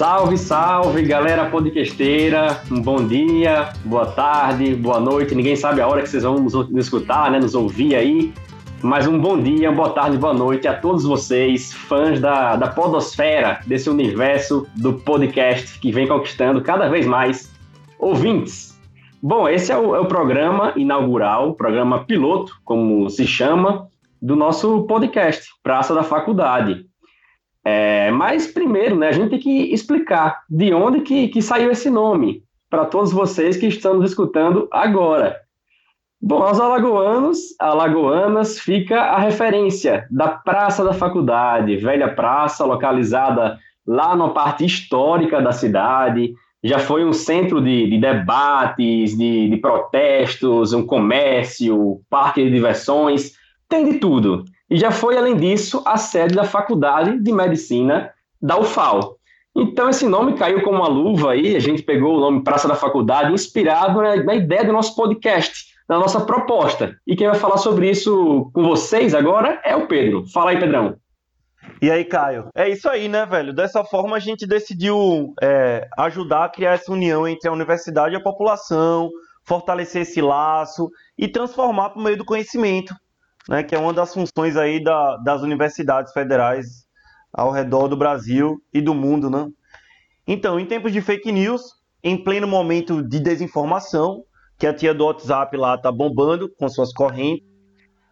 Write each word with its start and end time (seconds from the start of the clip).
Salve, 0.00 0.38
salve, 0.38 1.02
galera 1.02 1.50
podcasteira. 1.50 2.62
Um 2.70 2.80
bom 2.80 3.06
dia, 3.06 3.70
boa 3.84 4.06
tarde, 4.06 4.74
boa 4.74 4.98
noite. 4.98 5.34
Ninguém 5.34 5.54
sabe 5.54 5.82
a 5.82 5.86
hora 5.86 6.00
que 6.00 6.08
vocês 6.08 6.22
vão 6.22 6.36
nos 6.40 6.54
escutar, 6.74 7.30
né? 7.30 7.38
Nos 7.38 7.54
ouvir 7.54 7.94
aí. 7.94 8.32
Mas 8.80 9.06
um 9.06 9.20
bom 9.20 9.38
dia, 9.38 9.70
boa 9.70 9.90
tarde, 9.90 10.16
boa 10.16 10.32
noite 10.32 10.66
a 10.66 10.72
todos 10.72 11.04
vocês, 11.04 11.74
fãs 11.74 12.18
da, 12.18 12.56
da 12.56 12.68
podosfera, 12.68 13.60
desse 13.66 13.90
universo 13.90 14.66
do 14.74 14.94
podcast 14.94 15.78
que 15.78 15.92
vem 15.92 16.08
conquistando 16.08 16.62
cada 16.62 16.88
vez 16.88 17.04
mais 17.04 17.52
ouvintes. 17.98 18.80
Bom, 19.22 19.46
esse 19.46 19.70
é 19.70 19.76
o, 19.76 19.94
é 19.94 20.00
o 20.00 20.06
programa 20.06 20.72
inaugural, 20.76 21.52
programa 21.52 22.06
piloto, 22.06 22.58
como 22.64 23.10
se 23.10 23.26
chama, 23.26 23.86
do 24.22 24.34
nosso 24.34 24.82
podcast, 24.84 25.50
Praça 25.62 25.94
da 25.94 26.02
Faculdade. 26.02 26.89
É, 27.64 28.10
mas 28.10 28.46
primeiro, 28.46 28.96
né, 28.96 29.08
a 29.08 29.12
gente 29.12 29.30
tem 29.30 29.38
que 29.38 29.72
explicar 29.72 30.42
de 30.48 30.72
onde 30.72 31.00
que, 31.00 31.28
que 31.28 31.42
saiu 31.42 31.70
esse 31.70 31.90
nome 31.90 32.42
para 32.70 32.86
todos 32.86 33.12
vocês 33.12 33.56
que 33.56 33.66
estão 33.66 33.94
nos 33.94 34.10
escutando 34.10 34.68
agora. 34.70 35.36
Bom, 36.22 36.42
aos 36.42 36.60
alagoanos, 36.60 37.38
alagoanas, 37.58 38.58
fica 38.58 39.00
a 39.00 39.18
referência 39.18 40.06
da 40.10 40.28
Praça 40.28 40.84
da 40.84 40.92
Faculdade, 40.92 41.76
velha 41.78 42.14
praça 42.14 42.64
localizada 42.64 43.58
lá 43.86 44.14
na 44.14 44.28
parte 44.28 44.64
histórica 44.64 45.40
da 45.40 45.50
cidade. 45.50 46.34
Já 46.62 46.78
foi 46.78 47.06
um 47.06 47.12
centro 47.12 47.60
de, 47.60 47.88
de 47.88 47.98
debates, 47.98 49.16
de, 49.16 49.48
de 49.48 49.56
protestos, 49.56 50.74
um 50.74 50.84
comércio, 50.84 52.02
parque 52.10 52.44
de 52.44 52.50
diversões, 52.50 53.32
tem 53.66 53.90
de 53.90 53.98
tudo. 53.98 54.44
E 54.70 54.76
já 54.76 54.92
foi, 54.92 55.18
além 55.18 55.36
disso, 55.36 55.82
a 55.84 55.96
sede 55.96 56.34
da 56.34 56.44
Faculdade 56.44 57.18
de 57.18 57.32
Medicina 57.32 58.12
da 58.40 58.56
UFAL. 58.56 59.16
Então, 59.54 59.90
esse 59.90 60.06
nome 60.06 60.34
caiu 60.34 60.62
como 60.62 60.78
uma 60.78 60.88
luva 60.88 61.32
aí, 61.32 61.56
a 61.56 61.58
gente 61.58 61.82
pegou 61.82 62.16
o 62.16 62.20
nome 62.20 62.44
Praça 62.44 62.68
da 62.68 62.76
Faculdade, 62.76 63.32
inspirado 63.32 64.00
na, 64.00 64.14
na 64.22 64.34
ideia 64.36 64.64
do 64.64 64.72
nosso 64.72 64.94
podcast, 64.94 65.74
da 65.88 65.98
nossa 65.98 66.20
proposta. 66.20 66.96
E 67.04 67.16
quem 67.16 67.26
vai 67.26 67.36
falar 67.36 67.56
sobre 67.56 67.90
isso 67.90 68.48
com 68.54 68.62
vocês 68.62 69.12
agora 69.12 69.60
é 69.64 69.74
o 69.74 69.88
Pedro. 69.88 70.24
Fala 70.32 70.52
aí, 70.52 70.60
Pedrão. 70.60 70.96
E 71.82 71.90
aí, 71.90 72.04
Caio? 72.04 72.48
É 72.54 72.68
isso 72.68 72.88
aí, 72.88 73.08
né, 73.08 73.26
velho? 73.26 73.52
Dessa 73.52 73.82
forma, 73.82 74.16
a 74.16 74.20
gente 74.20 74.46
decidiu 74.46 75.34
é, 75.42 75.88
ajudar 75.98 76.44
a 76.44 76.48
criar 76.48 76.74
essa 76.74 76.92
união 76.92 77.26
entre 77.26 77.48
a 77.48 77.52
universidade 77.52 78.14
e 78.14 78.18
a 78.18 78.22
população, 78.22 79.10
fortalecer 79.44 80.02
esse 80.02 80.20
laço 80.20 80.88
e 81.18 81.26
transformar 81.26 81.90
por 81.90 82.02
meio 82.04 82.16
do 82.16 82.24
conhecimento 82.24 82.94
né, 83.48 83.62
que 83.62 83.74
é 83.74 83.78
uma 83.78 83.92
das 83.92 84.12
funções 84.12 84.56
aí 84.56 84.82
da, 84.82 85.16
das 85.18 85.42
universidades 85.42 86.12
federais 86.12 86.86
ao 87.32 87.50
redor 87.50 87.88
do 87.88 87.96
Brasil 87.96 88.60
e 88.72 88.80
do 88.80 88.94
mundo, 88.94 89.30
né? 89.30 89.48
Então, 90.26 90.60
em 90.60 90.66
tempos 90.66 90.92
de 90.92 91.00
fake 91.00 91.32
news, 91.32 91.62
em 92.02 92.16
pleno 92.16 92.46
momento 92.46 93.02
de 93.02 93.20
desinformação, 93.20 94.24
que 94.58 94.66
a 94.66 94.74
tia 94.74 94.92
do 94.92 95.06
WhatsApp 95.06 95.56
lá 95.56 95.78
tá 95.78 95.90
bombando 95.90 96.48
com 96.58 96.68
suas 96.68 96.92
correntes, 96.92 97.46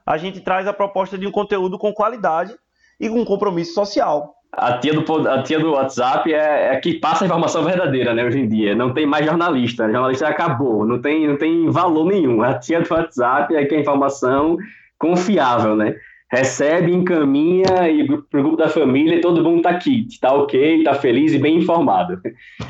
a 0.04 0.16
gente 0.16 0.40
traz 0.40 0.66
a 0.66 0.72
proposta 0.72 1.18
de 1.18 1.26
um 1.26 1.30
conteúdo 1.30 1.78
com 1.78 1.92
qualidade 1.92 2.54
e 2.98 3.08
com 3.08 3.24
compromisso 3.24 3.74
social. 3.74 4.34
A 4.50 4.78
tia 4.78 4.94
do, 4.94 5.28
a 5.28 5.42
tia 5.42 5.60
do 5.60 5.72
WhatsApp 5.72 6.32
é, 6.32 6.72
é 6.72 6.76
que 6.80 6.94
passa 6.94 7.24
a 7.24 7.26
informação 7.26 7.62
verdadeira, 7.62 8.14
né, 8.14 8.24
hoje 8.24 8.40
em 8.40 8.48
dia. 8.48 8.74
Não 8.74 8.94
tem 8.94 9.06
mais 9.06 9.26
jornalista. 9.26 9.86
O 9.86 9.92
jornalista 9.92 10.26
acabou, 10.26 10.86
não 10.86 11.00
tem, 11.00 11.28
não 11.28 11.36
tem 11.36 11.70
valor 11.70 12.06
nenhum. 12.06 12.42
A 12.42 12.58
tia 12.58 12.80
do 12.80 12.92
WhatsApp 12.92 13.54
é 13.54 13.66
que 13.66 13.74
a 13.74 13.80
informação 13.80 14.56
confiável, 14.98 15.76
né? 15.76 15.94
Recebe, 16.30 16.92
encaminha 16.92 17.88
e 17.88 18.06
para 18.06 18.40
o 18.40 18.42
grupo 18.42 18.56
da 18.56 18.68
família 18.68 19.20
todo 19.20 19.42
mundo 19.42 19.58
está 19.58 19.70
aqui, 19.70 20.06
está 20.10 20.32
ok, 20.32 20.78
está 20.78 20.94
feliz 20.94 21.32
e 21.32 21.38
bem 21.38 21.56
informado. 21.56 22.20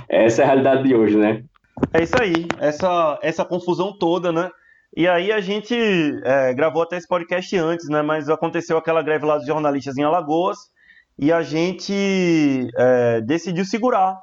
Essa 0.08 0.42
é 0.42 0.44
a 0.44 0.46
realidade 0.46 0.84
de 0.84 0.94
hoje, 0.94 1.16
né? 1.16 1.42
É 1.92 2.02
isso 2.02 2.14
aí, 2.20 2.46
essa, 2.60 3.18
essa 3.22 3.44
confusão 3.44 3.92
toda, 3.96 4.30
né? 4.30 4.50
E 4.96 5.06
aí 5.06 5.32
a 5.32 5.40
gente 5.40 5.74
é, 6.24 6.54
gravou 6.54 6.82
até 6.82 6.96
esse 6.96 7.08
podcast 7.08 7.56
antes, 7.56 7.88
né? 7.88 8.00
Mas 8.00 8.28
aconteceu 8.28 8.76
aquela 8.76 9.02
greve 9.02 9.26
lá 9.26 9.36
dos 9.36 9.46
jornalistas 9.46 9.96
em 9.96 10.02
Alagoas 10.02 10.58
e 11.18 11.32
a 11.32 11.42
gente 11.42 12.68
é, 12.76 13.20
decidiu 13.20 13.64
segurar, 13.64 14.16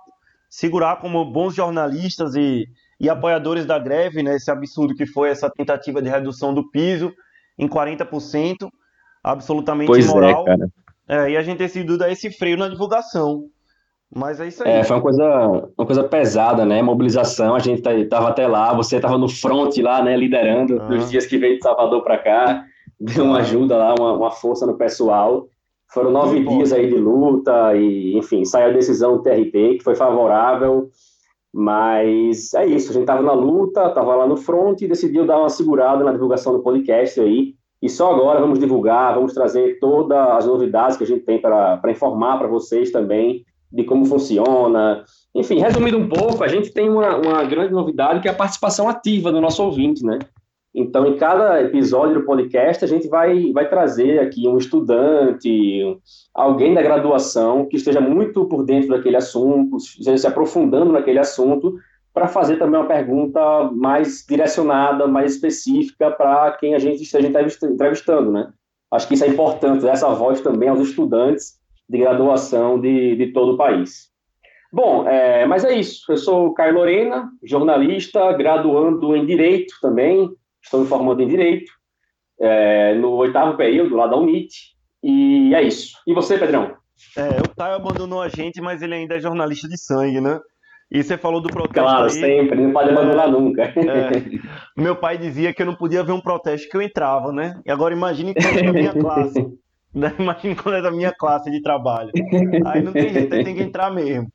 segurar 0.49 0.97
como 0.97 1.23
bons 1.25 1.53
jornalistas 1.53 2.35
e, 2.35 2.67
e 2.99 3.09
apoiadores 3.09 3.65
da 3.65 3.77
greve, 3.77 4.23
né? 4.23 4.35
Esse 4.35 4.49
absurdo 4.49 4.95
que 4.95 5.05
foi 5.05 5.29
essa 5.29 5.49
tentativa 5.49 6.01
de 6.01 6.09
redução 6.09 6.53
do 6.53 6.69
piso 6.71 7.13
em 7.57 7.67
40%, 7.67 8.69
absolutamente 9.23 9.87
pois 9.87 10.05
é, 10.05 10.09
imoral. 10.09 10.45
É. 10.47 10.55
É, 11.07 11.29
e 11.31 11.37
a 11.37 11.41
gente 11.43 11.59
decidiu 11.59 11.97
dar 11.97 12.11
esse 12.11 12.31
freio 12.31 12.57
na 12.57 12.67
divulgação. 12.67 13.45
Mas 14.13 14.39
é 14.39 14.47
isso 14.47 14.63
aí. 14.63 14.71
É, 14.71 14.83
foi 14.83 14.95
uma 14.95 15.01
coisa, 15.01 15.47
uma 15.77 15.85
coisa 15.85 16.03
pesada, 16.03 16.65
né? 16.65 16.81
Mobilização, 16.81 17.55
a 17.55 17.59
gente 17.59 17.81
tá, 17.81 17.91
tava 18.09 18.29
até 18.29 18.47
lá, 18.47 18.73
você 18.73 18.99
tava 18.99 19.17
no 19.17 19.27
front 19.27 19.75
lá, 19.77 20.01
né? 20.03 20.15
Liderando 20.15 20.81
ah. 20.81 20.89
nos 20.89 21.09
dias 21.09 21.25
que 21.25 21.37
veio 21.37 21.57
de 21.57 21.63
Salvador 21.63 22.03
para 22.03 22.17
cá, 22.17 22.63
deu 22.99 23.25
uma 23.25 23.39
ajuda 23.39 23.77
lá, 23.77 23.95
uma, 23.97 24.13
uma 24.13 24.31
força 24.31 24.65
no 24.65 24.77
pessoal. 24.77 25.47
Foram 25.91 26.11
nove 26.11 26.39
Muito 26.39 26.49
dias 26.55 26.69
bom. 26.71 26.75
aí 26.75 26.87
de 26.87 26.97
luta 26.97 27.75
e, 27.75 28.17
enfim, 28.17 28.43
saiu 28.43 28.69
a 28.69 28.73
decisão 28.73 29.17
do 29.17 29.23
TRT, 29.23 29.77
que 29.77 29.83
foi 29.83 29.95
favorável. 29.95 30.89
Mas 31.57 32.53
é 32.53 32.65
isso, 32.65 32.89
a 32.89 32.93
gente 32.93 33.03
estava 33.03 33.21
na 33.21 33.31
luta, 33.31 33.87
estava 33.87 34.13
lá 34.13 34.27
no 34.27 34.35
front 34.35 34.81
e 34.81 34.89
decidiu 34.89 35.25
dar 35.25 35.39
uma 35.39 35.47
segurada 35.47 36.03
na 36.03 36.11
divulgação 36.11 36.51
do 36.51 36.61
podcast 36.61 37.17
aí. 37.21 37.53
E 37.81 37.87
só 37.87 38.11
agora 38.11 38.41
vamos 38.41 38.59
divulgar, 38.59 39.15
vamos 39.15 39.33
trazer 39.33 39.79
todas 39.79 40.17
as 40.17 40.45
novidades 40.45 40.97
que 40.97 41.05
a 41.05 41.07
gente 41.07 41.23
tem 41.23 41.39
para 41.39 41.79
informar 41.87 42.37
para 42.39 42.49
vocês 42.49 42.91
também 42.91 43.45
de 43.71 43.85
como 43.85 44.03
funciona. 44.03 45.05
Enfim, 45.33 45.59
resumindo 45.59 45.97
um 45.97 46.09
pouco, 46.09 46.43
a 46.43 46.47
gente 46.49 46.73
tem 46.73 46.89
uma, 46.89 47.15
uma 47.15 47.41
grande 47.45 47.71
novidade 47.71 48.19
que 48.19 48.27
é 48.27 48.31
a 48.31 48.35
participação 48.35 48.89
ativa 48.89 49.31
do 49.31 49.39
nosso 49.39 49.63
ouvinte, 49.63 50.05
né? 50.05 50.19
Então, 50.77 51.07
em 51.07 51.15
cada 51.15 51.61
episódio 51.61 52.15
do 52.15 52.25
podcast, 52.25 52.83
a 52.83 52.87
gente 52.87 53.07
vai, 53.07 53.53
vai 53.53 53.69
trazer 53.69 54.19
aqui 54.19 54.45
um 54.45 54.57
estudante, 54.57 55.97
alguém 56.33 56.73
da 56.73 56.81
graduação 56.81 57.65
que 57.65 57.77
esteja 57.77 58.01
muito 58.01 58.43
por 58.45 58.65
dentro 58.65 58.89
daquele 58.89 59.15
assunto, 59.15 59.77
esteja 59.77 60.17
se 60.17 60.27
aprofundando 60.27 60.91
naquele 60.91 61.17
assunto, 61.17 61.77
para 62.13 62.27
fazer 62.27 62.57
também 62.57 62.77
uma 62.79 62.87
pergunta 62.87 63.71
mais 63.71 64.25
direcionada, 64.27 65.07
mais 65.07 65.35
específica 65.35 66.11
para 66.11 66.51
quem 66.51 66.75
a 66.75 66.79
gente 66.79 67.03
esteja 67.03 67.27
entrevistando, 67.27 68.29
né? 68.29 68.51
Acho 68.91 69.07
que 69.07 69.13
isso 69.13 69.23
é 69.23 69.29
importante, 69.29 69.87
essa 69.87 70.09
voz 70.09 70.41
também 70.41 70.67
aos 70.67 70.81
estudantes 70.81 71.57
de 71.87 71.99
graduação 71.99 72.81
de, 72.81 73.15
de 73.15 73.27
todo 73.31 73.53
o 73.53 73.57
país. 73.57 74.09
Bom, 74.71 75.07
é, 75.07 75.45
mas 75.45 75.63
é 75.63 75.73
isso. 75.73 76.11
Eu 76.11 76.17
sou 76.17 76.53
Caio 76.53 76.75
Lorena, 76.75 77.29
jornalista, 77.41 78.33
graduando 78.33 79.15
em 79.15 79.25
Direito 79.25 79.73
também, 79.81 80.29
estou 80.65 80.81
me 80.81 80.87
formando 80.87 81.21
em 81.21 81.27
Direito, 81.27 81.71
é, 82.39 82.93
no 82.95 83.11
oitavo 83.11 83.55
período, 83.55 83.95
lá 83.95 84.07
da 84.07 84.17
UNIT, 84.17 84.53
e 85.01 85.53
é 85.55 85.61
isso. 85.61 85.97
E 86.05 86.13
você, 86.13 86.37
Pedrão? 86.37 86.75
É, 87.15 87.41
o 87.41 87.55
Caio 87.55 87.75
abandonou 87.75 88.21
a 88.21 88.27
gente, 88.27 88.59
mas 88.61 88.81
ele 88.81 88.95
ainda 88.95 89.15
é 89.15 89.19
jornalista 89.19 89.67
de 89.67 89.77
sangue, 89.77 90.19
né? 90.19 90.39
E 90.91 91.03
você 91.03 91.17
falou 91.17 91.41
do 91.41 91.49
protesto. 91.49 91.81
Claro, 91.81 92.05
aí, 92.05 92.11
sempre, 92.11 92.61
não 92.61 92.71
pode 92.71 92.89
abandonar 92.89 93.27
é, 93.27 93.31
nunca. 93.31 93.63
É, 93.63 94.81
meu 94.81 94.95
pai 94.95 95.17
dizia 95.17 95.53
que 95.53 95.61
eu 95.61 95.65
não 95.65 95.75
podia 95.75 96.03
ver 96.03 96.11
um 96.11 96.21
protesto 96.21 96.69
que 96.69 96.77
eu 96.77 96.81
entrava, 96.81 97.31
né? 97.31 97.59
E 97.65 97.71
agora 97.71 97.93
imagine 97.93 98.33
quando 98.33 98.57
é 98.57 98.63
da 98.63 98.73
minha 98.73 98.93
classe. 98.93 99.45
Né? 99.95 100.13
Imagine 100.19 100.55
quando 100.57 100.75
é 100.75 100.81
da 100.81 100.91
minha 100.91 101.13
classe 101.13 101.49
de 101.49 101.61
trabalho. 101.61 102.11
Aí 102.65 102.83
não 102.83 102.91
tem 102.91 103.13
jeito, 103.13 103.33
aí 103.33 103.45
tem 103.45 103.55
que 103.55 103.63
entrar 103.63 103.89
mesmo. 103.89 104.27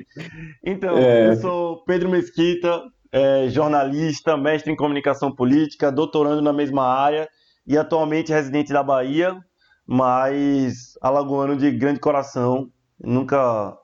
Então, 0.64 0.96
é. 0.96 1.28
eu 1.28 1.36
sou 1.36 1.84
Pedro 1.84 2.08
Mesquita, 2.08 2.80
é, 3.12 3.48
jornalista, 3.48 4.36
mestre 4.36 4.72
em 4.72 4.76
comunicação 4.76 5.34
política, 5.34 5.90
doutorando 5.90 6.42
na 6.42 6.52
mesma 6.52 6.84
área 6.86 7.28
e 7.66 7.76
atualmente 7.76 8.32
residente 8.32 8.72
da 8.72 8.82
Bahia, 8.82 9.36
mas 9.86 10.98
alagoano 11.00 11.56
de 11.56 11.70
grande 11.70 12.00
coração. 12.00 12.68
Nunca, 13.02 13.76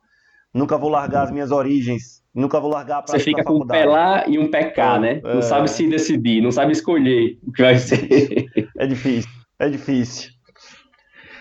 nunca 0.52 0.76
vou 0.76 0.90
largar 0.90 1.25
as 1.25 1.31
minhas 1.31 1.50
origens. 1.50 2.23
Nunca 2.34 2.61
vou 2.61 2.70
largar 2.70 2.99
a 2.99 3.02
Você 3.06 3.19
fica 3.19 3.43
com 3.43 3.55
um 3.55 3.67
pé 3.67 3.87
lá 3.87 4.28
e 4.28 4.38
um 4.38 4.50
pé 4.50 4.64
cá, 4.64 4.99
né? 4.99 5.23
É... 5.25 5.34
Não 5.34 5.43
sabe 5.43 5.70
se 5.70 5.88
decidir, 5.88 6.43
não 6.43 6.52
sabe 6.52 6.72
escolher 6.72 7.38
o 7.43 7.50
que 7.50 7.62
vai 7.62 7.79
ser. 7.79 8.46
É 8.76 8.87
difícil, 8.87 9.31
é 9.58 9.69
difícil. 9.70 10.31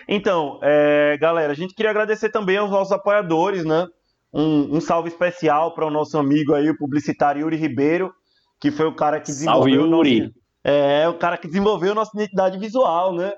Então, 0.08 0.60
é, 0.64 1.18
galera, 1.20 1.52
a 1.52 1.56
gente 1.56 1.74
queria 1.74 1.90
agradecer 1.90 2.30
também 2.30 2.58
aos 2.58 2.70
nossos 2.70 2.94
apoiadores, 2.94 3.66
né? 3.66 3.88
Um, 4.34 4.78
um 4.78 4.82
salve 4.82 5.10
especial 5.10 5.74
para 5.74 5.86
o 5.86 5.92
nosso 5.92 6.18
amigo 6.18 6.54
aí, 6.54 6.70
o 6.70 6.78
publicitário 6.78 7.42
Yuri 7.42 7.56
Ribeiro, 7.56 8.14
que 8.60 8.72
foi 8.72 8.86
o 8.86 8.96
cara 8.96 9.20
que 9.20 9.28
desenvolveu. 9.28 9.82
Salve, 9.82 9.96
Yuri! 9.96 10.20
Nosso, 10.22 10.34
é, 10.64 11.08
o 11.08 11.14
cara 11.14 11.38
que 11.38 11.48
desenvolveu 11.48 11.94
nossa 11.96 12.12
identidade 12.16 12.58
visual, 12.58 13.14
né? 13.14 13.34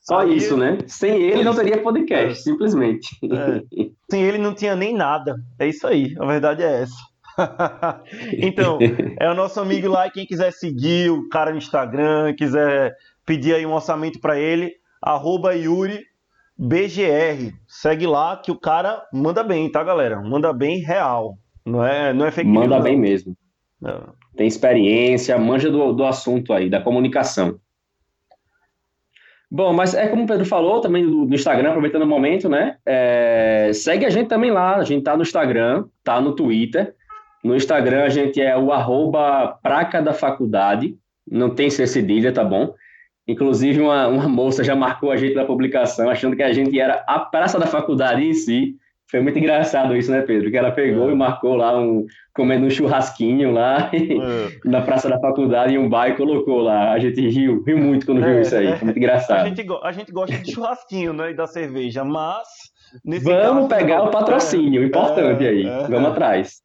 Só 0.00 0.18
aí, 0.18 0.36
isso, 0.36 0.56
né? 0.56 0.78
Sem 0.86 1.22
ele 1.22 1.44
não 1.44 1.54
teria 1.54 1.82
podcast, 1.82 2.32
é. 2.32 2.34
simplesmente. 2.34 3.08
É. 3.24 3.88
Sem 4.10 4.22
ele 4.22 4.38
não 4.38 4.54
tinha 4.54 4.74
nem 4.74 4.94
nada. 4.94 5.36
É 5.58 5.66
isso 5.66 5.86
aí, 5.86 6.14
a 6.18 6.26
verdade 6.26 6.62
é 6.62 6.82
essa. 6.82 6.94
então, 8.38 8.78
é 9.18 9.30
o 9.30 9.34
nosso 9.34 9.60
amigo 9.60 9.88
lá, 9.88 10.10
quem 10.10 10.26
quiser 10.26 10.52
seguir 10.52 11.10
o 11.10 11.28
cara 11.28 11.50
no 11.50 11.58
Instagram, 11.58 12.34
quiser 12.34 12.94
pedir 13.24 13.54
aí 13.54 13.64
um 13.64 13.72
orçamento 13.72 14.20
para 14.20 14.38
ele, 14.38 14.72
arroba 15.00 15.54
Yuri 15.54 16.04
BGR. 16.62 17.52
Segue 17.66 18.06
lá 18.06 18.36
que 18.36 18.52
o 18.52 18.58
cara 18.58 19.04
manda 19.12 19.42
bem, 19.42 19.68
tá, 19.68 19.82
galera? 19.82 20.20
Manda 20.20 20.52
bem 20.52 20.78
real. 20.78 21.36
Não 21.66 21.84
é, 21.84 22.12
não 22.12 22.24
é 22.24 22.30
fake 22.30 22.48
Manda 22.48 22.78
bem 22.78 22.96
mesmo. 22.96 23.36
Não. 23.80 24.14
Tem 24.36 24.46
experiência, 24.46 25.36
manja 25.38 25.68
do, 25.68 25.92
do 25.92 26.04
assunto 26.04 26.52
aí, 26.52 26.70
da 26.70 26.80
comunicação. 26.80 27.58
Bom, 29.50 29.72
mas 29.72 29.92
é 29.92 30.06
como 30.06 30.22
o 30.22 30.26
Pedro 30.26 30.46
falou 30.46 30.80
também 30.80 31.04
do, 31.04 31.26
do 31.26 31.34
Instagram, 31.34 31.70
aproveitando 31.70 32.02
o 32.02 32.06
momento, 32.06 32.48
né? 32.48 32.76
É, 32.86 33.72
segue 33.74 34.06
a 34.06 34.10
gente 34.10 34.28
também 34.28 34.52
lá. 34.52 34.76
A 34.76 34.84
gente 34.84 35.02
tá 35.02 35.16
no 35.16 35.22
Instagram, 35.22 35.86
tá 36.04 36.20
no 36.20 36.32
Twitter. 36.32 36.94
No 37.42 37.56
Instagram 37.56 38.04
a 38.04 38.08
gente 38.08 38.40
é 38.40 38.56
o 38.56 38.72
arroba 38.72 39.58
praca 39.62 40.00
da 40.00 40.14
faculdade. 40.14 40.96
Não 41.28 41.50
tem 41.50 41.68
ser 41.68 41.88
cedilha, 41.88 42.32
tá 42.32 42.44
bom? 42.44 42.72
Inclusive, 43.26 43.80
uma, 43.80 44.08
uma 44.08 44.28
moça 44.28 44.64
já 44.64 44.74
marcou 44.74 45.10
a 45.10 45.16
gente 45.16 45.34
na 45.34 45.44
publicação, 45.44 46.10
achando 46.10 46.36
que 46.36 46.42
a 46.42 46.52
gente 46.52 46.78
era 46.78 47.04
a 47.06 47.20
praça 47.20 47.58
da 47.58 47.66
faculdade 47.66 48.24
em 48.24 48.32
si. 48.32 48.76
Foi 49.10 49.20
muito 49.20 49.38
engraçado 49.38 49.94
isso, 49.94 50.10
né, 50.10 50.22
Pedro? 50.22 50.50
Que 50.50 50.56
ela 50.56 50.70
pegou 50.70 51.10
é. 51.10 51.12
e 51.12 51.14
marcou 51.14 51.54
lá 51.54 51.78
um 51.78 52.06
comendo 52.34 52.66
um 52.66 52.70
churrasquinho 52.70 53.52
lá 53.52 53.90
é. 53.92 54.58
na 54.68 54.80
praça 54.80 55.08
da 55.08 55.20
faculdade 55.20 55.74
em 55.74 55.78
um 55.78 55.88
bar 55.88 56.08
e 56.08 56.16
colocou 56.16 56.60
lá. 56.60 56.92
A 56.92 56.98
gente 56.98 57.20
riu, 57.28 57.62
riu 57.62 57.76
muito 57.76 58.06
quando 58.06 58.22
viu 58.22 58.38
é, 58.38 58.40
isso 58.40 58.56
aí. 58.56 58.76
Foi 58.76 58.86
muito 58.86 58.96
engraçado. 58.96 59.42
A 59.42 59.48
gente, 59.48 59.66
a 59.82 59.92
gente 59.92 60.10
gosta 60.10 60.36
de 60.38 60.52
churrasquinho, 60.52 61.12
né, 61.12 61.30
e 61.30 61.34
da 61.34 61.46
cerveja, 61.46 62.04
mas 62.04 62.48
Vamos 63.04 63.68
caso, 63.68 63.68
pegar 63.68 64.02
o 64.02 64.10
patrocínio, 64.10 64.84
importante 64.84 65.44
é, 65.44 65.48
aí. 65.48 65.66
É. 65.66 65.88
Vamos 65.88 66.10
atrás. 66.10 66.60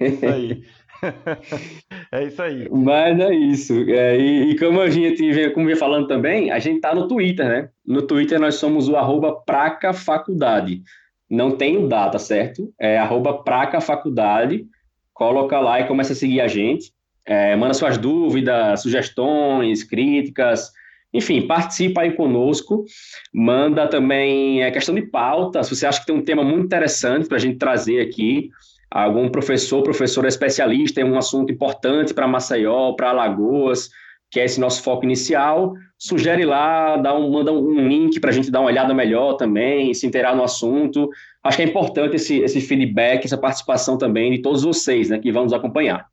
Isso 0.00 0.26
aí. 0.26 0.62
é 2.12 2.24
isso 2.24 2.42
aí. 2.42 2.68
Mas 2.70 3.18
é 3.18 3.34
isso. 3.34 3.74
É, 3.90 4.18
e, 4.18 4.50
e, 4.50 4.58
como 4.58 4.80
a 4.80 4.90
gente 4.90 5.24
ia 5.24 5.76
falando 5.76 6.06
também, 6.06 6.50
a 6.50 6.58
gente 6.58 6.80
tá 6.80 6.94
no 6.94 7.08
Twitter, 7.08 7.46
né? 7.46 7.68
No 7.86 8.02
Twitter 8.02 8.38
nós 8.38 8.56
somos 8.56 8.88
o 8.88 8.96
arroba 8.96 9.40
Praca 9.42 9.92
Faculdade. 9.92 10.82
Não 11.28 11.52
tem 11.52 11.76
o 11.76 11.86
data, 11.86 12.18
certo? 12.18 12.72
É 12.78 12.98
arroba 12.98 13.42
Praca 13.42 13.80
Faculdade. 13.80 14.66
Coloca 15.14 15.58
lá 15.60 15.80
e 15.80 15.86
começa 15.86 16.12
a 16.12 16.16
seguir 16.16 16.40
a 16.40 16.48
gente. 16.48 16.92
É, 17.24 17.54
manda 17.54 17.74
suas 17.74 17.98
dúvidas, 17.98 18.82
sugestões, 18.82 19.84
críticas. 19.84 20.72
Enfim, 21.12 21.46
participa 21.46 22.02
aí 22.02 22.12
conosco. 22.12 22.84
Manda 23.32 23.86
também 23.86 24.62
é, 24.62 24.70
questão 24.70 24.94
de 24.94 25.02
pauta. 25.02 25.62
Se 25.62 25.74
você 25.74 25.86
acha 25.86 26.00
que 26.00 26.06
tem 26.06 26.16
um 26.16 26.24
tema 26.24 26.42
muito 26.42 26.64
interessante 26.64 27.28
para 27.28 27.36
a 27.36 27.40
gente 27.40 27.58
trazer 27.58 28.00
aqui, 28.00 28.50
algum 28.90 29.28
professor, 29.28 29.82
professora 29.82 30.28
especialista 30.28 31.00
em 31.00 31.04
um 31.04 31.16
assunto 31.16 31.52
importante 31.52 32.12
para 32.12 32.26
Maceió, 32.26 32.92
para 32.92 33.10
Alagoas, 33.10 33.90
que 34.30 34.40
é 34.40 34.44
esse 34.44 34.60
nosso 34.60 34.82
foco 34.82 35.04
inicial, 35.04 35.74
sugere 35.98 36.44
lá, 36.44 36.96
dá 36.96 37.14
um, 37.14 37.30
manda 37.30 37.52
um 37.52 37.88
link 37.88 38.18
para 38.20 38.30
a 38.30 38.32
gente 38.32 38.50
dar 38.50 38.60
uma 38.60 38.68
olhada 38.68 38.94
melhor 38.94 39.34
também, 39.34 39.92
se 39.92 40.06
inteirar 40.06 40.36
no 40.36 40.44
assunto. 40.44 41.08
Acho 41.42 41.56
que 41.56 41.62
é 41.62 41.66
importante 41.66 42.16
esse, 42.16 42.38
esse 42.38 42.60
feedback, 42.60 43.24
essa 43.24 43.38
participação 43.38 43.98
também 43.98 44.30
de 44.30 44.42
todos 44.42 44.62
vocês 44.62 45.10
né, 45.10 45.18
que 45.18 45.32
vão 45.32 45.44
nos 45.44 45.52
acompanhar. 45.52 46.06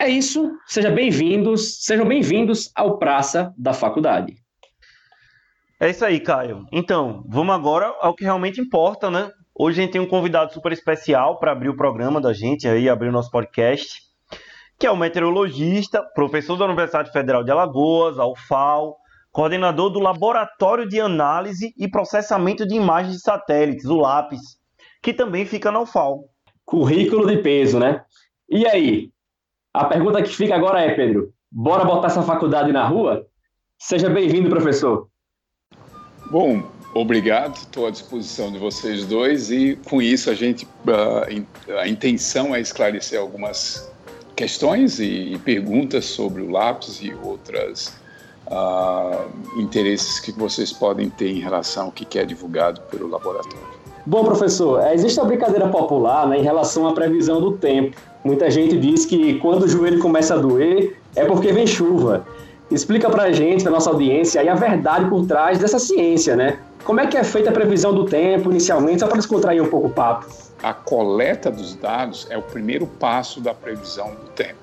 É 0.00 0.08
isso, 0.08 0.50
sejam 0.66 0.94
bem-vindos, 0.94 1.84
sejam 1.84 2.06
bem-vindos 2.06 2.70
ao 2.74 2.96
Praça 2.96 3.52
da 3.58 3.72
Faculdade. 3.72 4.36
É 5.78 5.90
isso 5.90 6.04
aí, 6.04 6.20
Caio. 6.20 6.64
Então, 6.72 7.24
vamos 7.28 7.54
agora 7.54 7.86
ao 8.00 8.14
que 8.14 8.24
realmente 8.24 8.60
importa, 8.60 9.10
né? 9.10 9.30
Hoje 9.54 9.80
a 9.80 9.84
gente 9.84 9.92
tem 9.92 10.00
um 10.00 10.08
convidado 10.08 10.52
super 10.52 10.72
especial 10.72 11.38
para 11.38 11.52
abrir 11.52 11.68
o 11.68 11.76
programa 11.76 12.20
da 12.20 12.32
gente, 12.32 12.68
aí 12.68 12.88
abrir 12.88 13.08
o 13.08 13.12
nosso 13.12 13.30
podcast, 13.30 14.00
que 14.78 14.86
é 14.86 14.90
o 14.90 14.96
meteorologista, 14.96 16.02
professor 16.14 16.56
da 16.56 16.64
Universidade 16.64 17.12
Federal 17.12 17.44
de 17.44 17.50
Alagoas, 17.50 18.18
a 18.18 18.26
UFAL, 18.26 18.96
coordenador 19.30 19.90
do 19.90 20.00
Laboratório 20.00 20.88
de 20.88 21.00
Análise 21.00 21.74
e 21.76 21.88
Processamento 21.88 22.66
de 22.66 22.74
Imagens 22.74 23.16
de 23.16 23.22
Satélites, 23.22 23.84
o 23.84 23.96
LAPIS, 23.96 24.40
que 25.02 25.12
também 25.12 25.44
fica 25.44 25.70
na 25.70 25.80
UFAL. 25.80 26.24
Currículo 26.64 27.26
de 27.26 27.38
peso, 27.38 27.78
né? 27.78 28.02
E 28.48 28.66
aí? 28.66 29.10
A 29.74 29.84
pergunta 29.84 30.22
que 30.22 30.34
fica 30.34 30.54
agora 30.54 30.80
é, 30.80 30.94
Pedro, 30.94 31.32
bora 31.50 31.84
botar 31.84 32.06
essa 32.06 32.22
faculdade 32.22 32.72
na 32.72 32.86
rua? 32.86 33.26
Seja 33.78 34.08
bem-vindo, 34.08 34.48
professor. 34.48 35.08
Bom, 36.30 36.62
Obrigado, 36.92 37.56
estou 37.56 37.86
à 37.86 37.90
disposição 37.90 38.50
de 38.50 38.58
vocês 38.58 39.06
dois 39.06 39.50
e 39.50 39.78
com 39.88 40.02
isso 40.02 40.28
a 40.28 40.34
gente 40.34 40.66
a, 40.88 41.80
a 41.82 41.88
intenção 41.88 42.54
é 42.54 42.60
esclarecer 42.60 43.20
algumas 43.20 43.88
questões 44.34 44.98
e, 44.98 45.38
perguntas 45.44 46.06
sobre 46.06 46.42
o 46.42 46.50
lápis 46.50 47.00
e 47.00 47.14
outras 47.22 47.94
uh, 48.46 49.60
interesses 49.60 50.18
que 50.18 50.32
vocês 50.32 50.72
podem 50.72 51.08
ter 51.10 51.28
em 51.28 51.40
relação 51.40 51.86
ao 51.86 51.92
que 51.92 52.18
é 52.18 52.24
divulgado 52.24 52.80
pelo 52.90 53.06
laboratório. 53.08 53.80
Bom, 54.06 54.24
professor, 54.24 54.80
é, 54.80 54.94
existe 54.94 55.20
uma 55.20 55.26
brincadeira 55.26 55.68
popular 55.68 56.26
né, 56.26 56.38
em 56.38 56.42
relação 56.42 56.88
à 56.88 56.92
previsão 56.94 57.40
do 57.40 57.52
tempo. 57.52 57.96
Muita 58.24 58.50
gente 58.50 58.78
diz 58.78 59.04
que 59.04 59.34
quando 59.40 59.64
o 59.64 59.68
joelho 59.68 60.00
começa 60.00 60.34
a 60.34 60.38
doer 60.38 60.96
é 61.14 61.24
porque 61.24 61.52
vem 61.52 61.66
chuva. 61.66 62.26
Explica 62.70 63.10
para 63.10 63.24
a 63.24 63.32
gente, 63.32 63.62
para 63.62 63.72
nossa 63.72 63.90
audiência, 63.90 64.40
aí 64.40 64.48
a 64.48 64.54
verdade 64.54 65.08
por 65.10 65.26
trás 65.26 65.58
dessa 65.58 65.78
ciência, 65.78 66.34
né? 66.34 66.58
Como 66.84 66.98
é 66.98 67.06
que 67.06 67.16
é 67.16 67.22
feita 67.22 67.50
a 67.50 67.52
previsão 67.52 67.94
do 67.94 68.06
tempo 68.06 68.50
inicialmente, 68.50 69.00
só 69.00 69.06
para 69.06 69.18
descontrair 69.18 69.62
um 69.62 69.68
pouco 69.68 69.88
o 69.88 69.90
papo? 69.90 70.26
A 70.62 70.72
coleta 70.72 71.50
dos 71.50 71.74
dados 71.74 72.26
é 72.30 72.38
o 72.38 72.42
primeiro 72.42 72.86
passo 72.86 73.40
da 73.40 73.52
previsão 73.52 74.10
do 74.14 74.30
tempo. 74.30 74.58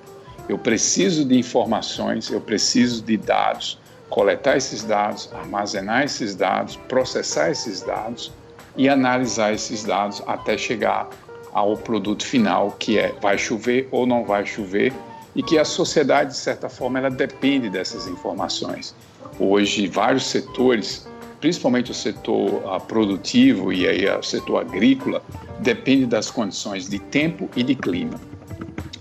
Eu 0.49 0.57
preciso 0.57 1.23
de 1.23 1.37
informações, 1.37 2.29
eu 2.29 2.41
preciso 2.41 3.03
de 3.03 3.17
dados, 3.17 3.79
coletar 4.09 4.57
esses 4.57 4.83
dados, 4.83 5.29
armazenar 5.33 6.03
esses 6.03 6.35
dados, 6.35 6.75
processar 6.87 7.51
esses 7.51 7.81
dados 7.81 8.31
e 8.75 8.89
analisar 8.89 9.53
esses 9.53 9.83
dados 9.83 10.23
até 10.25 10.57
chegar 10.57 11.09
ao 11.53 11.77
produto 11.77 12.25
final, 12.25 12.71
que 12.79 12.97
é 12.97 13.13
vai 13.21 13.37
chover 13.37 13.87
ou 13.91 14.05
não 14.05 14.23
vai 14.23 14.45
chover, 14.45 14.93
e 15.35 15.43
que 15.43 15.57
a 15.57 15.65
sociedade, 15.65 16.31
de 16.31 16.37
certa 16.37 16.67
forma, 16.67 16.97
ela 16.97 17.11
depende 17.11 17.69
dessas 17.69 18.07
informações. 18.07 18.95
Hoje, 19.39 19.87
vários 19.87 20.25
setores 20.25 21.07
principalmente 21.39 21.91
o 21.91 21.93
setor 21.93 22.63
uh, 22.65 22.81
produtivo 22.81 23.71
e 23.71 23.87
aí 23.87 24.07
o 24.09 24.23
setor 24.23 24.61
agrícola, 24.61 25.21
depende 25.59 26.05
das 26.05 26.31
condições 26.31 26.89
de 26.89 26.99
tempo 26.99 27.49
e 27.55 27.63
de 27.63 27.75
clima. 27.75 28.19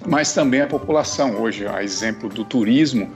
Mas 0.07 0.33
também 0.33 0.61
a 0.61 0.67
população, 0.67 1.41
hoje, 1.41 1.67
a 1.67 1.83
exemplo 1.83 2.29
do 2.29 2.45
turismo, 2.45 3.11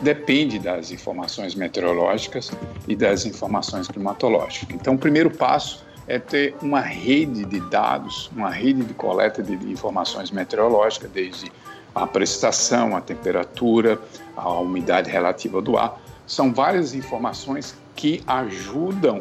depende 0.00 0.58
das 0.58 0.90
informações 0.90 1.54
meteorológicas 1.54 2.50
e 2.86 2.94
das 2.94 3.24
informações 3.24 3.88
climatológicas. 3.88 4.74
Então, 4.74 4.94
o 4.94 4.98
primeiro 4.98 5.30
passo 5.30 5.84
é 6.06 6.18
ter 6.18 6.54
uma 6.62 6.80
rede 6.80 7.44
de 7.44 7.60
dados, 7.68 8.30
uma 8.36 8.50
rede 8.50 8.84
de 8.84 8.94
coleta 8.94 9.42
de 9.42 9.54
informações 9.70 10.30
meteorológicas, 10.30 11.10
desde 11.10 11.50
a 11.94 12.06
precipitação, 12.06 12.94
a 12.94 13.00
temperatura, 13.00 13.98
a 14.36 14.50
umidade 14.60 15.10
relativa 15.10 15.60
do 15.60 15.76
ar. 15.76 16.00
São 16.26 16.52
várias 16.52 16.94
informações 16.94 17.74
que 17.96 18.22
ajudam 18.26 19.20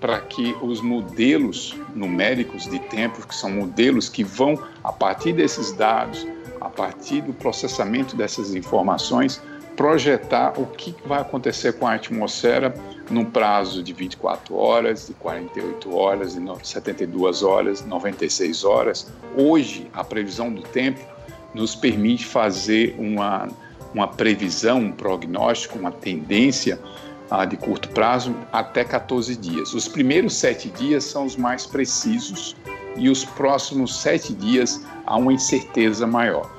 para 0.00 0.20
que 0.20 0.54
os 0.60 0.80
modelos 0.80 1.76
numéricos 1.94 2.68
de 2.68 2.78
tempo, 2.78 3.26
que 3.26 3.34
são 3.34 3.50
modelos 3.50 4.08
que 4.08 4.24
vão, 4.24 4.58
a 4.82 4.92
partir 4.92 5.32
desses 5.32 5.72
dados, 5.72 6.26
a 6.60 6.68
partir 6.68 7.22
do 7.22 7.32
processamento 7.32 8.16
dessas 8.16 8.54
informações, 8.54 9.40
projetar 9.76 10.58
o 10.58 10.66
que 10.66 10.94
vai 11.06 11.20
acontecer 11.20 11.74
com 11.74 11.86
a 11.86 11.94
atmosfera 11.94 12.74
num 13.10 13.24
prazo 13.24 13.82
de 13.82 13.92
24 13.92 14.54
horas, 14.54 15.06
de 15.06 15.14
48 15.14 15.96
horas, 15.96 16.34
de 16.34 16.68
72 16.68 17.42
horas, 17.42 17.84
96 17.84 18.64
horas. 18.64 19.10
Hoje, 19.36 19.88
a 19.92 20.04
previsão 20.04 20.52
do 20.52 20.62
tempo 20.62 21.00
nos 21.54 21.74
permite 21.74 22.24
fazer 22.24 22.94
uma, 22.98 23.48
uma 23.92 24.08
previsão, 24.08 24.78
um 24.80 24.92
prognóstico, 24.92 25.78
uma 25.78 25.92
tendência 25.92 26.78
ah, 27.30 27.44
de 27.44 27.56
curto 27.56 27.88
prazo 27.90 28.34
até 28.52 28.84
14 28.84 29.36
dias. 29.36 29.74
Os 29.74 29.88
primeiros 29.88 30.34
sete 30.34 30.68
dias 30.68 31.04
são 31.04 31.24
os 31.24 31.36
mais 31.36 31.66
precisos 31.66 32.56
e 32.96 33.08
os 33.08 33.24
próximos 33.24 34.00
sete 34.00 34.32
dias 34.32 34.84
há 35.06 35.16
uma 35.16 35.32
incerteza 35.32 36.06
maior. 36.06 36.50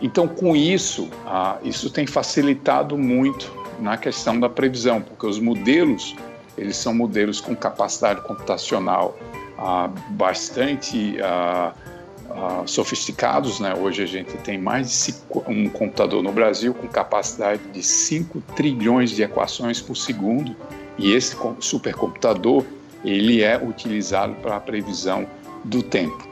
Então, 0.00 0.28
com 0.28 0.54
isso, 0.54 1.08
ah, 1.26 1.58
isso 1.62 1.90
tem 1.90 2.06
facilitado 2.06 2.96
muito 2.98 3.50
na 3.80 3.96
questão 3.96 4.38
da 4.38 4.48
previsão, 4.48 5.00
porque 5.00 5.26
os 5.26 5.38
modelos 5.38 6.14
eles 6.56 6.76
são 6.76 6.94
modelos 6.94 7.40
com 7.40 7.54
capacidade 7.54 8.20
computacional 8.22 9.16
ah, 9.58 9.90
bastante 10.10 11.16
ah, 11.20 11.72
uh, 12.34 12.66
sofisticados. 12.66 13.60
Né? 13.60 13.74
Hoje 13.74 14.02
a 14.02 14.06
gente 14.06 14.36
tem 14.38 14.58
mais 14.58 14.88
de 14.88 14.92
cinco, 14.92 15.44
um 15.48 15.68
computador 15.68 16.22
no 16.22 16.32
Brasil 16.32 16.74
com 16.74 16.86
capacidade 16.88 17.62
de 17.72 17.82
5 17.82 18.40
trilhões 18.54 19.10
de 19.10 19.22
equações 19.22 19.80
por 19.80 19.96
segundo 19.96 20.54
e 20.98 21.12
esse 21.12 21.36
supercomputador 21.60 22.64
ele 23.04 23.42
é 23.42 23.56
utilizado 23.56 24.34
para 24.36 24.56
a 24.56 24.60
previsão 24.60 25.26
do 25.64 25.82
tempo. 25.82 26.28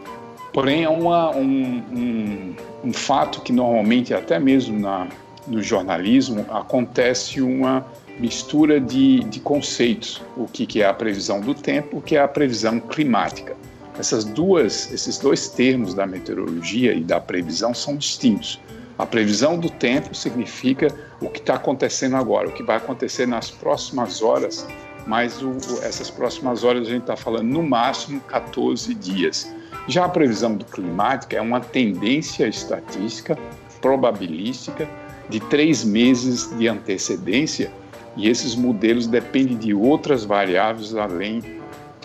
Porém, 0.53 0.85
é 0.85 0.89
uma, 0.89 1.31
um, 1.35 1.83
um, 1.93 2.57
um, 2.85 2.93
fato 2.93 3.41
que 3.41 3.53
normalmente, 3.53 4.13
até 4.13 4.39
mesmo 4.39 4.79
na, 4.79 5.09
no 5.47 5.63
jornalismo, 5.63 6.45
acontece 6.51 7.41
uma, 7.41 7.87
mistura 8.19 8.81
de, 8.81 9.21
de 9.25 9.41
conceitos, 9.41 10.23
o 10.37 10.47
que, 10.47 10.67
que 10.67 10.83
é 10.83 10.87
a 10.87 10.95
previsão 10.95 11.41
do 11.41 11.55
tempo, 11.55 11.99
o 11.99 12.03
que 12.03 12.17
é 12.17 12.21
a 12.21 12.29
previsão 12.29 12.79
climática. 12.81 13.57
Essas 13.99 14.25
duas, 14.25 14.91
esses 14.93 15.19
dois 15.19 15.49
termos 15.49 15.93
da 15.95 16.07
meteorologia 16.07 16.95
e 16.95 17.01
da 17.05 17.21
previsão 17.21 17.75
são 17.75 17.97
distintos. 17.97 18.61
A 18.99 19.05
previsão 19.05 19.59
do 19.59 19.69
tempo 19.69 20.15
significa 20.15 20.89
o 21.21 21.29
que 21.29 21.41
está 21.41 21.55
acontecendo 21.55 22.17
agora, 22.17 22.49
o 22.49 22.53
que 22.53 22.63
vai 22.63 22.77
acontecer 22.77 23.27
nas 23.27 23.51
próximas 23.51 24.23
horas, 24.23 24.67
mas 25.07 25.43
o, 25.43 25.51
essas 25.83 26.11
próximas 26.11 26.65
horas 26.65 26.87
a 26.87 26.91
gente 26.91 27.03
está 27.03 27.17
falando 27.17 27.49
no 27.49 27.63
máximo 27.63 28.21
14 28.23 28.95
dias. 28.95 29.53
Já 29.89 30.05
a 30.05 30.09
previsão 30.09 30.55
do 30.55 30.65
climática 30.65 31.37
é 31.37 31.41
uma 31.41 31.61
tendência 31.61 32.47
estatística, 32.47 33.37
probabilística, 33.81 34.89
de 35.29 35.41
três 35.41 35.85
meses 35.85 36.57
de 36.57 36.69
antecedência, 36.69 37.73
e 38.17 38.29
esses 38.29 38.55
modelos 38.55 39.07
dependem 39.07 39.57
de 39.57 39.75
outras 39.75 40.25
variáveis 40.25 40.95
além 40.95 41.62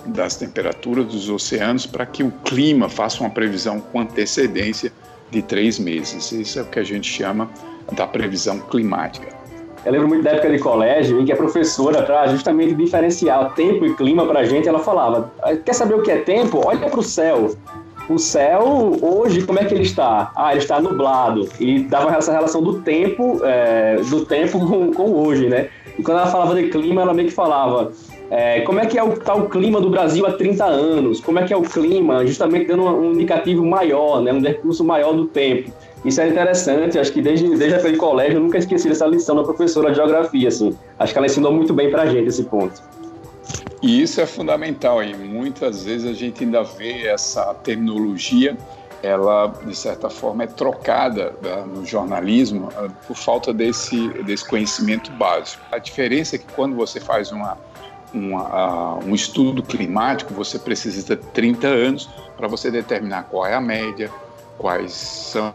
das 0.08 0.36
temperaturas 0.36 1.06
dos 1.06 1.30
oceanos 1.30 1.86
para 1.86 2.06
que 2.06 2.24
o 2.24 2.32
clima 2.44 2.90
faça 2.90 3.22
uma 3.22 3.30
previsão 3.30 3.80
com 3.80 4.02
antecedência 4.02 4.92
de 5.30 5.42
três 5.42 5.78
meses. 5.78 6.32
Isso 6.32 6.60
é 6.60 6.62
o 6.62 6.66
que 6.66 6.80
a 6.80 6.84
gente 6.84 7.10
chama 7.10 7.50
da 7.92 8.08
previsão 8.08 8.60
climática. 8.60 9.38
Eu 9.86 9.92
lembro 9.92 10.08
muito 10.10 10.24
da 10.24 10.32
época 10.32 10.50
de 10.50 10.60
colégio 10.60 11.22
em 11.22 11.26
que 11.26 11.32
a 11.32 11.36
professora, 11.36 12.04
para 12.04 12.28
justamente 12.28 12.76
diferenciar 12.76 13.54
tempo 13.54 13.86
e 13.86 13.96
clima 13.96 14.26
para 14.26 14.42
a 14.42 14.44
gente, 14.44 14.68
ela 14.68 14.80
falava: 14.80 15.32
ah, 15.42 15.56
quer 15.56 15.74
saber 15.74 15.96
o 15.96 16.02
que 16.02 16.12
é 16.12 16.18
tempo? 16.18 16.62
Olha 16.66 16.90
para 16.90 17.00
o 17.00 17.04
céu. 17.04 17.56
O 18.10 18.18
céu, 18.18 18.98
hoje, 19.02 19.46
como 19.46 19.60
é 19.60 19.66
que 19.66 19.74
ele 19.74 19.84
está? 19.84 20.32
Ah, 20.36 20.52
ele 20.52 20.62
está 20.62 20.82
nublado. 20.82 21.48
E 21.60 21.80
dava 21.80 22.16
essa 22.16 22.32
relação 22.32 22.62
do 22.62 22.82
tempo, 22.82 23.42
é, 23.44 23.98
do 24.10 24.26
tempo 24.26 24.60
com, 24.60 24.92
com 24.96 25.12
hoje, 25.12 25.48
né? 25.48 25.70
E 25.98 26.04
quando 26.04 26.20
ela 26.20 26.28
falava 26.28 26.56
de 26.56 26.70
clima, 26.70 27.02
ela 27.02 27.14
meio 27.14 27.30
que 27.30 27.34
falava: 27.34 27.92
é, 28.30 28.62
como 28.62 28.80
é 28.80 28.86
que 28.86 28.98
é 28.98 29.04
o, 29.04 29.18
tá 29.18 29.34
o 29.34 29.48
clima 29.48 29.80
do 29.80 29.90
Brasil 29.90 30.26
há 30.26 30.34
30 30.34 30.66
anos? 30.66 31.22
Como 31.22 31.40
é 31.40 31.46
que 31.46 31.54
é 31.54 31.58
o 31.58 31.62
clima? 31.62 32.26
Justamente 32.26 32.68
dando 32.68 32.84
um 32.84 33.14
indicativo 33.14 33.66
maior, 33.66 34.22
né? 34.22 34.34
um 34.34 34.42
recurso 34.42 34.84
maior 34.84 35.14
do 35.14 35.28
tempo. 35.28 35.72
Isso 36.04 36.22
é 36.22 36.28
interessante, 36.28 37.00
acho 37.00 37.12
que 37.12 37.22
desde, 37.22 37.48
desde 37.56 37.76
a 37.76 37.92
de 37.92 37.98
colégio 37.98 38.38
eu 38.38 38.42
nunca 38.42 38.58
esqueci 38.58 38.88
dessa 38.88 39.06
lição 39.06 39.36
da 39.36 39.44
professora 39.44 39.90
de 39.90 39.96
geografia, 39.96 40.48
assim. 40.48 40.78
Acho 41.00 41.14
que 41.14 41.18
ela 41.18 41.26
ensinou 41.26 41.52
muito 41.52 41.74
bem 41.74 41.90
pra 41.90 42.06
gente 42.06 42.28
esse 42.28 42.44
ponto. 42.44 42.82
E 43.82 44.02
isso 44.02 44.20
é 44.20 44.26
fundamental, 44.26 45.04
e 45.04 45.16
muitas 45.16 45.86
vezes 45.86 46.10
a 46.10 46.14
gente 46.14 46.44
ainda 46.44 46.64
vê 46.64 47.08
essa 47.08 47.54
terminologia, 47.56 48.58
ela, 49.04 49.54
de 49.66 49.76
certa 49.76 50.10
forma, 50.10 50.44
é 50.44 50.48
trocada 50.48 51.36
né, 51.42 51.64
no 51.66 51.86
jornalismo 51.86 52.70
ah, 52.76 52.90
por 53.08 53.16
falta 53.16 53.54
desse, 53.54 54.10
desse 54.24 54.48
conhecimento 54.48 55.12
básico. 55.12 55.62
A 55.72 55.78
diferença 55.78 56.36
é 56.36 56.40
que 56.40 56.52
quando 56.54 56.76
você 56.76 57.00
faz 57.00 57.32
uma 57.32 57.58
uma, 58.14 58.96
um 59.04 59.14
estudo 59.14 59.62
climático, 59.62 60.34
você 60.34 60.58
precisa 60.58 61.16
de 61.16 61.22
30 61.22 61.68
anos 61.68 62.10
para 62.36 62.48
você 62.48 62.72
determinar 62.72 63.24
qual 63.24 63.46
é 63.46 63.54
a 63.54 63.62
média, 63.62 64.12
quais 64.58 64.92
são 64.92 65.54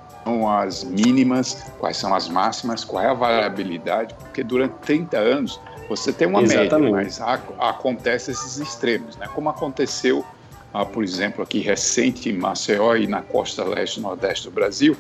as 0.48 0.84
mínimas, 0.84 1.64
quais 1.78 1.96
são 1.96 2.14
as 2.14 2.28
máximas, 2.28 2.84
qual 2.84 3.02
é 3.02 3.08
a 3.08 3.14
variabilidade, 3.14 4.14
porque 4.14 4.42
durante 4.44 4.74
30 4.82 5.18
anos 5.18 5.60
você 5.88 6.12
tem 6.12 6.28
uma 6.28 6.42
Exatamente. 6.42 6.92
média, 6.92 7.12
mas 7.18 7.20
acontece 7.58 8.30
esses 8.30 8.58
extremos, 8.58 9.16
né? 9.16 9.28
como 9.34 9.48
aconteceu, 9.48 10.24
ah, 10.72 10.86
por 10.86 11.02
exemplo, 11.02 11.42
aqui 11.42 11.58
recente 11.58 12.30
em 12.30 12.38
Maceió 12.38 12.96
e 12.96 13.06
na 13.06 13.20
costa 13.20 13.64
leste 13.64 13.98
e 13.98 14.00
nordeste 14.00 14.44
do 14.44 14.50
Brasil, 14.52 14.96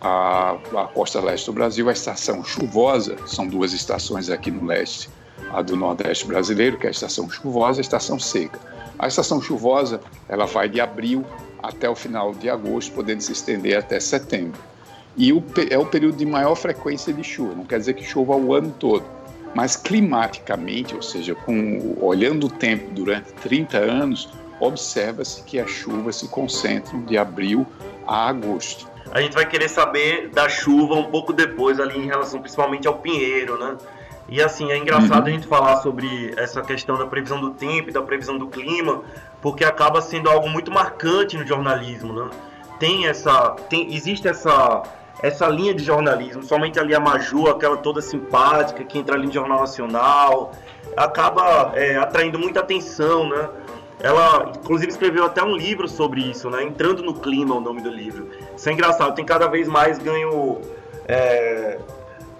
a, 0.00 0.56
a 0.76 0.84
costa 0.86 1.20
leste 1.20 1.46
do 1.46 1.52
Brasil, 1.52 1.88
a 1.88 1.92
estação 1.92 2.44
chuvosa, 2.44 3.16
são 3.26 3.46
duas 3.48 3.72
estações 3.72 4.30
aqui 4.30 4.50
no 4.50 4.64
leste, 4.64 5.08
a 5.52 5.62
do 5.62 5.76
Nordeste 5.76 6.26
brasileiro, 6.26 6.78
que 6.78 6.86
é 6.86 6.88
a 6.88 6.90
estação 6.90 7.28
chuvosa 7.30 7.78
e 7.78 7.80
a 7.80 7.82
estação 7.82 8.18
seca. 8.18 8.58
A 8.98 9.06
estação 9.06 9.40
chuvosa 9.40 10.00
ela 10.28 10.46
vai 10.46 10.68
de 10.68 10.80
abril 10.80 11.24
até 11.62 11.88
o 11.88 11.94
final 11.94 12.34
de 12.34 12.48
agosto, 12.48 12.92
podendo 12.92 13.22
se 13.22 13.32
estender 13.32 13.76
até 13.78 14.00
setembro. 14.00 14.60
E 15.16 15.32
o, 15.32 15.42
é 15.70 15.78
o 15.78 15.86
período 15.86 16.16
de 16.16 16.26
maior 16.26 16.54
frequência 16.54 17.12
de 17.12 17.24
chuva, 17.24 17.54
não 17.54 17.64
quer 17.64 17.78
dizer 17.78 17.94
que 17.94 18.04
chova 18.04 18.36
o 18.36 18.54
ano 18.54 18.72
todo, 18.78 19.04
mas 19.54 19.76
climaticamente, 19.76 20.94
ou 20.94 21.02
seja, 21.02 21.34
com, 21.34 21.96
olhando 22.00 22.46
o 22.46 22.50
tempo 22.50 22.90
durante 22.92 23.32
30 23.32 23.78
anos, 23.78 24.28
observa-se 24.60 25.42
que 25.42 25.58
as 25.58 25.70
chuvas 25.70 26.16
se 26.16 26.28
concentram 26.28 27.02
de 27.02 27.16
abril 27.16 27.66
a 28.06 28.28
agosto. 28.28 28.88
A 29.10 29.20
gente 29.20 29.34
vai 29.34 29.46
querer 29.46 29.68
saber 29.68 30.28
da 30.28 30.48
chuva 30.48 30.94
um 30.94 31.04
pouco 31.04 31.32
depois, 31.32 31.80
ali 31.80 31.98
em 31.98 32.06
relação 32.06 32.40
principalmente 32.40 32.86
ao 32.86 32.98
pinheiro, 32.98 33.58
né? 33.58 33.76
E 34.28 34.42
assim, 34.42 34.70
é 34.70 34.76
engraçado 34.76 35.22
uhum. 35.22 35.28
a 35.28 35.30
gente 35.30 35.46
falar 35.46 35.76
sobre 35.76 36.34
essa 36.36 36.60
questão 36.60 36.98
da 36.98 37.06
previsão 37.06 37.40
do 37.40 37.50
tempo 37.50 37.88
e 37.88 37.92
da 37.92 38.02
previsão 38.02 38.36
do 38.36 38.46
clima, 38.46 39.02
porque 39.40 39.64
acaba 39.64 40.02
sendo 40.02 40.28
algo 40.28 40.48
muito 40.48 40.70
marcante 40.70 41.36
no 41.36 41.46
jornalismo, 41.46 42.12
né? 42.12 42.30
Tem 42.78 43.06
essa, 43.06 43.50
tem, 43.68 43.94
existe 43.94 44.28
essa 44.28 44.82
essa 45.20 45.48
linha 45.48 45.74
de 45.74 45.82
jornalismo, 45.82 46.42
somente 46.44 46.78
ali 46.78 46.94
a 46.94 47.00
Maju, 47.00 47.48
aquela 47.48 47.76
toda 47.76 48.00
simpática 48.00 48.84
que 48.84 48.98
entra 48.98 49.16
ali 49.16 49.26
no 49.26 49.32
Jornal 49.32 49.60
Nacional, 49.60 50.52
acaba 50.96 51.72
é, 51.74 51.96
atraindo 51.96 52.38
muita 52.38 52.60
atenção, 52.60 53.28
né? 53.28 53.48
Ela, 54.00 54.52
inclusive, 54.56 54.92
escreveu 54.92 55.24
até 55.24 55.42
um 55.42 55.56
livro 55.56 55.88
sobre 55.88 56.20
isso, 56.20 56.48
né? 56.48 56.62
Entrando 56.62 57.02
no 57.02 57.14
clima, 57.14 57.56
o 57.56 57.60
nome 57.60 57.82
do 57.82 57.90
livro. 57.90 58.28
Isso 58.56 58.68
é 58.68 58.72
engraçado, 58.72 59.12
tem 59.14 59.24
cada 59.24 59.48
vez 59.48 59.66
mais 59.66 59.98
ganho 59.98 60.60
é, 61.08 61.78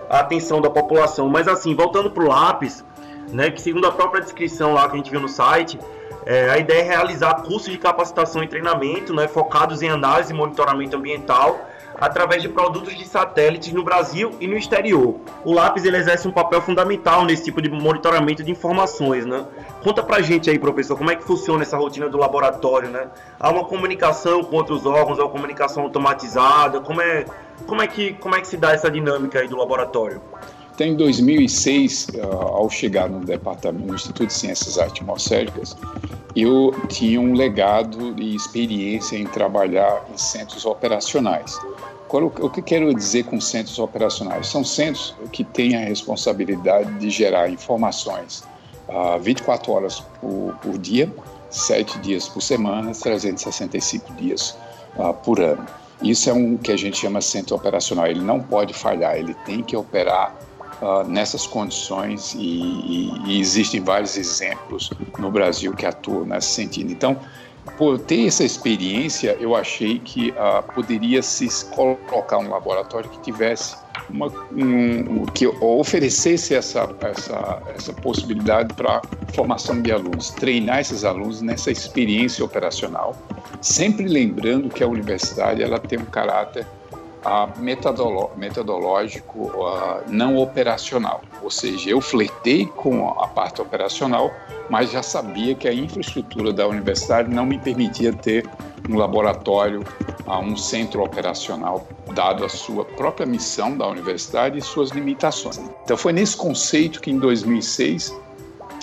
a 0.09 0.21
atenção 0.21 0.61
da 0.61 0.71
população. 0.71 1.29
Mas 1.29 1.47
assim, 1.49 1.75
voltando 1.75 2.11
para 2.11 2.25
o 2.25 2.29
lápis, 2.29 2.85
né, 3.33 3.51
que 3.51 3.61
segundo 3.61 3.87
a 3.87 3.93
própria 3.93 4.23
descrição 4.23 4.73
lá 4.73 4.89
que 4.89 4.95
a 4.95 4.97
gente 4.97 5.11
viu 5.11 5.21
no 5.21 5.29
site, 5.29 5.79
é, 6.25 6.51
a 6.51 6.59
ideia 6.59 6.81
é 6.81 6.85
realizar 6.85 7.43
cursos 7.43 7.71
de 7.71 7.79
capacitação 7.79 8.43
e 8.43 8.49
treinamento 8.49 9.15
né, 9.15 9.29
focados 9.29 9.83
em 9.83 9.89
análise 9.89 10.33
e 10.33 10.37
monitoramento 10.37 10.97
ambiental 10.97 11.68
através 12.01 12.43
de 12.43 12.49
produtos 12.49 12.97
de 12.97 13.07
satélites 13.07 13.73
no 13.73 13.83
Brasil 13.83 14.33
e 14.41 14.47
no 14.47 14.57
exterior. 14.57 15.17
O 15.45 15.53
lápis 15.53 15.85
ele 15.85 15.97
exerce 15.97 16.29
um 16.29 16.31
papel 16.31 16.63
fundamental 16.63 17.25
nesse 17.25 17.45
tipo 17.45 17.61
de 17.61 17.69
monitoramento 17.69 18.43
de 18.43 18.51
informações, 18.51 19.27
né? 19.27 19.45
Conta 19.83 20.03
pra 20.03 20.21
gente 20.21 20.49
aí, 20.49 20.59
professor, 20.59 20.97
como 20.97 21.11
é 21.11 21.17
que 21.17 21.25
funciona 21.25 21.63
essa 21.63 21.77
rotina 21.77 22.09
do 22.09 22.17
laboratório, 22.17 22.89
né? 22.89 23.09
Há 23.39 23.51
uma 23.51 23.65
comunicação 23.65 24.43
com 24.45 24.57
outros 24.57 24.87
órgãos, 24.87 25.19
há 25.19 25.25
uma 25.25 25.31
comunicação 25.31 25.85
automatizada, 25.85 26.81
como 26.81 27.01
é, 27.01 27.25
como 27.67 27.83
é, 27.83 27.87
que, 27.87 28.13
como 28.15 28.37
é 28.37 28.41
que 28.41 28.47
se 28.47 28.57
dá 28.57 28.73
essa 28.73 28.91
dinâmica 28.91 29.41
aí 29.41 29.49
do 29.49 29.57
laboratório? 29.57 30.21
Então, 30.79 30.87
em 30.87 30.95
2006, 30.95 32.07
ah, 32.23 32.27
ao 32.37 32.71
chegar 32.71 33.11
no 33.11 33.19
departamento, 33.19 33.85
no 33.85 33.97
Instituto 33.97 34.29
de 34.29 34.33
Ciências 34.33 34.79
Atmosféricas, 34.79 35.77
eu 36.37 36.73
tinha 36.89 37.21
um 37.21 37.33
legado 37.33 38.15
e 38.17 38.37
experiência 38.37 39.17
em 39.17 39.25
trabalhar 39.25 40.07
em 40.15 40.17
centros 40.17 40.65
operacionais. 40.65 41.59
O 42.09 42.49
que 42.49 42.63
quero 42.63 42.95
dizer 42.95 43.25
com 43.25 43.41
centros 43.41 43.81
operacionais? 43.81 44.47
São 44.47 44.63
centros 44.63 45.17
que 45.33 45.43
têm 45.43 45.75
a 45.75 45.81
responsabilidade 45.81 46.95
de 47.01 47.11
gerar 47.11 47.51
informações 47.51 48.45
uh, 48.89 49.19
24 49.21 49.73
horas 49.73 50.01
por, 50.21 50.79
dia, 50.79 51.13
7 51.51 51.99
dias 51.99 52.29
por 52.29 52.41
semana, 52.41 52.93
365 52.93 54.15
dias 54.15 54.57
uh, 54.97 55.13
por 55.13 55.41
ano. 55.41 55.67
Isso 56.01 56.31
é 56.31 56.33
um 56.33 56.57
que 56.57 56.71
a 56.71 56.77
gente 56.77 56.99
chama 56.99 57.21
centro 57.21 57.57
operacional. 57.57 58.07
Ele 58.07 58.21
não 58.21 58.39
pode 58.39 58.73
falhar, 58.73 59.17
ele 59.17 59.35
tem 59.45 59.61
que 59.61 59.77
operar 59.77 60.47
uh, 60.81 61.09
nessas 61.09 61.47
condições 61.47 62.35
e, 62.35 62.39
e, 62.39 63.13
e, 63.27 63.41
existem 63.41 63.81
vários 63.81 64.17
exemplos 64.17 64.91
no 65.19 65.31
Brasil 65.31 65.73
que 65.75 65.87
atuam 65.87 66.25
nesse 66.25 66.49
sentido. 66.49 66.93
Então, 66.93 67.17
por 67.77 67.99
ter 67.99 68.27
essa 68.27 68.45
experiência, 68.45 69.37
eu 69.41 69.55
achei 69.55 69.99
que 69.99 70.31
uh, 70.31 70.63
poderia 70.75 71.23
se 71.23 71.49
colocar 71.67 72.39
um 72.39 72.49
laboratório 72.49 73.09
que 73.11 73.21
tivesse 73.21 73.77
uma, 74.09 74.27
um, 74.53 75.27
que 75.27 75.47
oferecesse 75.47 76.55
essa, 76.55 76.89
essa, 77.01 77.63
essa 77.75 77.93
possibilidade 77.93 78.73
para 78.75 79.03
formação 79.35 79.83
de 79.83 79.93
alunos, 79.93 80.31
treinar 80.31 80.81
esses 80.81 81.05
alunos 81.05 81.43
nessa 81.43 81.71
experiência 81.71 82.45
operacional, 82.45 83.15
sempre 83.61 84.07
lembrando 84.07 84.69
que 84.69 84.83
a 84.83 84.89
universidade 84.89 85.63
ela 85.63 85.79
tem 85.79 85.99
um 85.99 86.07
caráter 86.07 86.67
metodológico 87.57 89.51
não 90.09 90.37
operacional. 90.37 91.23
Ou 91.43 91.51
seja, 91.51 91.91
eu 91.91 92.01
flertei 92.01 92.67
com 92.67 93.09
a 93.09 93.27
parte 93.29 93.61
operacional, 93.61 94.31
mas 94.71 94.91
já 94.91 95.03
sabia 95.03 95.55
que 95.55 95.67
a 95.67 95.73
infraestrutura 95.73 96.53
da 96.53 96.67
universidade 96.67 97.33
não 97.33 97.47
me 97.47 97.59
permitia 97.59 98.13
ter 98.13 98.49
um 98.89 98.97
laboratório, 98.97 99.85
um 100.27 100.57
centro 100.57 101.03
operacional, 101.03 101.87
dado 102.15 102.45
a 102.45 102.49
sua 102.49 102.85
própria 102.85 103.27
missão 103.27 103.77
da 103.77 103.87
universidade 103.87 104.59
e 104.59 104.63
suas 104.63 104.91
limitações. 104.91 105.61
Então 105.85 105.97
foi 105.97 106.13
nesse 106.13 106.37
conceito 106.37 107.01
que 107.01 107.11
em 107.11 107.19
2006 107.19 108.15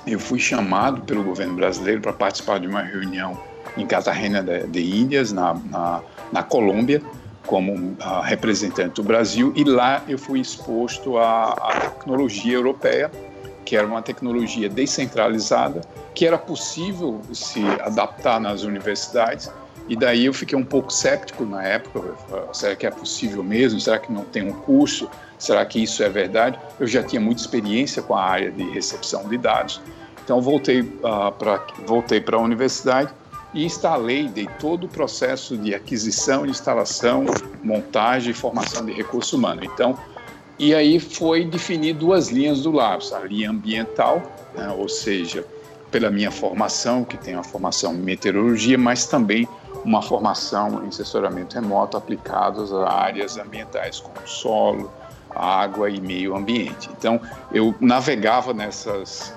eu 0.08 0.20
fui 0.20 0.40
chamado 0.40 1.02
pelo 1.02 1.24
governo 1.24 1.56
brasileiro 1.56 2.02
para 2.02 2.14
participar 2.14 2.60
de 2.60 2.68
uma 2.68 2.82
reunião 2.82 3.38
em 3.78 3.86
Cartagena 3.86 4.42
de, 4.42 4.68
de 4.68 4.96
Índias, 4.96 5.32
na, 5.32 5.54
na, 5.54 6.02
na 6.32 6.44
Colômbia, 6.44 7.02
como 7.46 7.74
uh, 7.74 8.22
representante 8.24 8.96
do 8.96 9.04
Brasil 9.04 9.54
e 9.56 9.64
lá 9.64 10.04
eu 10.08 10.18
fui 10.18 10.40
exposto 10.40 11.18
à, 11.18 11.54
à, 11.54 11.80
tecnologia 11.90 12.56
europeia 12.56 13.12
que 13.66 13.76
era 13.76 13.86
uma 13.86 14.02
tecnologia 14.02 14.70
descentralizada, 14.70 15.82
que 16.14 16.26
era 16.26 16.38
possível 16.38 17.20
se 17.34 17.66
adaptar 17.82 18.40
nas 18.40 18.64
universidades. 18.64 19.52
E 19.90 19.96
daí 19.96 20.26
eu 20.26 20.34
fiquei 20.34 20.58
um 20.58 20.64
pouco 20.64 20.94
cético 20.94 21.46
na 21.46 21.64
época, 21.64 22.16
será 22.54 22.76
que 22.76 22.86
é 22.86 22.92
possível 22.92 23.44
mesmo? 23.44 23.80
Será 23.80 24.00
que 24.00 24.12
não 24.12 24.24
tem 24.24 24.44
um 24.44 24.54
curso? 24.54 25.10
Será 25.38 25.66
que 25.66 25.82
isso 25.82 26.02
é 26.04 26.10
verdade? 26.10 26.60
Eu 26.80 26.88
já 26.88 27.04
tinha 27.04 27.20
muita 27.20 27.42
experiência 27.42 28.02
com 28.02 28.16
a 28.16 28.24
área 28.24 28.52
de 28.52 28.64
recepção 28.70 29.28
de 29.28 29.38
dados, 29.38 29.82
então 30.24 30.42
voltei 30.42 30.82
uh, 30.82 31.32
para 31.38 31.62
voltei 31.86 32.20
para 32.20 32.38
a 32.38 32.40
universidade 32.40 33.12
e 33.56 33.66
instalei, 33.66 34.28
dei 34.28 34.48
todo 34.60 34.84
o 34.84 34.88
processo 34.88 35.58
de 35.58 35.74
aquisição, 35.74 36.46
instalação, 36.46 37.26
montagem 37.64 38.30
e 38.32 38.34
formação 38.34 38.86
de 38.86 38.92
recurso 38.92 39.38
humano. 39.38 39.64
Então 39.64 39.98
e 40.58 40.74
aí 40.74 41.02
foi 41.02 41.44
definir 41.44 41.94
duas 41.94 42.30
linhas 42.30 42.62
do 42.62 42.72
LABS, 42.72 43.12
a 43.12 43.20
linha 43.20 43.50
ambiental, 43.50 44.22
né, 44.54 44.70
ou 44.70 44.88
seja, 44.88 45.46
pela 45.92 46.10
minha 46.10 46.32
formação, 46.32 47.04
que 47.04 47.18
tem 47.18 47.36
uma 47.36 47.44
formação 47.44 47.94
em 47.94 47.98
meteorologia, 47.98 48.78
mas 48.78 49.06
também 49.06 49.48
uma 49.84 50.02
formação 50.02 50.84
em 50.86 50.88
assessoramento 50.88 51.56
remoto 51.56 51.98
aplicados 51.98 52.74
a 52.74 52.90
áreas 52.90 53.38
ambientais, 53.38 54.00
como 54.00 54.26
solo, 54.26 54.90
água 55.30 55.90
e 55.90 56.00
meio 56.00 56.34
ambiente. 56.36 56.90
Então, 56.98 57.20
eu 57.52 57.76
navegava 57.82 58.54
nessas 58.54 59.34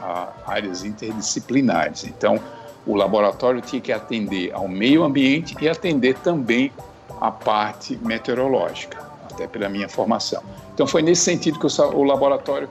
áreas 0.47 0.85
interdisciplinares. 0.85 2.05
Então, 2.05 2.41
o 2.89 2.97
laboratório 2.97 3.61
tinha 3.61 3.81
que 3.81 3.93
atender 3.93 4.51
ao 4.55 4.67
meio 4.67 5.05
ambiente 5.05 5.55
e 5.61 5.69
atender 5.69 6.15
também 6.17 6.73
a 7.21 7.31
parte 7.31 7.99
meteorológica, 8.03 8.99
até 9.31 9.47
pela 9.47 9.69
minha 9.69 9.89
formação. 9.89 10.43
Então 10.73 10.87
foi 10.87 11.03
nesse 11.03 11.23
sentido 11.23 11.59
que 11.59 11.67
o, 11.67 12.03
laboratório 12.03 12.67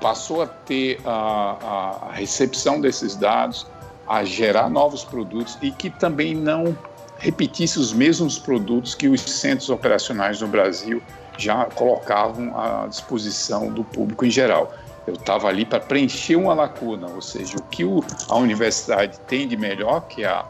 passou 0.00 0.42
a 0.42 0.46
ter 0.46 1.00
a, 1.04 2.06
a 2.08 2.12
recepção 2.12 2.80
desses 2.80 3.16
dados, 3.16 3.66
a 4.06 4.22
gerar 4.24 4.70
novos 4.70 5.02
produtos 5.02 5.58
e 5.60 5.72
que 5.72 5.90
também 5.90 6.34
não 6.34 6.76
repetisse 7.18 7.78
os 7.78 7.92
mesmos 7.92 8.38
produtos 8.38 8.94
que 8.94 9.08
os 9.08 9.20
centros 9.20 9.68
operacionais 9.68 10.40
no 10.40 10.48
Brasil 10.48 11.02
já 11.36 11.64
colocavam 11.64 12.56
à 12.56 12.86
disposição 12.86 13.68
do 13.68 13.82
público 13.82 14.24
em 14.24 14.30
geral. 14.30 14.72
Eu 15.10 15.14
estava 15.14 15.48
ali 15.48 15.64
para 15.64 15.80
preencher 15.80 16.36
uma 16.36 16.54
lacuna, 16.54 17.08
ou 17.08 17.20
seja, 17.20 17.56
o 17.56 17.62
que 17.62 17.84
o, 17.84 18.00
a 18.28 18.36
universidade 18.36 19.18
tem 19.26 19.48
de 19.48 19.56
melhor, 19.56 20.02
que 20.02 20.22
é, 20.22 20.28
a, 20.28 20.44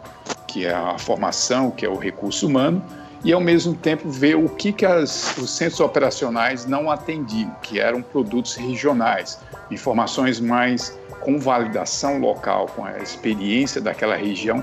que 0.47 0.67
é 0.67 0.75
a 0.75 0.99
formação, 0.99 1.71
que 1.71 1.87
é 1.87 1.89
o 1.89 1.97
recurso 1.97 2.47
humano, 2.47 2.85
e 3.25 3.33
ao 3.33 3.41
mesmo 3.41 3.75
tempo 3.75 4.11
ver 4.11 4.37
o 4.37 4.51
que, 4.51 4.71
que 4.71 4.85
as, 4.85 5.35
os 5.39 5.51
centros 5.51 5.81
operacionais 5.81 6.67
não 6.67 6.91
atendiam, 6.91 7.51
que 7.63 7.81
eram 7.81 8.03
produtos 8.03 8.55
regionais, 8.55 9.39
informações 9.71 10.39
mais 10.39 10.99
com 11.23 11.39
validação 11.39 12.19
local, 12.19 12.67
com 12.67 12.85
a 12.85 12.99
experiência 12.99 13.81
daquela 13.81 14.17
região, 14.17 14.63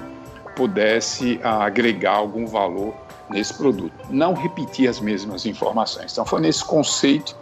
pudesse 0.55 1.39
agregar 1.43 2.17
algum 2.17 2.45
valor 2.45 2.93
nesse 3.31 3.53
produto. 3.53 3.93
Não 4.11 4.35
repetir 4.35 4.87
as 4.87 4.99
mesmas 4.99 5.47
informações. 5.47 6.11
Então 6.11 6.25
foi 6.25 6.41
nesse 6.41 6.63
conceito 6.63 7.35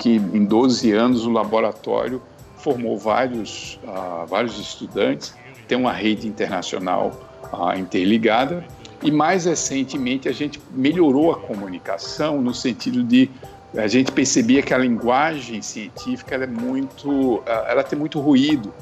que 0.00 0.16
em 0.16 0.44
12 0.46 0.90
anos 0.92 1.26
o 1.26 1.30
laboratório 1.30 2.22
formou 2.56 2.98
vários, 2.98 3.78
uh, 3.84 4.26
vários 4.26 4.58
estudantes, 4.58 5.34
tem 5.68 5.76
uma 5.76 5.92
rede 5.92 6.26
internacional 6.26 7.12
uh, 7.52 7.78
interligada 7.78 8.64
e 9.02 9.10
mais 9.10 9.44
recentemente 9.44 10.26
a 10.26 10.32
gente 10.32 10.60
melhorou 10.72 11.30
a 11.30 11.36
comunicação 11.36 12.40
no 12.40 12.54
sentido 12.54 13.04
de 13.04 13.30
a 13.76 13.86
gente 13.86 14.10
percebia 14.10 14.62
que 14.62 14.74
a 14.74 14.78
linguagem 14.78 15.62
científica 15.62 16.34
é 16.34 16.46
muito, 16.46 17.40
ela 17.68 17.84
tem 17.84 17.96
muito 17.96 18.18
ruído 18.18 18.74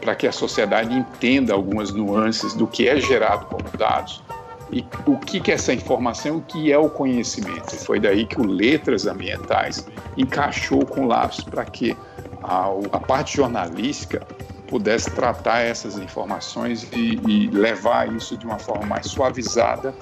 para 0.00 0.14
que 0.14 0.26
a 0.26 0.30
sociedade 0.30 0.94
entenda 0.94 1.52
algumas 1.52 1.92
nuances 1.92 2.54
do 2.54 2.64
que 2.66 2.86
é 2.86 3.00
gerado 3.00 3.46
como 3.46 3.64
dados 3.76 4.22
e 4.70 4.84
o 5.06 5.16
que, 5.16 5.40
que 5.40 5.50
é 5.50 5.54
essa 5.54 5.72
informação, 5.72 6.38
o 6.38 6.42
que 6.42 6.72
é 6.72 6.78
o 6.78 6.90
conhecimento. 6.90 7.74
E 7.74 7.78
foi 7.78 8.00
daí 8.00 8.26
que 8.26 8.40
o 8.40 8.46
Letras 8.46 9.06
Ambientais 9.06 9.86
encaixou 10.16 10.84
com 10.84 11.02
o 11.02 11.06
lápis 11.06 11.44
para 11.44 11.64
que 11.64 11.96
a, 12.42 12.68
a 12.92 13.00
parte 13.00 13.36
jornalística 13.36 14.26
pudesse 14.68 15.10
tratar 15.12 15.60
essas 15.60 15.96
informações 15.96 16.86
e, 16.92 17.20
e 17.26 17.46
levar 17.48 18.12
isso 18.12 18.36
de 18.36 18.44
uma 18.44 18.58
forma 18.58 18.84
mais 18.84 19.06
suavizada 19.06 19.94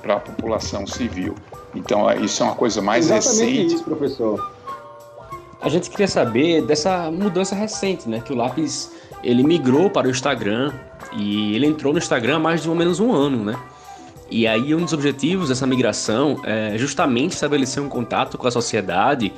para 0.00 0.14
a 0.14 0.20
população 0.20 0.86
civil. 0.86 1.34
Então, 1.74 2.08
é, 2.08 2.16
isso 2.20 2.42
é 2.42 2.46
uma 2.46 2.54
coisa 2.54 2.80
mais 2.80 3.10
Exatamente 3.10 3.52
recente. 3.52 3.74
isso, 3.74 3.84
professor. 3.84 4.52
A 5.60 5.68
gente 5.68 5.90
queria 5.90 6.08
saber 6.08 6.62
dessa 6.62 7.10
mudança 7.10 7.54
recente, 7.54 8.08
né? 8.08 8.20
Que 8.20 8.32
o 8.32 8.36
Lápis 8.36 8.90
ele 9.22 9.44
migrou 9.44 9.88
para 9.88 10.08
o 10.08 10.10
Instagram 10.10 10.72
e 11.12 11.54
ele 11.54 11.66
entrou 11.66 11.92
no 11.92 11.98
Instagram 11.98 12.36
há 12.36 12.40
mais 12.40 12.62
de 12.62 12.68
ou 12.68 12.74
menos 12.74 12.98
um 12.98 13.12
ano, 13.12 13.44
né? 13.44 13.56
E 14.32 14.46
aí 14.46 14.74
um 14.74 14.80
dos 14.80 14.94
objetivos 14.94 15.50
dessa 15.50 15.66
migração 15.66 16.40
é 16.42 16.76
justamente 16.78 17.32
estabelecer 17.32 17.82
um 17.82 17.88
contato 17.88 18.38
com 18.38 18.48
a 18.48 18.50
sociedade 18.50 19.32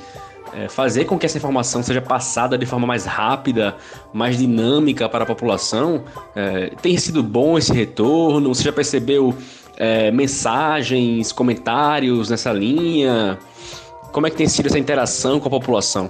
é, 0.55 0.69
fazer 0.69 1.03
com 1.03 1.19
que 1.19 1.25
essa 1.25 1.37
informação 1.37 1.83
seja 1.83 2.01
passada 2.01 2.57
de 2.57 2.65
forma 2.65 2.87
mais 2.87 3.05
rápida, 3.05 3.75
mais 4.13 4.37
dinâmica 4.37 5.09
para 5.09 5.23
a 5.23 5.27
população. 5.27 6.03
É, 6.33 6.71
tem 6.81 6.97
sido 6.97 7.21
bom 7.21 7.57
esse 7.57 7.73
retorno? 7.73 8.53
Você 8.53 8.63
já 8.63 8.71
percebeu 8.71 9.35
é, 9.75 10.11
mensagens, 10.11 11.33
comentários 11.33 12.29
nessa 12.29 12.53
linha? 12.53 13.37
Como 14.13 14.25
é 14.27 14.29
que 14.29 14.37
tem 14.37 14.47
sido 14.47 14.67
essa 14.67 14.79
interação 14.79 15.41
com 15.41 15.47
a 15.47 15.51
população? 15.51 16.09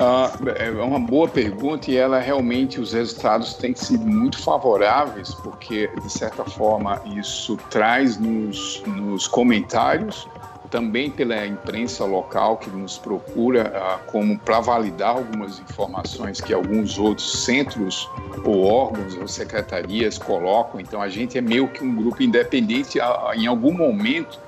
Ah, 0.00 0.30
é 0.56 0.70
uma 0.70 1.00
boa 1.00 1.26
pergunta 1.26 1.90
e 1.90 1.96
ela 1.96 2.20
realmente 2.20 2.80
os 2.80 2.92
resultados 2.92 3.54
têm 3.54 3.74
sido 3.74 4.06
muito 4.06 4.38
favoráveis 4.38 5.34
porque 5.34 5.90
de 6.00 6.12
certa 6.12 6.44
forma 6.44 7.02
isso 7.16 7.56
traz 7.68 8.16
nos, 8.16 8.80
nos 8.86 9.26
comentários 9.26 10.28
também 10.70 11.10
pela 11.10 11.44
imprensa 11.44 12.04
local 12.04 12.58
que 12.58 12.70
nos 12.70 12.96
procura 12.96 13.72
ah, 13.74 13.98
como 14.06 14.38
para 14.38 14.60
validar 14.60 15.16
algumas 15.16 15.58
informações 15.58 16.40
que 16.40 16.54
alguns 16.54 16.96
outros 16.96 17.44
centros 17.44 18.08
ou 18.44 18.66
órgãos 18.66 19.16
ou 19.16 19.26
secretarias 19.26 20.16
colocam. 20.16 20.78
Então 20.78 21.02
a 21.02 21.08
gente 21.08 21.36
é 21.36 21.40
meio 21.40 21.66
que 21.66 21.82
um 21.82 21.96
grupo 21.96 22.22
independente. 22.22 23.00
Em 23.34 23.48
algum 23.48 23.72
momento 23.72 24.38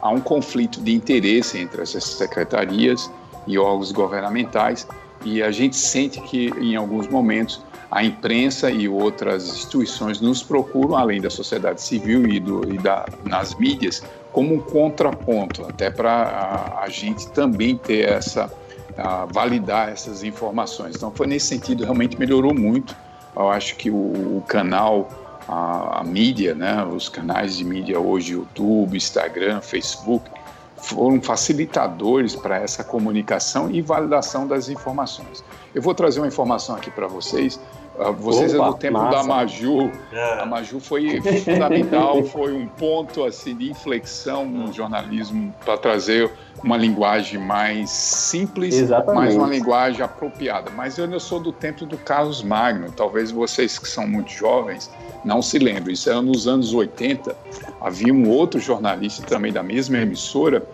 há 0.00 0.08
um 0.08 0.20
conflito 0.20 0.80
de 0.80 0.94
interesse 0.94 1.58
entre 1.58 1.82
essas 1.82 2.04
secretarias 2.04 3.10
e 3.48 3.58
órgãos 3.58 3.90
governamentais 3.90 4.86
e 5.24 5.42
a 5.42 5.50
gente 5.50 5.76
sente 5.76 6.20
que 6.20 6.50
em 6.60 6.76
alguns 6.76 7.08
momentos 7.08 7.60
a 7.90 8.04
imprensa 8.04 8.70
e 8.70 8.88
outras 8.88 9.48
instituições 9.48 10.20
nos 10.20 10.42
procuram, 10.42 10.96
além 10.96 11.20
da 11.20 11.30
sociedade 11.30 11.80
civil 11.80 12.26
e, 12.28 12.38
do, 12.38 12.72
e 12.72 12.78
da, 12.78 13.06
nas 13.24 13.54
mídias, 13.54 14.02
como 14.30 14.54
um 14.54 14.60
contraponto, 14.60 15.64
até 15.64 15.90
para 15.90 16.10
a, 16.12 16.84
a, 16.84 16.88
gente 16.88 17.28
também 17.30 17.76
ter 17.76 18.08
essa, 18.08 18.52
a, 18.96 19.24
validar 19.24 19.88
essas 19.88 20.22
informações. 20.22 20.96
Então, 20.96 21.10
foi 21.10 21.26
nesse 21.26 21.46
sentido, 21.46 21.82
realmente 21.82 22.18
melhorou 22.18 22.54
muito. 22.54 22.94
Eu 23.34 23.50
acho 23.50 23.74
que 23.76 23.90
o, 23.90 23.94
o 23.94 24.44
canal, 24.46 25.08
a, 25.48 26.00
a, 26.00 26.04
mídia, 26.04 26.54
né, 26.54 26.84
os 26.84 27.08
canais 27.08 27.56
de 27.56 27.64
mídia 27.64 27.98
hoje, 27.98 28.34
YouTube, 28.34 28.96
Instagram, 28.96 29.62
Facebook, 29.62 30.30
foram 30.78 31.20
facilitadores 31.20 32.34
para 32.34 32.56
essa 32.56 32.84
comunicação 32.84 33.70
e 33.70 33.82
validação 33.82 34.46
das 34.46 34.68
informações. 34.68 35.44
Eu 35.74 35.82
vou 35.82 35.94
trazer 35.94 36.20
uma 36.20 36.26
informação 36.26 36.76
aqui 36.76 36.90
para 36.90 37.06
vocês 37.06 37.60
ah, 37.98 38.12
vocês 38.12 38.54
Opa, 38.54 38.64
é 38.64 38.70
do 38.70 38.76
tempo 38.76 38.98
massa. 38.98 39.18
da 39.18 39.24
Maju. 39.24 39.90
É. 40.12 40.40
A 40.40 40.46
Maju 40.46 40.78
foi 40.78 41.20
fundamental, 41.40 42.22
foi 42.30 42.52
um 42.52 42.66
ponto 42.66 43.24
assim 43.24 43.56
de 43.56 43.70
inflexão 43.70 44.44
no 44.44 44.72
jornalismo 44.72 45.52
para 45.64 45.76
trazer 45.76 46.30
uma 46.62 46.76
linguagem 46.76 47.40
mais 47.40 47.90
simples, 47.90 48.74
Exatamente. 48.74 49.24
mas 49.24 49.34
uma 49.34 49.48
linguagem 49.48 50.02
apropriada. 50.02 50.70
Mas 50.70 50.96
eu, 50.96 51.10
eu 51.10 51.20
sou 51.20 51.40
do 51.40 51.52
tempo 51.52 51.84
do 51.84 51.98
Carlos 51.98 52.42
Magno. 52.42 52.92
Talvez 52.92 53.32
vocês 53.32 53.78
que 53.78 53.88
são 53.88 54.06
muito 54.06 54.30
jovens 54.30 54.90
não 55.24 55.42
se 55.42 55.58
lembrem. 55.58 55.94
Isso 55.94 56.08
era 56.08 56.22
nos 56.22 56.46
anos 56.46 56.72
80. 56.72 57.36
Havia 57.80 58.12
um 58.12 58.28
outro 58.28 58.60
jornalista 58.60 59.26
também 59.26 59.52
da 59.52 59.62
mesma 59.62 59.98
emissora 59.98 60.64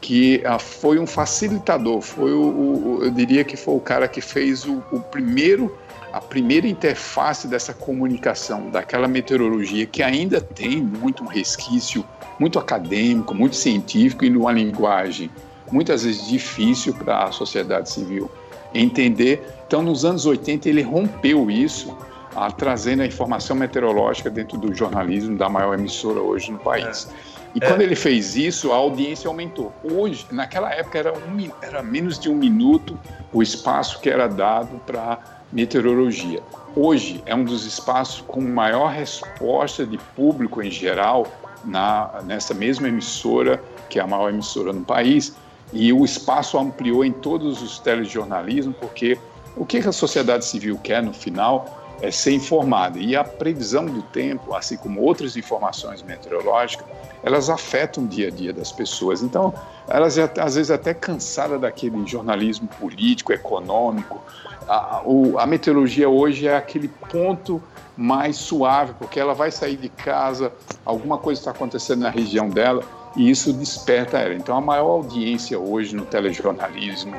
que 0.00 0.42
ah, 0.44 0.58
foi 0.58 0.98
um 0.98 1.06
facilitador, 1.06 2.00
foi 2.00 2.32
o, 2.32 2.42
o, 2.42 2.98
eu 3.04 3.10
diria 3.10 3.44
que 3.44 3.56
foi 3.56 3.74
o 3.74 3.80
cara 3.80 4.08
que 4.08 4.20
fez 4.20 4.64
o, 4.64 4.82
o 4.90 5.00
primeiro 5.00 5.76
a 6.12 6.20
primeira 6.20 6.66
interface 6.66 7.46
dessa 7.46 7.72
comunicação, 7.72 8.68
daquela 8.68 9.06
meteorologia 9.06 9.86
que 9.86 10.02
ainda 10.02 10.40
tem 10.40 10.82
muito 10.82 11.22
um 11.22 11.26
resquício 11.26 12.04
muito 12.36 12.58
acadêmico, 12.58 13.32
muito 13.32 13.54
científico 13.54 14.24
e 14.24 14.30
numa 14.30 14.50
linguagem 14.50 15.30
muitas 15.70 16.02
vezes 16.02 16.26
difícil 16.26 16.94
para 16.94 17.24
a 17.24 17.32
sociedade 17.32 17.90
civil 17.90 18.28
entender. 18.74 19.46
Então, 19.66 19.82
nos 19.82 20.04
anos 20.04 20.26
80, 20.26 20.68
ele 20.68 20.82
rompeu 20.82 21.48
isso 21.48 21.96
a, 22.34 22.50
trazendo 22.50 23.02
a 23.02 23.06
informação 23.06 23.54
meteorológica 23.54 24.30
dentro 24.30 24.58
do 24.58 24.74
jornalismo 24.74 25.36
da 25.36 25.48
maior 25.48 25.74
emissora 25.74 26.20
hoje 26.20 26.50
no 26.50 26.58
país. 26.58 27.08
É. 27.26 27.29
E 27.54 27.58
é. 27.62 27.66
quando 27.66 27.80
ele 27.80 27.96
fez 27.96 28.36
isso, 28.36 28.72
a 28.72 28.76
audiência 28.76 29.28
aumentou. 29.28 29.72
Hoje, 29.82 30.26
naquela 30.30 30.72
época, 30.72 30.98
era, 30.98 31.12
um, 31.12 31.50
era 31.62 31.82
menos 31.82 32.18
de 32.18 32.28
um 32.28 32.34
minuto 32.34 32.98
o 33.32 33.42
espaço 33.42 34.00
que 34.00 34.08
era 34.08 34.28
dado 34.28 34.80
para 34.86 35.18
meteorologia. 35.52 36.40
Hoje 36.76 37.22
é 37.26 37.34
um 37.34 37.44
dos 37.44 37.66
espaços 37.66 38.22
com 38.26 38.40
maior 38.40 38.92
resposta 38.92 39.84
de 39.84 39.98
público 39.98 40.62
em 40.62 40.70
geral 40.70 41.26
na, 41.64 42.22
nessa 42.24 42.54
mesma 42.54 42.88
emissora, 42.88 43.62
que 43.88 43.98
é 43.98 44.02
a 44.02 44.06
maior 44.06 44.28
emissora 44.28 44.72
no 44.72 44.84
país, 44.84 45.34
e 45.72 45.92
o 45.92 46.04
espaço 46.04 46.58
ampliou 46.58 47.04
em 47.04 47.12
todos 47.12 47.62
os 47.62 47.78
telejornalismos, 47.80 48.76
porque 48.76 49.18
o 49.56 49.66
que 49.66 49.78
a 49.78 49.92
sociedade 49.92 50.44
civil 50.44 50.78
quer 50.82 51.02
no 51.02 51.12
final 51.12 51.79
é 52.00 52.10
ser 52.10 52.32
informada. 52.32 52.98
E 52.98 53.14
a 53.14 53.22
previsão 53.22 53.84
do 53.86 54.02
tempo, 54.02 54.54
assim 54.54 54.76
como 54.76 55.00
outras 55.00 55.36
informações 55.36 56.02
meteorológicas, 56.02 56.86
elas 57.22 57.50
afetam 57.50 58.04
o 58.04 58.06
dia 58.06 58.28
a 58.28 58.30
dia 58.30 58.52
das 58.52 58.72
pessoas. 58.72 59.22
Então, 59.22 59.52
elas 59.88 60.18
às 60.18 60.54
vezes 60.54 60.70
até 60.70 60.94
cansadas 60.94 61.60
daquele 61.60 62.06
jornalismo 62.06 62.68
político, 62.80 63.32
econômico. 63.32 64.20
A, 64.66 65.02
o, 65.04 65.38
a 65.38 65.46
meteorologia 65.46 66.08
hoje 66.08 66.46
é 66.46 66.56
aquele 66.56 66.88
ponto 66.88 67.62
mais 67.96 68.36
suave, 68.36 68.94
porque 68.98 69.20
ela 69.20 69.34
vai 69.34 69.50
sair 69.50 69.76
de 69.76 69.88
casa, 69.88 70.52
alguma 70.86 71.18
coisa 71.18 71.40
está 71.40 71.50
acontecendo 71.50 72.00
na 72.00 72.10
região 72.10 72.48
dela 72.48 72.82
e 73.16 73.28
isso 73.28 73.52
desperta 73.52 74.18
ela. 74.18 74.34
Então, 74.34 74.56
a 74.56 74.60
maior 74.60 74.90
audiência 74.90 75.58
hoje 75.58 75.94
no 75.94 76.06
telejornalismo 76.06 77.14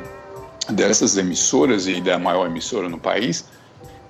dessas 0.69 1.17
emissoras 1.17 1.87
e 1.87 1.99
da 2.01 2.17
maior 2.17 2.47
emissora 2.47 2.87
no 2.87 2.97
país 2.97 3.45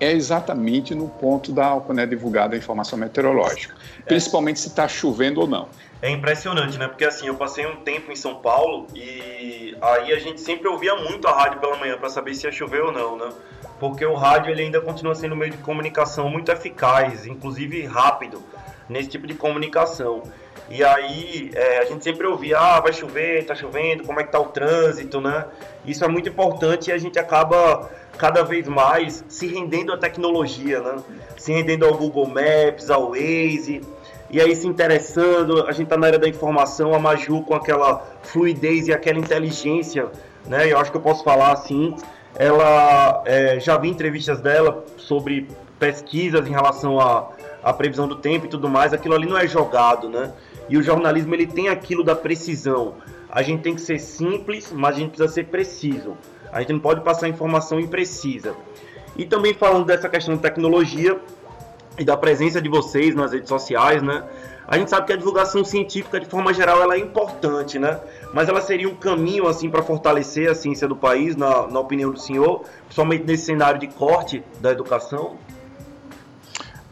é 0.02 0.12
exatamente 0.12 0.96
no 0.96 1.08
ponto 1.08 1.52
da 1.52 1.80
quando 1.80 2.00
é 2.00 2.08
divulgada 2.08 2.56
a 2.56 2.58
informação 2.58 2.98
meteorológica, 2.98 3.76
é. 4.00 4.02
principalmente 4.02 4.60
se 4.60 4.68
está 4.68 4.88
chovendo 4.88 5.40
ou 5.40 5.48
não. 5.48 5.70
É 6.02 6.10
impressionante, 6.10 6.80
né? 6.80 6.88
Porque 6.88 7.06
assim, 7.06 7.28
eu 7.28 7.36
passei 7.36 7.68
um 7.68 7.76
tempo 7.78 8.12
em 8.12 8.16
São 8.16 8.36
Paulo 8.36 8.88
e 8.96 9.78
aí 9.80 10.12
a 10.12 10.18
gente 10.18 10.42
sempre 10.42 10.68
ouvia 10.68 10.96
muito 10.96 11.28
a 11.28 11.32
rádio 11.32 11.60
pela 11.60 11.78
manhã 11.78 11.96
para 11.98 12.10
saber 12.10 12.34
se 12.34 12.48
ia 12.48 12.52
chover 12.52 12.82
ou 12.82 12.92
não, 12.92 13.16
né? 13.16 13.30
Porque 13.80 14.04
o 14.04 14.16
rádio 14.16 14.52
ele 14.52 14.64
ainda 14.64 14.82
continua 14.82 15.14
sendo 15.14 15.36
um 15.36 15.38
meio 15.38 15.52
de 15.52 15.58
comunicação 15.60 16.28
muito 16.28 16.52
eficaz, 16.52 17.28
inclusive 17.28 17.86
rápido, 17.86 18.42
nesse 18.90 19.10
tipo 19.10 19.28
de 19.28 19.36
comunicação. 19.36 20.24
E 20.68 20.84
aí 20.84 21.52
é, 21.54 21.80
a 21.80 21.86
gente 21.86 22.04
sempre 22.04 22.26
ouvia, 22.26 22.58
ah, 22.58 22.80
vai 22.80 22.94
chover, 22.94 23.46
tá 23.46 23.54
chovendo, 23.54 24.04
como 24.04 24.20
é 24.20 24.24
que 24.24 24.32
tá 24.32 24.40
o 24.40 24.46
trânsito, 24.46 25.22
né? 25.22 25.46
Isso 25.86 26.04
é 26.04 26.08
muito 26.08 26.30
importante 26.30 26.90
e 26.90 26.94
a 26.94 26.98
gente 26.98 27.20
acaba 27.20 27.90
cada 28.22 28.44
vez 28.44 28.68
mais 28.68 29.26
se 29.28 29.48
rendendo 29.48 29.92
à 29.92 29.98
tecnologia, 29.98 30.80
né? 30.80 30.98
Se 31.38 31.52
rendendo 31.52 31.88
ao 31.88 31.96
Google 31.96 32.28
Maps, 32.28 32.92
ao 32.92 33.10
Waze, 33.10 33.82
e 34.30 34.40
aí 34.40 34.56
se 34.56 34.68
interessando, 34.68 35.66
a 35.66 35.72
gente 35.72 35.88
tá 35.88 35.98
na 35.98 36.08
era 36.08 36.20
da 36.20 36.30
informação, 36.30 36.94
a 36.94 37.00
Maju 37.00 37.42
com 37.42 37.56
aquela 37.56 38.06
fluidez 38.22 38.88
e 38.88 38.94
aquela 38.94 39.18
inteligência, 39.18 40.08
né? 40.46 40.72
Eu 40.72 40.78
acho 40.78 40.92
que 40.92 40.98
eu 40.98 41.02
posso 41.02 41.24
falar 41.24 41.52
assim, 41.52 41.96
ela 42.36 43.24
é, 43.26 43.60
já 43.60 43.76
vi 43.76 43.90
entrevistas 43.90 44.40
dela 44.40 44.86
sobre 44.98 45.48
pesquisas 45.80 46.48
em 46.48 46.52
relação 46.52 47.00
à, 47.00 47.28
à 47.64 47.74
previsão 47.74 48.08
do 48.08 48.18
tempo 48.18 48.46
e 48.46 48.50
tudo 48.50 48.70
mais, 48.70 48.94
aquilo 48.94 49.16
ali 49.16 49.26
não 49.26 49.36
é 49.36 49.48
jogado, 49.48 50.08
né? 50.08 50.32
E 50.70 50.78
o 50.78 50.84
jornalismo 50.84 51.34
ele 51.34 51.48
tem 51.48 51.70
aquilo 51.70 52.04
da 52.04 52.16
precisão. 52.16 52.94
A 53.32 53.42
gente 53.42 53.64
tem 53.64 53.74
que 53.74 53.82
ser 53.82 53.98
simples, 53.98 54.72
mas 54.72 54.96
a 54.96 55.00
gente 55.00 55.10
precisa 55.10 55.34
ser 55.34 55.48
preciso. 55.48 56.16
A 56.52 56.60
gente 56.60 56.74
não 56.74 56.80
pode 56.80 57.02
passar 57.02 57.28
informação 57.28 57.80
imprecisa. 57.80 58.56
E 59.16 59.26
também 59.26 59.54
falando 59.54 59.86
dessa 59.86 60.10
questão 60.10 60.36
de 60.36 60.42
tecnologia 60.42 61.20
e 61.98 62.04
da 62.04 62.16
presença 62.18 62.62
de 62.62 62.70
vocês 62.70 63.14
nas 63.16 63.32
redes 63.32 63.50
sociais, 63.50 64.02
né? 64.02 64.24
A 64.68 64.78
gente 64.78 64.90
sabe 64.90 65.08
que 65.08 65.14
a 65.14 65.18
divulgação 65.18 65.66
científica, 65.66 66.20
de 66.20 66.26
forma 66.26 66.54
geral, 66.54 66.82
ela 66.82 66.96
é 66.96 66.98
importante, 66.98 67.78
né? 67.78 68.00
Mas 68.34 68.48
ela 68.48 68.62
seria 68.62 68.88
um 68.88 68.96
caminho, 68.96 69.48
assim, 69.48 69.70
para 69.70 69.84
fortalecer 69.84 70.50
a 70.50 70.56
ciência 70.56 70.88
do 70.88 70.96
país, 70.96 71.36
na, 71.36 71.68
na 71.68 71.80
opinião 71.80 72.12
do 72.12 72.20
senhor, 72.20 72.64
principalmente 72.86 73.26
nesse 73.26 73.46
cenário 73.46 73.80
de 73.80 73.88
corte 73.88 74.42
da 74.62 74.72
educação? 74.72 75.36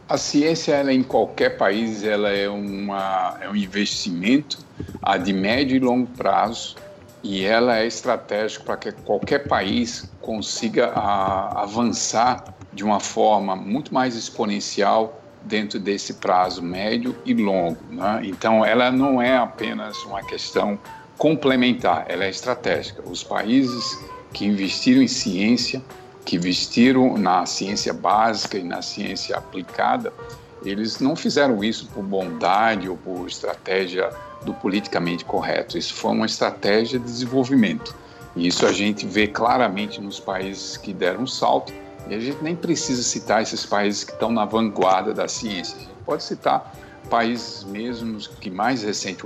A 0.10 0.18
ciência, 0.18 0.74
ela, 0.74 0.92
em 0.92 1.04
qualquer 1.04 1.58
país, 1.58 2.04
ela 2.04 2.30
é, 2.30 2.50
uma, 2.50 3.38
é 3.40 3.50
um 3.50 3.56
investimento 3.56 4.58
a 5.02 5.18
de 5.18 5.32
médio 5.32 5.78
e 5.78 5.80
longo 5.80 6.08
prazo 6.08 6.76
e 7.24 7.46
ela 7.46 7.78
é 7.78 7.86
estratégica 7.86 8.64
para 8.64 8.78
que 8.78 8.92
qualquer 8.92 9.48
país 9.48 10.10
consiga 10.22 10.88
a, 10.88 11.64
avançar 11.64 12.54
de 12.72 12.84
uma 12.84 13.00
forma 13.00 13.56
muito 13.56 13.94
mais 13.94 14.16
exponencial 14.16 15.22
dentro 15.44 15.80
desse 15.80 16.16
prazo 16.16 16.62
médio 16.62 17.16
e 17.26 17.34
longo. 17.34 17.78
Né? 17.90 18.22
Então, 18.24 18.64
ela 18.64 18.92
não 18.92 19.22
é 19.22 19.38
apenas 19.38 19.98
uma 20.04 20.24
questão 20.24 20.80
complementar, 21.18 22.06
ela 22.08 22.24
é 22.24 22.30
estratégica. 22.30 23.04
Os 23.06 23.24
países 23.24 24.00
que 24.34 24.46
investiram 24.46 25.02
em 25.02 25.08
ciência, 25.08 25.82
que 26.24 26.36
investiram 26.36 27.18
na 27.18 27.46
ciência 27.46 27.94
básica 27.94 28.58
e 28.58 28.64
na 28.64 28.82
ciência 28.82 29.36
aplicada, 29.36 30.14
eles 30.64 31.00
não 31.00 31.16
fizeram 31.16 31.64
isso 31.64 31.88
por 31.88 32.04
bondade 32.04 32.90
ou 32.90 32.98
por 32.98 33.28
estratégia 33.28 34.10
do 34.44 34.54
politicamente 34.54 35.26
correto. 35.26 35.78
Isso 35.78 35.94
foi 35.94 36.12
uma 36.12 36.26
estratégia 36.26 37.00
de 37.00 37.06
desenvolvimento. 37.06 37.96
E 38.36 38.48
isso 38.48 38.66
a 38.66 38.72
gente 38.72 39.06
vê 39.06 39.28
claramente 39.28 40.00
nos 40.00 40.20
países 40.20 40.78
que 40.78 40.94
deram 40.94 41.24
um 41.24 41.28
salto. 41.28 41.74
E 42.08 42.16
a 42.16 42.20
gente 42.20 42.42
nem 42.42 42.56
precisa 42.56 43.04
citar 43.04 43.42
esses 43.42 43.66
países 43.66 44.04
que 44.04 44.12
estão 44.12 44.32
na 44.32 44.46
vanguarda 44.46 45.14
da 45.14 45.28
ciência. 45.28 45.76
A 45.76 45.80
gente 45.80 45.94
pode 46.06 46.24
citar 46.24 46.74
países 47.10 47.64
mesmos 47.64 48.28
que 48.28 48.50
mais 48.50 48.84
recente, 48.84 49.24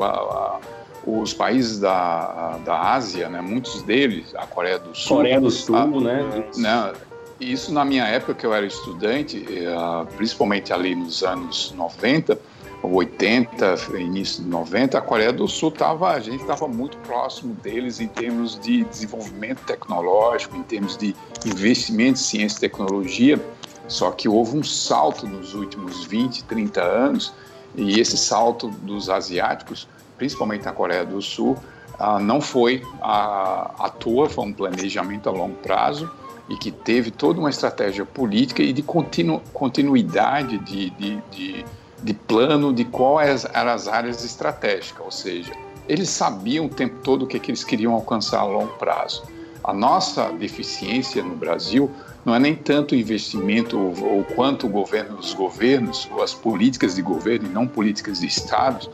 os 1.05 1.33
países 1.33 1.79
da, 1.79 2.57
da 2.65 2.93
Ásia, 2.93 3.29
né, 3.29 3.41
muitos 3.41 3.81
deles, 3.83 4.33
a 4.35 4.47
Coreia 4.47 4.79
do 4.79 4.95
Sul. 4.95 5.17
Coreia 5.17 5.39
do 5.39 5.51
Sul, 5.51 5.75
a, 5.75 5.85
né? 5.85 6.45
né? 6.55 6.93
Isso 7.39 7.73
na 7.73 7.83
minha 7.83 8.05
época 8.05 8.33
que 8.33 8.45
eu 8.45 8.53
era 8.53 8.65
estudante, 8.65 9.45
eh, 9.49 10.05
principalmente 10.15 10.71
ali 10.71 10.95
nos 10.95 11.23
anos 11.23 11.73
90, 11.75 12.39
80, 12.83 13.75
início 13.97 14.43
de 14.43 14.49
90, 14.49 14.97
a 14.97 15.01
Coreia 15.01 15.31
do 15.31 15.47
Sul 15.47 15.69
estava, 15.69 16.09
a 16.11 16.19
gente 16.19 16.41
estava 16.41 16.67
muito 16.67 16.97
próximo 16.97 17.53
deles 17.55 17.99
em 17.99 18.07
termos 18.07 18.59
de 18.59 18.83
desenvolvimento 18.83 19.63
tecnológico, 19.65 20.57
em 20.57 20.63
termos 20.63 20.97
de 20.97 21.15
investimento 21.45 22.19
em 22.19 22.23
ciência 22.23 22.57
e 22.57 22.59
tecnologia, 22.59 23.39
só 23.87 24.11
que 24.11 24.27
houve 24.27 24.57
um 24.57 24.63
salto 24.63 25.25
nos 25.25 25.53
últimos 25.53 26.05
20, 26.05 26.43
30 26.43 26.81
anos, 26.81 27.33
e 27.75 27.99
esse 27.99 28.17
salto 28.17 28.67
dos 28.67 29.09
asiáticos, 29.09 29.87
principalmente 30.17 30.65
na 30.65 30.73
Coreia 30.73 31.05
do 31.05 31.21
Sul, 31.21 31.57
ah, 31.97 32.19
não 32.19 32.41
foi 32.41 32.83
à 33.01 33.91
toa, 33.97 34.29
foi 34.29 34.45
um 34.45 34.53
planejamento 34.53 35.29
a 35.29 35.31
longo 35.31 35.55
prazo, 35.55 36.11
e 36.49 36.57
que 36.57 36.71
teve 36.71 37.09
toda 37.09 37.39
uma 37.39 37.49
estratégia 37.49 38.05
política 38.05 38.61
e 38.61 38.73
de 38.73 38.81
continu, 38.81 39.41
continuidade 39.53 40.57
de, 40.57 40.89
de, 40.89 41.21
de 41.31 41.65
de 42.03 42.13
plano 42.13 42.73
de 42.73 42.83
quais 42.83 43.45
eram 43.53 43.71
as 43.71 43.87
áreas 43.87 44.23
estratégicas, 44.23 45.03
ou 45.03 45.11
seja, 45.11 45.53
eles 45.87 46.09
sabiam 46.09 46.65
o 46.65 46.69
tempo 46.69 46.97
todo 47.01 47.23
o 47.23 47.27
que, 47.27 47.39
que 47.39 47.51
eles 47.51 47.63
queriam 47.63 47.93
alcançar 47.93 48.41
a 48.41 48.45
longo 48.45 48.73
prazo. 48.77 49.23
A 49.63 49.73
nossa 49.73 50.29
deficiência 50.31 51.23
no 51.23 51.35
Brasil 51.35 51.89
não 52.25 52.35
é 52.35 52.39
nem 52.39 52.55
tanto 52.55 52.93
o 52.93 52.97
investimento 52.97 53.77
ou, 53.77 54.17
ou 54.17 54.23
quanto 54.23 54.67
o 54.67 54.69
governo, 54.69 55.17
os 55.17 55.33
governos, 55.33 56.07
ou 56.11 56.21
as 56.21 56.33
políticas 56.33 56.95
de 56.95 57.01
governo 57.01 57.47
e 57.47 57.49
não 57.49 57.65
políticas 57.65 58.19
de 58.19 58.27
Estado 58.27 58.89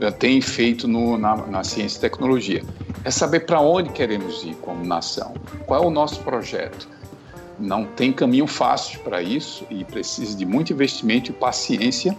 eh, 0.00 0.10
têm 0.10 0.40
feito 0.40 0.88
no, 0.88 1.18
na, 1.18 1.36
na 1.46 1.64
ciência 1.64 1.98
e 1.98 2.00
tecnologia. 2.00 2.62
É 3.04 3.10
saber 3.10 3.40
para 3.40 3.60
onde 3.60 3.90
queremos 3.90 4.42
ir 4.44 4.54
como 4.56 4.84
nação, 4.84 5.34
qual 5.66 5.84
é 5.84 5.86
o 5.86 5.90
nosso 5.90 6.20
projeto. 6.20 6.88
Não 7.58 7.84
tem 7.84 8.12
caminho 8.12 8.46
fácil 8.46 9.00
para 9.00 9.20
isso 9.20 9.66
e 9.68 9.84
precisa 9.84 10.36
de 10.36 10.46
muito 10.46 10.72
investimento 10.72 11.30
e 11.30 11.34
paciência 11.34 12.16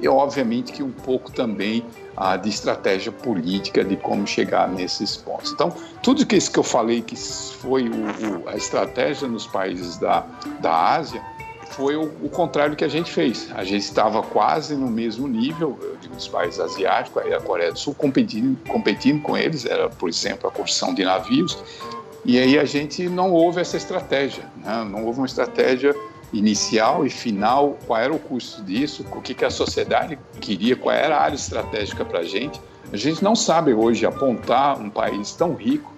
e 0.00 0.08
obviamente 0.08 0.72
que 0.72 0.82
um 0.82 0.90
pouco 0.90 1.30
também 1.30 1.84
ah, 2.16 2.36
de 2.36 2.48
estratégia 2.48 3.12
política 3.12 3.84
de 3.84 3.96
como 3.96 4.26
chegar 4.26 4.68
nesses 4.68 5.16
pontos. 5.16 5.52
Então, 5.52 5.72
tudo 6.02 6.26
isso 6.34 6.50
que 6.50 6.58
eu 6.58 6.64
falei 6.64 7.02
que 7.02 7.16
foi 7.16 7.88
o, 7.88 7.92
o, 7.92 8.48
a 8.48 8.56
estratégia 8.56 9.28
nos 9.28 9.46
países 9.46 9.96
da, 9.98 10.26
da 10.60 10.94
Ásia 10.94 11.22
foi 11.70 11.96
o, 11.96 12.04
o, 12.22 12.28
contrário 12.28 12.74
que 12.74 12.84
a 12.84 12.88
gente 12.88 13.10
fez. 13.10 13.48
A 13.54 13.62
gente 13.62 13.82
estava 13.82 14.22
quase 14.22 14.74
no 14.74 14.88
mesmo 14.88 15.28
nível 15.28 15.78
dos 16.12 16.26
países 16.26 16.58
asiáticos, 16.58 17.22
a 17.22 17.40
Coreia 17.40 17.72
do 17.72 17.78
Sul 17.78 17.94
competindo, 17.94 18.58
competindo 18.66 19.22
com 19.22 19.36
eles, 19.36 19.64
era, 19.64 19.88
por 19.88 20.08
exemplo, 20.08 20.48
a 20.48 20.52
construção 20.52 20.94
de 20.94 21.04
navios, 21.04 21.56
e 22.24 22.38
aí 22.38 22.58
a 22.58 22.64
gente 22.64 23.08
não 23.08 23.32
houve 23.32 23.60
essa 23.60 23.76
estratégia, 23.76 24.44
né? 24.56 24.86
não 24.90 25.04
houve 25.04 25.20
uma 25.20 25.26
estratégia 25.26 25.94
inicial 26.32 27.06
e 27.06 27.10
final, 27.10 27.78
qual 27.86 28.00
era 28.00 28.12
o 28.12 28.18
custo 28.18 28.62
disso, 28.62 29.04
o 29.12 29.20
que, 29.20 29.34
que 29.34 29.44
a 29.44 29.50
sociedade 29.50 30.18
queria, 30.40 30.76
qual 30.76 30.94
era 30.94 31.16
a 31.16 31.22
área 31.22 31.36
estratégica 31.36 32.04
para 32.04 32.20
a 32.20 32.24
gente. 32.24 32.60
A 32.92 32.96
gente 32.96 33.22
não 33.22 33.34
sabe 33.34 33.72
hoje 33.72 34.06
apontar 34.06 34.80
um 34.80 34.90
país 34.90 35.32
tão 35.32 35.54
rico, 35.54 35.92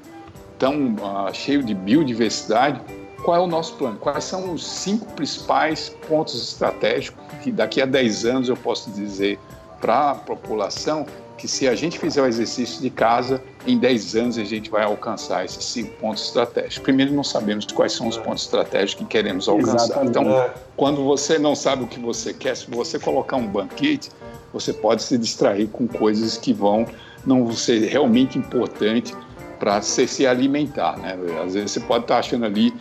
tão 0.58 0.94
uh, 0.94 1.32
cheio 1.32 1.62
de 1.62 1.74
biodiversidade, 1.74 2.80
qual 3.22 3.36
é 3.36 3.40
o 3.40 3.46
nosso 3.46 3.74
plano? 3.74 3.98
Quais 3.98 4.24
são 4.24 4.52
os 4.52 4.66
cinco 4.66 5.06
principais 5.12 5.90
pontos 6.08 6.34
estratégicos 6.34 7.22
que 7.42 7.52
daqui 7.52 7.80
a 7.80 7.86
10 7.86 8.24
anos 8.24 8.48
eu 8.48 8.56
posso 8.56 8.90
dizer 8.90 9.38
para 9.80 10.10
a 10.10 10.14
população 10.14 11.06
que 11.40 11.48
se 11.48 11.66
a 11.66 11.74
gente 11.74 11.98
fizer 11.98 12.22
o 12.22 12.26
exercício 12.26 12.82
de 12.82 12.90
casa, 12.90 13.42
em 13.66 13.78
10 13.78 14.14
anos 14.16 14.38
a 14.38 14.44
gente 14.44 14.70
vai 14.70 14.84
alcançar 14.84 15.42
esses 15.44 15.64
cinco 15.64 15.90
pontos 15.96 16.26
estratégicos. 16.26 16.78
Primeiro, 16.78 17.14
não 17.14 17.24
sabemos 17.24 17.64
quais 17.66 17.92
são 17.92 18.06
os 18.08 18.18
é. 18.18 18.20
pontos 18.20 18.44
estratégicos 18.44 19.06
que 19.06 19.10
queremos 19.10 19.48
alcançar. 19.48 19.76
Exatamente. 19.76 20.10
Então, 20.10 20.30
é. 20.30 20.52
quando 20.76 21.02
você 21.02 21.38
não 21.38 21.54
sabe 21.54 21.84
o 21.84 21.86
que 21.86 21.98
você 21.98 22.34
quer, 22.34 22.54
se 22.54 22.70
você 22.70 22.98
colocar 22.98 23.36
um 23.36 23.46
banquete, 23.46 24.10
você 24.52 24.72
pode 24.72 25.02
se 25.02 25.16
distrair 25.16 25.68
com 25.68 25.88
coisas 25.88 26.36
que 26.36 26.52
vão 26.52 26.86
não 27.24 27.50
ser 27.52 27.88
realmente 27.88 28.38
importantes 28.38 29.16
para 29.58 29.80
você 29.80 30.06
se 30.06 30.26
alimentar. 30.26 30.98
Né? 30.98 31.16
Às 31.42 31.54
vezes 31.54 31.70
você 31.72 31.80
pode 31.80 32.04
estar 32.04 32.18
achando 32.18 32.44
ali 32.44 32.72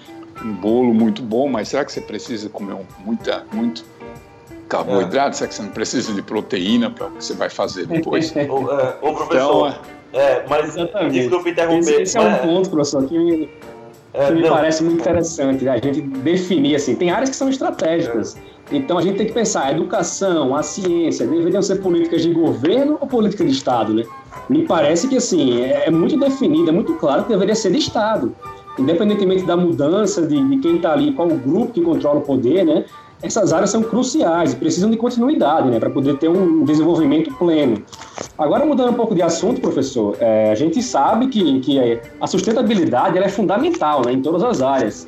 um 0.44 0.54
bolo 0.54 0.94
muito 0.94 1.22
bom, 1.22 1.48
mas 1.48 1.70
será 1.70 1.86
que 1.86 1.94
você 1.94 2.02
precisa 2.02 2.50
comer 2.50 2.76
muita, 3.06 3.46
muito 3.54 3.86
carboidrato? 4.70 5.30
É. 5.30 5.34
Será 5.34 5.48
que 5.50 5.56
você 5.56 5.62
não 5.64 5.70
precisa 5.70 6.14
de 6.14 6.22
proteína 6.22 6.90
para 6.90 7.08
o 7.08 7.12
que 7.12 7.24
você 7.24 7.34
vai 7.34 7.50
fazer 7.50 7.88
depois? 7.88 8.32
ô, 8.38 8.72
é, 8.72 8.98
ô, 9.02 9.14
professor, 9.14 9.70
então, 9.70 9.76
é, 10.14 10.46
mas 10.48 10.70
exatamente. 10.70 11.20
desculpa 11.20 11.50
interromper. 11.50 11.80
Esse, 11.80 12.02
esse 12.02 12.18
é 12.18 12.22
um 12.22 12.38
ponto, 12.38 12.70
professor, 12.70 13.06
que 13.06 13.18
me, 13.18 13.50
é, 14.14 14.28
que 14.28 14.34
me 14.34 14.48
parece 14.48 14.84
muito 14.84 15.02
interessante. 15.02 15.66
Né? 15.66 15.72
A 15.72 15.78
gente 15.78 16.02
definir 16.02 16.76
assim, 16.76 16.96
tem 16.96 17.12
áreas 17.12 17.30
que 17.30 17.36
são 17.36 17.50
estratégicas. 17.50 18.38
Então 18.72 19.00
a 19.00 19.02
gente 19.02 19.18
tem 19.18 19.26
que 19.26 19.34
pensar, 19.34 19.66
a 19.66 19.72
educação, 19.72 20.56
a 20.56 20.62
ciência, 20.62 21.26
deveriam 21.26 21.62
ser 21.62 21.78
políticas 21.78 22.22
de 22.22 22.32
governo 22.32 22.98
ou 23.02 23.08
política 23.08 23.44
de 23.44 23.52
Estado, 23.52 23.94
né? 23.94 24.04
Me 24.48 24.64
parece 24.66 25.08
que 25.08 25.18
assim, 25.18 25.62
é, 25.64 25.88
é 25.88 25.92
muito 25.92 26.20
definido, 26.20 26.70
é 26.70 26.72
muito 26.72 26.94
claro 26.96 27.24
que 27.24 27.30
deveria 27.30 27.56
ser 27.56 27.72
de 27.72 27.80
Estado. 27.80 28.36
Independentemente 28.78 29.44
da 29.44 29.58
mudança 29.58 30.22
de, 30.26 30.42
de 30.50 30.58
quem 30.58 30.78
está 30.78 30.94
ali, 30.94 31.14
qual 31.14 31.28
o 31.28 31.36
grupo 31.36 31.74
que 31.74 31.82
controla 31.82 32.20
o 32.20 32.22
poder, 32.22 32.64
né? 32.64 32.86
Essas 33.22 33.52
áreas 33.52 33.70
são 33.70 33.84
cruciais 33.84 34.54
e 34.54 34.56
precisam 34.56 34.90
de 34.90 34.98
continuidade, 34.98 35.70
né, 35.70 35.80
para 35.80 35.90
poder 35.90 36.18
ter 36.18 36.30
um 36.30 36.64
desenvolvimento 36.64 37.34
pleno. 37.36 37.84
Agora, 38.38 38.66
mudando 38.66 38.92
um 38.92 38.94
pouco 38.94 39.14
de 39.14 39.22
assunto, 39.22 39.60
professor, 39.60 40.16
é, 40.20 40.52
a 40.52 40.56
gente 40.56 40.82
sabe 40.82 41.28
que, 41.28 41.60
que 41.60 42.00
a 42.20 42.28
sustentabilidade 42.28 43.18
é 43.18 43.28
fundamental 43.28 44.06
né, 44.06 44.14
em 44.14 44.22
todas 44.22 44.44
as 44.44 44.62
áreas. 44.62 45.08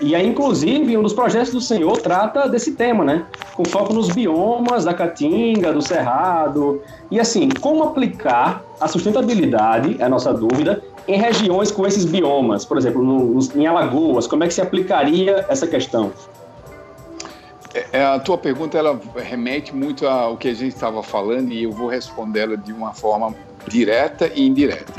E 0.00 0.16
aí, 0.16 0.26
inclusive, 0.26 0.96
um 0.96 1.02
dos 1.02 1.12
projetos 1.12 1.52
do 1.52 1.60
senhor 1.60 1.96
trata 1.98 2.48
desse 2.48 2.72
tema, 2.72 3.04
né? 3.04 3.24
Com 3.54 3.64
foco 3.64 3.92
nos 3.92 4.08
biomas 4.08 4.84
da 4.84 4.92
Caatinga, 4.92 5.72
do 5.72 5.80
Cerrado. 5.80 6.82
E 7.08 7.20
assim, 7.20 7.48
como 7.60 7.84
aplicar 7.84 8.64
a 8.80 8.88
sustentabilidade, 8.88 9.96
é 10.00 10.04
a 10.04 10.08
nossa 10.08 10.34
dúvida, 10.34 10.82
em 11.06 11.16
regiões 11.16 11.70
com 11.70 11.86
esses 11.86 12.04
biomas? 12.04 12.64
Por 12.64 12.78
exemplo, 12.78 13.00
no, 13.00 13.38
em 13.54 13.64
Alagoas, 13.64 14.26
como 14.26 14.42
é 14.42 14.48
que 14.48 14.54
se 14.54 14.60
aplicaria 14.60 15.46
essa 15.48 15.68
questão? 15.68 16.10
É, 17.74 17.86
é, 17.92 18.04
a 18.04 18.18
tua 18.18 18.36
pergunta 18.36 18.76
ela 18.76 19.00
remete 19.16 19.74
muito 19.74 20.06
ao 20.06 20.36
que 20.36 20.48
a 20.48 20.54
gente 20.54 20.74
estava 20.74 21.02
falando 21.02 21.52
e 21.52 21.62
eu 21.62 21.72
vou 21.72 21.88
respondê-la 21.88 22.56
de 22.56 22.72
uma 22.72 22.92
forma 22.92 23.34
direta 23.66 24.30
e 24.34 24.46
indireta. 24.46 24.92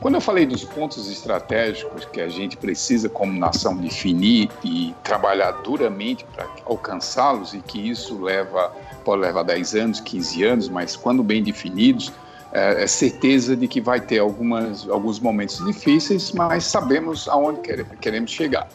Quando 0.00 0.14
eu 0.14 0.20
falei 0.20 0.46
dos 0.46 0.64
pontos 0.64 1.10
estratégicos 1.10 2.06
que 2.06 2.22
a 2.22 2.28
gente 2.28 2.56
precisa, 2.56 3.06
como 3.08 3.38
nação, 3.38 3.76
definir 3.76 4.48
e 4.64 4.94
trabalhar 5.02 5.50
duramente 5.62 6.24
para 6.32 6.48
alcançá-los, 6.64 7.52
e 7.52 7.58
que 7.60 7.90
isso 7.90 8.18
leva, 8.18 8.72
pode 9.04 9.20
levar 9.20 9.42
10 9.42 9.74
anos, 9.74 10.00
15 10.00 10.42
anos, 10.44 10.68
mas 10.70 10.96
quando 10.96 11.22
bem 11.22 11.42
definidos, 11.42 12.10
é, 12.50 12.84
é 12.84 12.86
certeza 12.86 13.54
de 13.54 13.68
que 13.68 13.78
vai 13.78 14.00
ter 14.00 14.20
algumas, 14.20 14.88
alguns 14.88 15.20
momentos 15.20 15.62
difíceis, 15.66 16.32
mas 16.32 16.64
sabemos 16.64 17.28
aonde 17.28 17.60
queremos 18.00 18.30
chegar. 18.30 18.68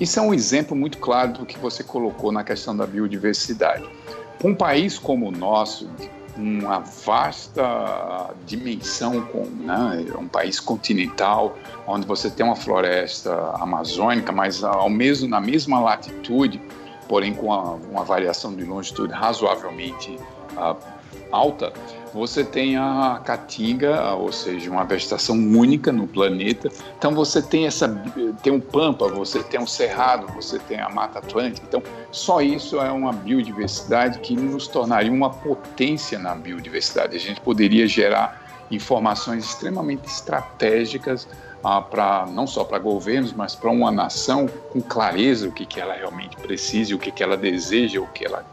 Isso 0.00 0.18
é 0.18 0.22
um 0.22 0.34
exemplo 0.34 0.76
muito 0.76 0.98
claro 0.98 1.32
do 1.32 1.46
que 1.46 1.58
você 1.58 1.84
colocou 1.84 2.32
na 2.32 2.42
questão 2.42 2.76
da 2.76 2.86
biodiversidade. 2.86 3.88
Um 4.42 4.54
país 4.54 4.98
como 4.98 5.28
o 5.28 5.30
nosso, 5.30 5.88
uma 6.36 6.80
vasta 6.80 8.34
dimensão, 8.44 9.22
com, 9.22 9.44
né, 9.44 10.04
um 10.18 10.26
país 10.26 10.58
continental, 10.58 11.56
onde 11.86 12.06
você 12.06 12.28
tem 12.28 12.44
uma 12.44 12.56
floresta 12.56 13.32
amazônica, 13.60 14.32
mas 14.32 14.64
ao 14.64 14.90
mesmo, 14.90 15.28
na 15.28 15.40
mesma 15.40 15.78
latitude, 15.80 16.60
porém 17.08 17.32
com 17.32 17.46
uma, 17.46 17.72
uma 17.72 18.04
variação 18.04 18.54
de 18.54 18.64
longitude 18.64 19.12
razoavelmente 19.12 20.18
uh, 20.56 20.76
alta, 21.30 21.72
você 22.14 22.44
tem 22.44 22.76
a 22.76 23.20
caatinga, 23.24 24.14
ou 24.14 24.30
seja, 24.30 24.70
uma 24.70 24.84
vegetação 24.84 25.34
única 25.34 25.90
no 25.90 26.06
planeta. 26.06 26.70
Então 26.96 27.12
você 27.12 27.42
tem 27.42 27.66
essa 27.66 27.88
tem 28.40 28.52
um 28.52 28.60
pampa, 28.60 29.08
você 29.08 29.42
tem 29.42 29.58
um 29.58 29.66
cerrado, 29.66 30.32
você 30.32 30.60
tem 30.60 30.78
a 30.78 30.88
mata 30.88 31.18
atlântica. 31.18 31.66
Então 31.68 31.82
só 32.12 32.40
isso 32.40 32.80
é 32.80 32.92
uma 32.92 33.12
biodiversidade 33.12 34.20
que 34.20 34.36
nos 34.36 34.68
tornaria 34.68 35.10
uma 35.10 35.28
potência 35.28 36.16
na 36.16 36.36
biodiversidade. 36.36 37.16
A 37.16 37.20
gente 37.20 37.40
poderia 37.40 37.88
gerar 37.88 38.40
informações 38.70 39.44
extremamente 39.44 40.06
estratégicas 40.06 41.26
ah, 41.64 41.80
para 41.80 42.26
não 42.30 42.46
só 42.46 42.62
para 42.62 42.78
governos, 42.78 43.32
mas 43.32 43.56
para 43.56 43.70
uma 43.70 43.90
nação 43.90 44.46
com 44.70 44.80
clareza 44.80 45.48
o 45.48 45.52
que, 45.52 45.66
que 45.66 45.80
ela 45.80 45.94
realmente 45.94 46.36
precisa, 46.36 46.94
o 46.94 46.98
que, 46.98 47.10
que 47.10 47.24
ela 47.24 47.36
deseja, 47.36 48.00
o 48.00 48.06
que 48.06 48.24
ela 48.24 48.44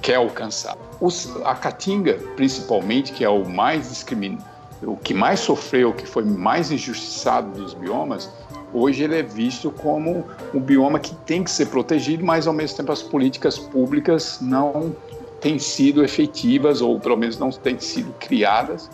quer 0.00 0.16
alcançar. 0.16 0.76
Os, 1.00 1.34
a 1.44 1.54
Caatinga, 1.54 2.14
principalmente, 2.36 3.12
que 3.12 3.24
é 3.24 3.28
o 3.28 3.48
mais 3.48 3.88
discriminado, 3.88 4.44
o 4.82 4.96
que 4.96 5.12
mais 5.12 5.40
sofreu, 5.40 5.90
o 5.90 5.92
que 5.92 6.06
foi 6.06 6.24
mais 6.24 6.70
injustiçado 6.70 7.50
dos 7.50 7.74
biomas, 7.74 8.30
hoje 8.72 9.02
ele 9.02 9.18
é 9.18 9.22
visto 9.22 9.70
como 9.70 10.24
um 10.54 10.60
bioma 10.60 10.98
que 10.98 11.14
tem 11.14 11.44
que 11.44 11.50
ser 11.50 11.66
protegido, 11.66 12.24
mas 12.24 12.46
ao 12.46 12.54
mesmo 12.54 12.76
tempo 12.76 12.92
as 12.92 13.02
políticas 13.02 13.58
públicas 13.58 14.38
não 14.40 14.94
têm 15.40 15.58
sido 15.58 16.02
efetivas 16.02 16.80
ou 16.80 16.98
pelo 16.98 17.16
menos 17.16 17.38
não 17.38 17.50
têm 17.50 17.78
sido 17.78 18.14
criadas 18.18 18.90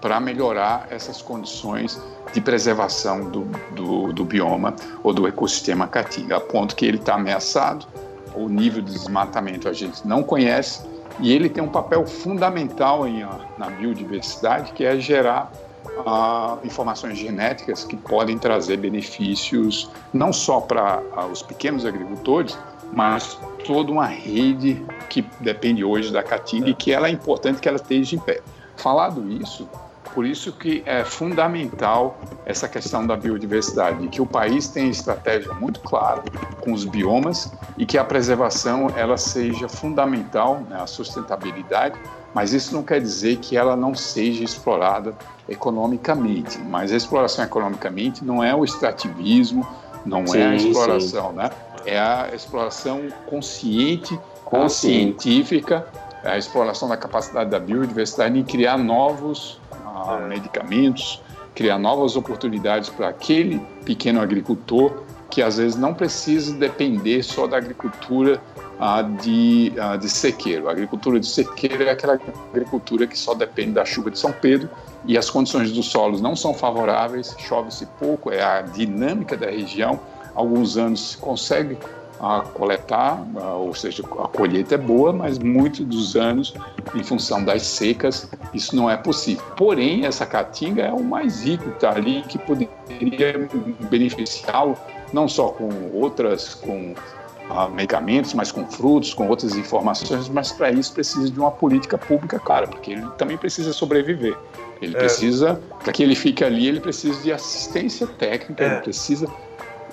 para 0.00 0.18
melhorar 0.18 0.88
essas 0.90 1.22
condições 1.22 2.00
de 2.32 2.40
preservação 2.40 3.30
do, 3.30 3.44
do, 3.74 4.12
do 4.12 4.24
bioma 4.24 4.74
ou 5.02 5.12
do 5.12 5.26
ecossistema 5.26 5.86
caatinga, 5.86 6.36
a 6.36 6.40
ponto 6.40 6.74
que 6.74 6.84
ele 6.84 6.98
está 6.98 7.14
ameaçado 7.14 7.86
o 8.34 8.48
nível 8.48 8.82
de 8.82 8.92
desmatamento 8.92 9.68
a 9.68 9.72
gente 9.72 10.06
não 10.06 10.22
conhece 10.22 10.82
e 11.20 11.32
ele 11.32 11.48
tem 11.48 11.62
um 11.62 11.68
papel 11.68 12.06
fundamental 12.06 13.06
em, 13.06 13.24
na 13.58 13.70
biodiversidade, 13.70 14.72
que 14.72 14.84
é 14.84 14.98
gerar 14.98 15.52
ah, 16.06 16.58
informações 16.64 17.18
genéticas 17.18 17.84
que 17.84 17.96
podem 17.96 18.38
trazer 18.38 18.76
benefícios 18.76 19.90
não 20.12 20.32
só 20.32 20.60
para 20.60 21.02
ah, 21.14 21.26
os 21.26 21.42
pequenos 21.42 21.84
agricultores, 21.84 22.58
mas 22.92 23.38
toda 23.64 23.90
uma 23.90 24.06
rede 24.06 24.84
que 25.08 25.22
depende 25.40 25.84
hoje 25.84 26.12
da 26.12 26.22
Caatinga 26.22 26.68
e 26.68 26.74
que 26.74 26.92
ela 26.92 27.08
é 27.08 27.10
importante 27.10 27.60
que 27.60 27.68
ela 27.68 27.76
esteja 27.76 28.16
em 28.16 28.18
pé. 28.18 28.40
Falado 28.76 29.30
isso, 29.30 29.68
por 30.14 30.26
isso 30.26 30.52
que 30.52 30.82
é 30.84 31.04
fundamental 31.04 32.18
essa 32.44 32.68
questão 32.68 33.06
da 33.06 33.16
biodiversidade, 33.16 34.06
que 34.08 34.20
o 34.20 34.26
país 34.26 34.68
tenha 34.68 34.90
estratégia 34.90 35.52
muito 35.54 35.80
clara 35.80 36.22
com 36.60 36.72
os 36.72 36.84
biomas 36.84 37.52
e 37.78 37.86
que 37.86 37.96
a 37.96 38.04
preservação 38.04 38.90
ela 38.96 39.16
seja 39.16 39.68
fundamental, 39.68 40.60
né, 40.68 40.80
a 40.80 40.86
sustentabilidade, 40.86 41.98
mas 42.34 42.52
isso 42.52 42.74
não 42.74 42.82
quer 42.82 43.00
dizer 43.00 43.36
que 43.36 43.56
ela 43.56 43.76
não 43.76 43.94
seja 43.94 44.44
explorada 44.44 45.14
economicamente. 45.48 46.58
Mas 46.58 46.92
a 46.92 46.96
exploração 46.96 47.44
economicamente 47.44 48.24
não 48.24 48.42
é 48.42 48.54
o 48.54 48.64
extrativismo, 48.64 49.66
não 50.04 50.26
sim, 50.26 50.38
é 50.38 50.46
a 50.46 50.54
exploração, 50.54 51.30
sim. 51.30 51.36
né? 51.36 51.50
É 51.84 51.98
a 51.98 52.30
exploração 52.34 53.08
consciente, 53.26 54.18
consciente. 54.44 55.22
científica, 55.22 55.86
é 56.22 56.30
a 56.30 56.38
exploração 56.38 56.88
da 56.88 56.96
capacidade 56.96 57.50
da 57.50 57.58
biodiversidade 57.58 58.38
em 58.38 58.44
criar 58.44 58.78
novos 58.78 59.60
medicamentos, 60.28 61.22
criar 61.54 61.78
novas 61.78 62.16
oportunidades 62.16 62.88
para 62.88 63.08
aquele 63.08 63.60
pequeno 63.84 64.20
agricultor 64.20 65.02
que 65.32 65.42
às 65.42 65.56
vezes 65.56 65.76
não 65.78 65.94
precisa 65.94 66.54
depender 66.54 67.22
só 67.22 67.46
da 67.46 67.56
agricultura 67.56 68.38
ah, 68.78 69.00
de, 69.00 69.72
ah, 69.80 69.96
de 69.96 70.08
sequeiro. 70.08 70.68
A 70.68 70.72
agricultura 70.72 71.18
de 71.18 71.26
sequeiro 71.26 71.84
é 71.84 71.90
aquela 71.90 72.20
agricultura 72.52 73.06
que 73.06 73.18
só 73.18 73.32
depende 73.32 73.72
da 73.72 73.84
chuva 73.84 74.10
de 74.10 74.18
São 74.18 74.30
Pedro 74.30 74.68
e 75.06 75.16
as 75.16 75.30
condições 75.30 75.72
dos 75.72 75.86
solos 75.86 76.20
não 76.20 76.36
são 76.36 76.52
favoráveis, 76.52 77.34
chove-se 77.38 77.86
pouco, 77.98 78.30
é 78.30 78.42
a 78.42 78.60
dinâmica 78.60 79.34
da 79.34 79.46
região. 79.46 79.98
Alguns 80.34 80.76
anos 80.76 81.12
se 81.12 81.16
consegue 81.16 81.78
a 82.22 82.40
coletar, 82.40 83.20
ou 83.56 83.74
seja, 83.74 84.04
a 84.04 84.28
colheita 84.28 84.76
é 84.76 84.78
boa, 84.78 85.12
mas 85.12 85.40
muitos 85.40 85.84
dos 85.84 86.14
anos, 86.14 86.54
em 86.94 87.02
função 87.02 87.44
das 87.44 87.62
secas, 87.62 88.30
isso 88.54 88.76
não 88.76 88.88
é 88.88 88.96
possível. 88.96 89.44
Porém, 89.56 90.06
essa 90.06 90.24
caatinga 90.24 90.82
é 90.82 90.92
o 90.92 91.02
mais 91.02 91.42
rico 91.42 91.64
que 91.64 91.70
está 91.70 91.90
ali, 91.90 92.22
que 92.22 92.38
poderia 92.38 93.48
beneficiá-lo 93.90 94.78
não 95.12 95.26
só 95.26 95.48
com 95.48 95.68
outras, 95.92 96.54
com 96.54 96.94
ah, 97.50 97.68
medicamentos, 97.68 98.34
mas 98.34 98.52
com 98.52 98.64
frutos, 98.66 99.12
com 99.12 99.26
outras 99.28 99.56
informações, 99.56 100.28
mas 100.28 100.52
para 100.52 100.70
isso 100.70 100.92
precisa 100.94 101.28
de 101.28 101.38
uma 101.38 101.50
política 101.50 101.98
pública, 101.98 102.38
cara, 102.38 102.68
porque 102.68 102.92
ele 102.92 103.06
também 103.18 103.36
precisa 103.36 103.72
sobreviver. 103.72 104.36
Ele 104.80 104.96
é. 104.96 104.98
precisa, 104.98 105.60
para 105.82 105.92
que 105.92 106.02
ele 106.02 106.14
fique 106.14 106.44
ali, 106.44 106.68
ele 106.68 106.80
precisa 106.80 107.20
de 107.20 107.32
assistência 107.32 108.06
técnica, 108.06 108.64
é. 108.64 108.66
ele 108.66 108.80
precisa 108.80 109.28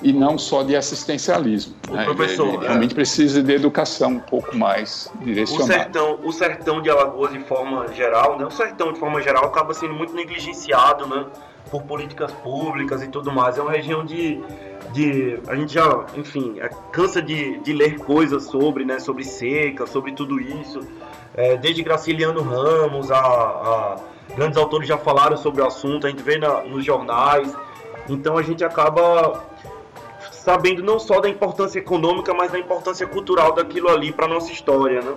e 0.02 0.14
não 0.14 0.38
só 0.38 0.64
de 0.64 0.76
assistencialismo. 0.76 1.76
Né? 1.90 2.06
Professor, 2.06 2.48
ele, 2.48 2.66
realmente 2.66 2.92
é... 2.92 2.96
precisa 2.96 3.44
de 3.44 3.54
educação 3.54 4.12
um 4.12 4.20
pouco 4.20 4.56
mais 4.56 5.12
direcionada. 5.22 5.64
O 5.64 5.68
sertão, 5.68 6.20
o 6.24 6.32
sertão 6.32 6.82
de 6.82 6.90
Alagoas, 6.90 7.32
de 7.32 7.40
forma 7.40 7.88
geral, 7.94 8.38
né? 8.38 8.46
o 8.46 8.52
sertão, 8.52 8.94
de 8.94 9.00
forma 9.00 9.22
geral, 9.22 9.46
acaba 9.46 9.74
sendo 9.74 9.94
muito 9.94 10.14
negligenciado 10.14 11.08
né? 11.08 11.26
por 11.70 11.84
políticas 11.84 12.32
públicas 12.32 13.04
e 13.04 13.08
tudo 13.08 13.32
mais. 13.32 13.58
É 13.58 13.62
uma 13.62 13.72
região 13.72 14.06
de. 14.06 14.42
de 14.94 15.40
a 15.48 15.56
gente 15.56 15.74
já, 15.74 16.06
enfim, 16.16 16.56
é, 16.60 16.70
cansa 16.92 17.22
de, 17.22 17.60
de 17.60 17.74
ler 17.74 18.00
coisas 18.00 18.44
sobre, 18.46 18.86
né? 18.86 19.00
sobre 19.00 19.24
seca, 19.24 19.86
sobre 19.86 20.14
tudo 20.14 20.40
isso. 20.40 20.80
É, 21.36 21.58
desde 21.58 21.84
Graciliano 21.84 22.42
Ramos, 22.42 23.12
a, 23.12 23.20
a, 23.20 23.96
grandes 24.36 24.58
autores 24.58 24.88
já 24.88 24.98
falaram 24.98 25.38
sobre 25.38 25.62
o 25.62 25.66
assunto, 25.66 26.08
a 26.08 26.10
gente 26.10 26.24
vê 26.24 26.38
na, 26.38 26.62
nos 26.62 26.86
jornais. 26.86 27.54
Então 28.08 28.38
a 28.38 28.42
gente 28.42 28.64
acaba 28.64 29.48
sabendo 30.50 30.82
não 30.82 30.98
só 30.98 31.20
da 31.20 31.30
importância 31.30 31.78
econômica, 31.78 32.34
mas 32.34 32.52
da 32.52 32.58
importância 32.58 33.06
cultural 33.06 33.54
daquilo 33.54 33.88
ali 33.88 34.12
para 34.12 34.28
nossa 34.28 34.52
história, 34.52 35.00
né? 35.00 35.14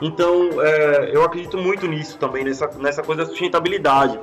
Então, 0.00 0.48
é, 0.62 1.10
eu 1.12 1.22
acredito 1.22 1.58
muito 1.58 1.86
nisso 1.86 2.16
também, 2.16 2.42
nessa, 2.42 2.68
nessa 2.78 3.02
coisa 3.02 3.22
da 3.22 3.28
sustentabilidade 3.28 4.18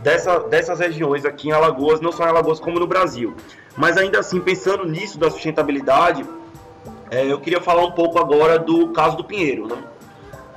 dessa, 0.00 0.40
dessas 0.40 0.80
regiões 0.80 1.24
aqui 1.24 1.50
em 1.50 1.52
Alagoas, 1.52 2.00
não 2.00 2.10
só 2.10 2.24
em 2.24 2.30
Alagoas 2.30 2.58
como 2.58 2.80
no 2.80 2.86
Brasil. 2.86 3.32
Mas 3.76 3.96
ainda 3.96 4.18
assim, 4.18 4.40
pensando 4.40 4.84
nisso 4.84 5.20
da 5.20 5.30
sustentabilidade, 5.30 6.26
é, 7.08 7.24
eu 7.24 7.38
queria 7.38 7.60
falar 7.60 7.84
um 7.84 7.92
pouco 7.92 8.18
agora 8.18 8.58
do 8.58 8.88
caso 8.88 9.16
do 9.16 9.22
Pinheiro, 9.22 9.68
né? 9.68 9.78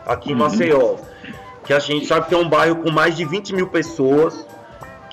aqui 0.08 0.31
em 0.31 0.34
uhum. 0.34 0.39
Maceió, 0.39 0.95
que 1.63 1.71
a 1.71 1.77
gente 1.79 2.08
sabe 2.08 2.27
que 2.27 2.34
é 2.34 2.38
um 2.38 2.49
bairro 2.49 2.77
com 2.77 2.89
mais 2.89 3.15
de 3.15 3.23
20 3.25 3.53
mil 3.53 3.67
pessoas, 3.67 4.47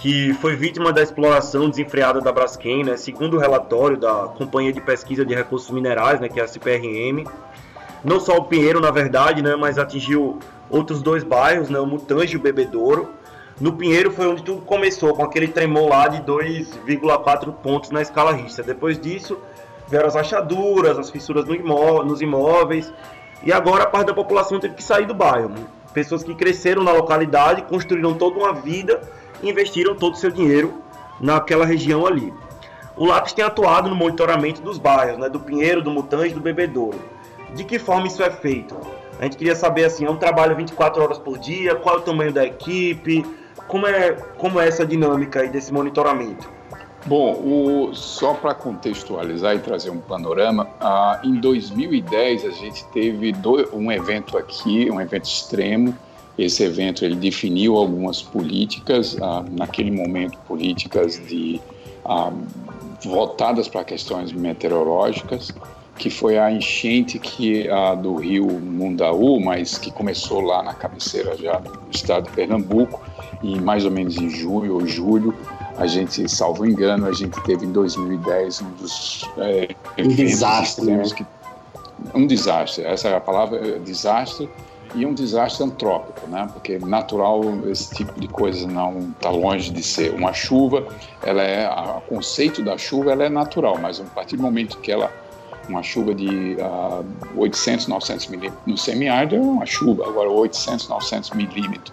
que 0.03 0.35
foi 0.35 0.57
vítima 0.57 0.93
da 0.93 1.01
exploração 1.01 1.71
desenfreada 1.71 2.21
da 2.21 2.33
Braskem, 2.33 2.83
né, 2.83 2.97
segundo 2.97 3.37
o 3.37 3.39
relatório 3.39 3.97
da 3.97 4.25
Companhia 4.37 4.73
de 4.73 4.81
Pesquisa 4.81 5.25
de 5.25 5.33
Recursos 5.33 5.71
Minerais, 5.71 6.19
né, 6.19 6.29
que 6.29 6.41
é 6.41 6.43
a 6.43 6.49
CPRM. 6.49 7.25
Não 8.03 8.19
só 8.19 8.37
o 8.37 8.45
Pinheiro, 8.47 8.81
na 8.81 8.91
verdade, 8.91 9.41
né, 9.41 9.55
mas 9.55 9.79
atingiu 9.79 10.41
outros 10.69 11.01
dois 11.03 11.23
bairros, 11.23 11.71
né, 11.71 11.79
o 11.79 11.87
Mutange 11.87 12.35
e 12.35 12.37
o 12.37 12.41
Bebedouro. 12.41 13.11
No 13.61 13.75
Pinheiro 13.75 14.11
foi 14.11 14.27
onde 14.27 14.43
tudo 14.43 14.63
começou, 14.63 15.15
com 15.15 15.23
aquele 15.23 15.47
tremor 15.47 15.89
lá 15.89 16.09
de 16.09 16.21
2,4 16.23 17.53
pontos 17.53 17.91
na 17.91 18.03
escala 18.03 18.33
Richter. 18.33 18.65
Depois 18.65 18.99
disso, 18.99 19.39
vieram 19.87 20.09
as 20.09 20.17
rachaduras, 20.17 20.99
as 20.99 21.11
fissuras 21.11 21.45
no 21.45 21.55
imó 21.55 22.03
nos 22.03 22.21
imóveis, 22.21 22.93
e 23.45 23.53
agora 23.53 23.85
a 23.85 23.87
parte 23.87 24.09
da 24.09 24.15
população 24.15 24.59
teve 24.59 24.75
que 24.75 24.83
sair 24.83 25.07
do 25.07 25.15
bairro. 25.15 25.53
Pessoas 25.95 26.25
que 26.25 26.35
cresceram 26.35 26.83
na 26.83 26.91
localidade, 26.91 27.63
construíram 27.63 28.15
toda 28.15 28.37
uma 28.37 28.53
vida 28.53 29.01
investiram 29.43 29.95
todo 29.95 30.15
o 30.15 30.17
seu 30.17 30.31
dinheiro 30.31 30.83
naquela 31.21 31.65
região 31.65 32.07
ali. 32.07 32.33
O 32.97 33.07
Lápis 33.07 33.33
tem 33.33 33.45
atuado 33.45 33.89
no 33.89 33.97
monitoramento 33.97 34.61
dos 34.61 34.79
bairros, 34.79 35.19
né, 35.19 35.29
do 35.29 35.41
Pinheiro, 35.41 35.83
do 35.83 35.91
Mutante 35.91 36.33
e 36.33 36.35
do 36.35 36.41
Bebedouro. 36.41 37.01
De 37.55 37.65
que 37.65 37.79
forma 37.79 38.07
isso 38.07 38.23
é 38.23 38.31
feito? 38.31 38.77
A 39.19 39.25
gente 39.25 39.37
queria 39.37 39.55
saber 39.55 39.85
assim, 39.85 40.05
é 40.05 40.11
um 40.11 40.17
trabalho 40.17 40.57
24 40.57 41.03
horas 41.03 41.19
por 41.19 41.39
dia, 41.39 41.75
qual 41.75 41.97
é 41.97 41.99
o 41.99 42.03
tamanho 42.03 42.33
da 42.33 42.45
equipe, 42.45 43.25
como 43.69 43.87
é, 43.87 44.13
como 44.37 44.61
é 44.61 44.69
essa 44.69 44.85
dinâmica 44.85 45.41
aí 45.41 45.49
desse 45.49 45.73
monitoramento? 45.73 46.49
Bom, 47.05 47.33
o, 47.33 47.95
só 47.95 48.35
para 48.35 48.55
contextualizar 48.55 49.57
e 49.57 49.59
trazer 49.59 49.91
um 49.91 49.99
panorama, 49.99 50.69
ah, 50.81 51.21
em 51.25 51.35
2010 51.35 52.45
a 52.45 52.51
gente 52.51 52.85
teve 52.87 53.35
um 53.73 53.91
evento 53.91 54.39
aqui, 54.39 54.89
um 54.91 55.01
evento 55.01 55.25
extremo, 55.25 55.97
esse 56.39 56.63
evento 56.63 57.05
ele 57.05 57.17
definiu 57.17 57.77
algumas 57.77 58.23
políticas, 58.23 59.17
ah, 59.21 59.45
naquele 59.51 59.91
momento 59.91 60.39
políticas 60.49 61.21
de 61.27 61.61
ah, 62.05 62.33
voltadas 63.05 63.69
para 63.69 63.85
questões 63.85 64.33
meteorológicas, 64.33 65.53
que 65.99 66.09
foi 66.09 66.39
a 66.39 66.51
enchente 66.51 67.19
que 67.19 67.69
ah, 67.69 67.95
do 67.95 68.17
rio 68.17 68.47
Mundaú, 68.49 69.41
mas 69.41 69.77
que 69.77 69.91
começou 69.91 70.41
lá 70.41 70.63
na 70.63 70.73
cabeceira 70.73 71.37
já 71.37 71.59
do 71.59 71.79
estado 71.91 72.25
de 72.25 72.31
Pernambuco, 72.31 73.01
e 73.43 73.61
mais 73.61 73.85
ou 73.85 73.91
menos 73.91 74.17
em 74.17 74.31
junho 74.31 74.75
ou 74.75 74.87
julho, 74.87 75.35
a 75.77 75.87
gente, 75.87 76.29
salvo 76.29 76.65
engano, 76.65 77.07
a 77.07 77.13
gente 77.13 77.41
teve 77.43 77.67
em 77.67 77.73
2010 77.73 78.63
um 78.63 78.71
dos 78.73 79.29
é, 79.39 79.69
um 79.99 80.09
desastre, 80.09 80.85
né? 80.85 81.03
que, 81.15 81.27
um 82.15 82.27
desastre. 82.27 82.85
Essa 82.85 83.09
é 83.09 83.17
a 83.17 83.21
palavra, 83.21 83.79
desastre 83.81 84.49
e 84.95 85.07
um 85.07 85.15
desastre 85.15 85.65
antrópico, 85.65 86.27
né? 86.29 86.49
Porque 86.53 86.79
natural 86.79 87.43
esse 87.67 87.95
tipo 87.95 88.19
de 88.21 88.29
coisa 88.29 88.67
não 88.67 89.11
está 89.11 89.31
longe 89.31 89.71
de 89.71 89.83
ser. 89.83 90.15
Uma 90.15 90.33
chuva, 90.33 90.87
ela 91.23 91.43
é 91.43 91.69
o 91.69 92.01
conceito 92.03 92.63
da 92.63 92.77
chuva, 92.77 93.13
ela 93.13 93.25
é 93.25 93.29
natural, 93.29 93.79
mas 93.81 94.01
a 94.01 94.05
partir 94.05 94.37
do 94.37 94.43
momento 94.43 94.79
que 94.79 94.93
ela 94.93 95.11
uma 95.69 95.83
chuva 95.83 96.13
de 96.13 96.57
uh, 96.57 97.05
800, 97.37 97.87
900 97.87 98.27
milímetros 98.29 98.63
no 98.67 98.77
semiárido 98.77 99.37
é 99.37 99.39
uma 99.39 99.65
chuva. 99.65 100.07
Agora 100.09 100.29
800, 100.29 100.89
900 100.89 101.31
milímetros 101.31 101.93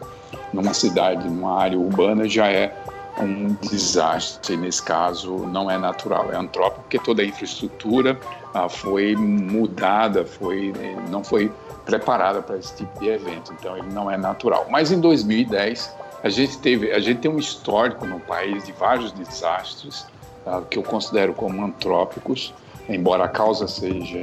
numa 0.51 0.73
cidade, 0.73 1.27
numa 1.27 1.59
área 1.59 1.77
urbana 1.77 2.27
já 2.27 2.47
é 2.47 2.73
um 3.19 3.53
desastre. 3.61 4.57
Nesse 4.57 4.81
caso, 4.81 5.37
não 5.47 5.69
é 5.69 5.77
natural, 5.77 6.31
é 6.31 6.35
antrópico, 6.35 6.81
porque 6.81 6.99
toda 6.99 7.21
a 7.21 7.25
infraestrutura 7.25 8.19
uh, 8.53 8.69
foi 8.69 9.15
mudada, 9.15 10.25
foi, 10.25 10.73
não 11.09 11.23
foi 11.23 11.51
preparada 11.85 12.41
para 12.41 12.57
esse 12.57 12.75
tipo 12.75 12.99
de 12.99 13.09
evento, 13.09 13.53
então 13.59 13.77
ele 13.77 13.91
não 13.91 14.09
é 14.09 14.17
natural. 14.17 14.67
Mas 14.69 14.91
em 14.91 14.99
2010 14.99 15.95
a 16.23 16.29
gente 16.29 16.57
teve, 16.59 16.91
a 16.91 16.99
gente 16.99 17.21
tem 17.21 17.31
um 17.31 17.39
histórico 17.39 18.05
no 18.05 18.19
país 18.19 18.65
de 18.65 18.71
vários 18.73 19.11
desastres 19.11 20.05
uh, 20.45 20.61
que 20.69 20.77
eu 20.77 20.83
considero 20.83 21.33
como 21.33 21.63
antrópicos, 21.63 22.53
embora 22.87 23.25
a 23.25 23.27
causa 23.29 23.67
seja 23.67 24.19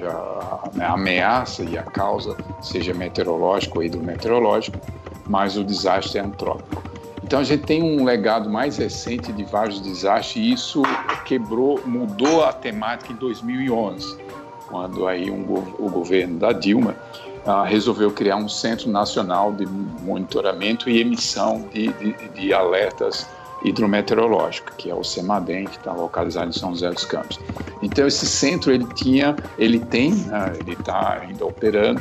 né, 0.75 0.85
a 0.85 0.93
ameaça 0.93 1.63
e 1.63 1.79
a 1.79 1.83
causa 1.83 2.37
seja 2.61 2.93
meteorológica 2.93 3.79
ou 3.79 3.85
hidrometeorológica, 3.85 4.81
mas 5.27 5.57
o 5.57 5.65
desastre 5.65 6.19
é 6.19 6.23
antrópico. 6.23 6.96
Então 7.27 7.41
a 7.41 7.43
gente 7.43 7.65
tem 7.65 7.83
um 7.83 8.05
legado 8.05 8.49
mais 8.49 8.77
recente 8.77 9.33
de 9.33 9.43
vários 9.43 9.81
desastres 9.81 10.37
e 10.37 10.53
isso 10.53 10.83
quebrou, 11.25 11.81
mudou 11.85 12.45
a 12.45 12.53
temática 12.53 13.13
em 13.13 13.17
2011, 13.17 14.17
quando 14.69 15.09
aí 15.09 15.29
um, 15.29 15.43
o 15.77 15.91
governo 15.91 16.39
da 16.39 16.53
Dilma 16.53 16.95
uh, 17.45 17.65
resolveu 17.65 18.13
criar 18.13 18.37
um 18.37 18.49
Centro 18.49 18.89
Nacional 18.89 19.53
de 19.53 19.67
Monitoramento 19.67 20.89
e 20.89 21.01
Emissão 21.01 21.69
de, 21.75 21.89
de, 21.95 22.29
de 22.29 22.55
Alertas 22.55 23.29
Hidrometeorológicos, 23.65 24.77
que 24.77 24.89
é 24.89 24.95
o 24.95 25.03
CEMADEM, 25.03 25.65
que 25.65 25.79
está 25.79 25.93
localizado 25.93 26.51
em 26.51 26.53
São 26.53 26.71
José 26.71 26.91
dos 26.93 27.07
Campos. 27.07 27.41
Então 27.83 28.07
esse 28.07 28.25
centro 28.25 28.71
ele 28.71 28.87
tinha, 28.95 29.35
ele 29.59 29.81
tem, 29.81 30.13
uh, 30.13 30.55
ele 30.61 30.75
está 30.75 31.23
ainda 31.23 31.45
operando 31.45 32.01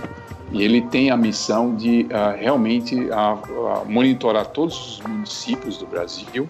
e 0.51 0.63
ele 0.63 0.81
tem 0.81 1.11
a 1.11 1.17
missão 1.17 1.75
de 1.75 2.03
uh, 2.05 2.37
realmente 2.37 2.95
uh, 2.95 3.85
monitorar 3.89 4.47
todos 4.47 4.99
os 4.99 5.01
municípios 5.01 5.77
do 5.77 5.87
Brasil. 5.87 6.49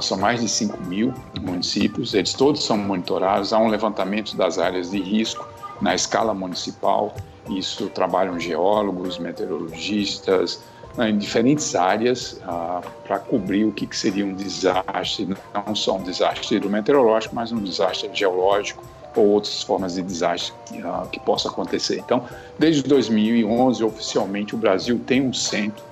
são 0.00 0.18
mais 0.18 0.40
de 0.40 0.48
5 0.48 0.82
mil 0.84 1.14
municípios, 1.40 2.14
eles 2.14 2.34
todos 2.34 2.64
são 2.64 2.76
monitorados. 2.76 3.52
Há 3.52 3.58
um 3.58 3.68
levantamento 3.68 4.36
das 4.36 4.58
áreas 4.58 4.90
de 4.90 5.00
risco 5.00 5.46
na 5.80 5.94
escala 5.94 6.34
municipal 6.34 7.14
isso 7.48 7.88
trabalham 7.88 8.38
geólogos, 8.38 9.18
meteorologistas, 9.18 10.62
né, 10.96 11.10
em 11.10 11.18
diferentes 11.18 11.74
áreas 11.74 12.40
ah, 12.44 12.80
para 13.04 13.18
cobrir 13.18 13.64
o 13.64 13.72
que, 13.72 13.86
que, 13.86 13.96
seria 13.96 14.24
um 14.24 14.34
desastre, 14.34 15.34
não 15.66 15.74
só 15.74 15.96
um 15.96 16.02
desastre 16.02 16.56
hidrometeorológico, 16.56 17.34
mas 17.34 17.50
um 17.50 17.58
desastre 17.58 18.10
geológico 18.12 18.84
ou 19.16 19.26
outras 19.26 19.62
formas 19.62 19.94
de 19.94 20.02
desastre 20.02 20.54
ah, 20.84 21.06
que 21.10 21.20
possa 21.20 21.48
acontecer. 21.48 21.98
Então, 21.98 22.24
desde 22.58 22.82
2011, 22.82 23.82
oficialmente, 23.84 24.54
o 24.54 24.58
Brasil 24.58 25.00
tem 25.06 25.20
um 25.20 25.32
centro 25.32 25.84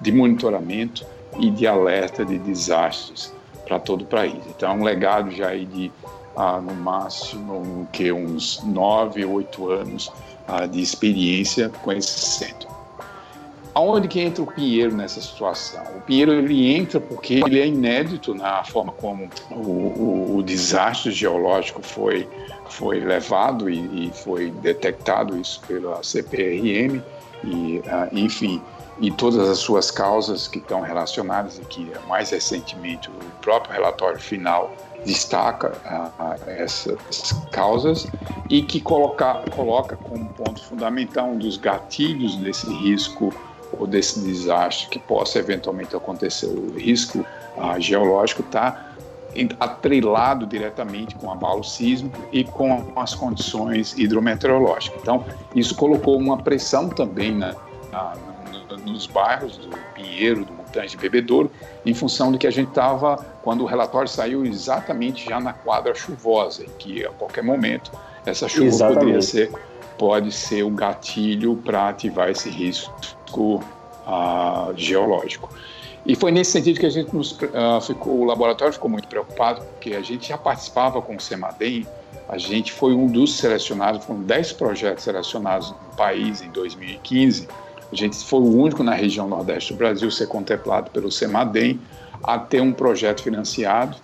de 0.00 0.12
monitoramento 0.12 1.04
e 1.38 1.50
de 1.50 1.66
alerta 1.66 2.24
de 2.24 2.38
desastres 2.38 3.32
para 3.66 3.78
todo 3.78 4.02
o 4.02 4.06
país. 4.06 4.36
Então, 4.48 4.70
é 4.70 4.74
um 4.74 4.82
legado 4.82 5.30
já 5.30 5.48
aí 5.48 5.64
de, 5.66 5.92
ah, 6.36 6.60
no 6.60 6.74
máximo, 6.74 7.88
que 7.92 8.12
uns 8.12 8.62
nove, 8.64 9.24
oito 9.24 9.70
anos 9.70 10.10
de 10.70 10.80
experiência 10.80 11.68
com 11.68 11.92
esse 11.92 12.08
centro. 12.08 12.68
Aonde 13.74 14.08
que 14.08 14.18
entra 14.18 14.42
o 14.42 14.46
Pinheiro 14.46 14.92
nessa 14.96 15.20
situação? 15.20 15.84
O 15.96 16.00
Pinheiro 16.00 16.32
ele 16.32 16.74
entra 16.74 16.98
porque 16.98 17.34
ele 17.34 17.60
é 17.60 17.66
inédito 17.66 18.34
na 18.34 18.64
forma 18.64 18.90
como 18.90 19.28
o, 19.50 19.54
o, 19.54 20.36
o 20.36 20.42
desastre 20.42 21.12
geológico 21.12 21.80
foi, 21.80 22.28
foi 22.68 23.00
levado 23.00 23.68
e, 23.68 24.08
e, 24.08 24.12
foi 24.12 24.50
detectado 24.50 25.38
isso 25.38 25.60
pela 25.66 26.02
CPRM 26.02 27.02
e, 27.44 27.78
uh, 27.78 28.08
enfim, 28.12 28.62
e 29.00 29.10
todas 29.10 29.48
as 29.48 29.58
suas 29.58 29.90
causas 29.90 30.48
que 30.48 30.58
estão 30.58 30.80
relacionadas 30.80 31.58
e 31.58 31.62
que 31.62 31.92
mais 32.06 32.30
recentemente 32.30 33.08
o 33.08 33.40
próprio 33.40 33.72
relatório 33.72 34.18
final 34.18 34.74
destaca 35.04 35.72
uh, 35.84 36.50
essas 36.50 37.32
causas 37.52 38.06
e 38.50 38.62
que 38.62 38.80
coloca, 38.80 39.44
coloca 39.54 39.96
como 39.96 40.28
ponto 40.30 40.62
fundamental 40.64 41.28
um 41.28 41.38
dos 41.38 41.56
gatilhos 41.56 42.36
desse 42.36 42.68
risco 42.72 43.32
ou 43.78 43.86
desse 43.86 44.20
desastre 44.20 44.88
que 44.88 44.98
possa 44.98 45.38
eventualmente 45.38 45.94
acontecer. 45.94 46.46
O 46.46 46.72
risco 46.76 47.24
geológico 47.78 48.42
está 48.42 48.88
atrelado 49.60 50.46
diretamente 50.46 51.14
com 51.14 51.30
abalo 51.30 51.62
sísmico 51.62 52.18
e 52.32 52.44
com 52.44 52.92
as 52.96 53.14
condições 53.14 53.96
hidrometeorológicas. 53.96 55.00
Então, 55.00 55.24
isso 55.54 55.74
colocou 55.74 56.16
uma 56.16 56.38
pressão 56.38 56.88
também 56.88 57.32
na, 57.32 57.54
na, 57.92 58.14
nos 58.84 59.06
bairros 59.06 59.56
do 59.56 59.68
Pinheiro, 59.94 60.44
do 60.44 60.52
Montante 60.52 60.90
de 60.90 60.96
Bebedouro, 60.96 61.50
em 61.84 61.94
função 61.94 62.32
de 62.32 62.38
que 62.38 62.46
a 62.46 62.50
gente 62.50 62.68
estava, 62.68 63.16
quando 63.42 63.62
o 63.62 63.66
relatório 63.66 64.08
saiu, 64.08 64.44
exatamente 64.44 65.28
já 65.28 65.40
na 65.40 65.52
quadra 65.52 65.94
chuvosa, 65.94 66.64
que 66.78 67.04
a 67.04 67.10
qualquer 67.10 67.42
momento 67.42 67.92
essa 68.26 68.48
chuva 68.48 68.66
exatamente. 68.66 68.98
poderia 68.98 69.22
ser, 69.22 69.52
pode 69.96 70.32
ser 70.32 70.64
um 70.64 70.74
gatilho 70.74 71.56
para 71.56 71.88
ativar 71.88 72.28
esse 72.30 72.50
risco 72.50 73.62
uh, 74.06 74.72
geológico. 74.76 75.48
E 76.08 76.16
foi 76.16 76.32
nesse 76.32 76.52
sentido 76.52 76.80
que 76.80 76.86
a 76.86 76.90
gente 76.90 77.14
nos, 77.14 77.32
uh, 77.32 77.80
ficou, 77.82 78.20
o 78.20 78.24
laboratório 78.24 78.72
ficou 78.72 78.88
muito 78.88 79.06
preocupado, 79.06 79.60
porque 79.60 79.94
a 79.94 80.00
gente 80.00 80.26
já 80.26 80.38
participava 80.38 81.02
com 81.02 81.14
o 81.14 81.20
CEMADEM, 81.20 81.86
a 82.26 82.38
gente 82.38 82.72
foi 82.72 82.94
um 82.94 83.06
dos 83.06 83.36
selecionados, 83.36 84.06
foram 84.06 84.22
10 84.22 84.54
projetos 84.54 85.04
selecionados 85.04 85.70
no 85.70 85.96
país 85.98 86.40
em 86.40 86.48
2015. 86.48 87.46
A 87.92 87.94
gente 87.94 88.16
foi 88.24 88.40
o 88.40 88.56
único 88.58 88.82
na 88.82 88.94
região 88.94 89.28
nordeste 89.28 89.74
do 89.74 89.76
Brasil 89.76 90.08
a 90.08 90.10
ser 90.10 90.28
contemplado 90.28 90.90
pelo 90.90 91.12
CEMADEM 91.12 91.78
a 92.22 92.38
ter 92.38 92.62
um 92.62 92.72
projeto 92.72 93.22
financiado 93.22 93.94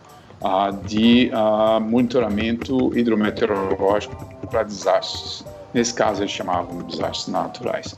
uh, 0.43 0.77
de 0.87 1.31
uh, 1.33 1.81
monitoramento 1.81 2.97
hidrometeorológico 2.97 4.15
para 4.51 4.63
desastres. 4.63 5.43
Nesse 5.73 5.95
caso, 5.95 6.23
eles 6.23 6.33
chamavam 6.33 6.79
de 6.83 6.85
desastres 6.93 7.29
naturais. 7.29 7.97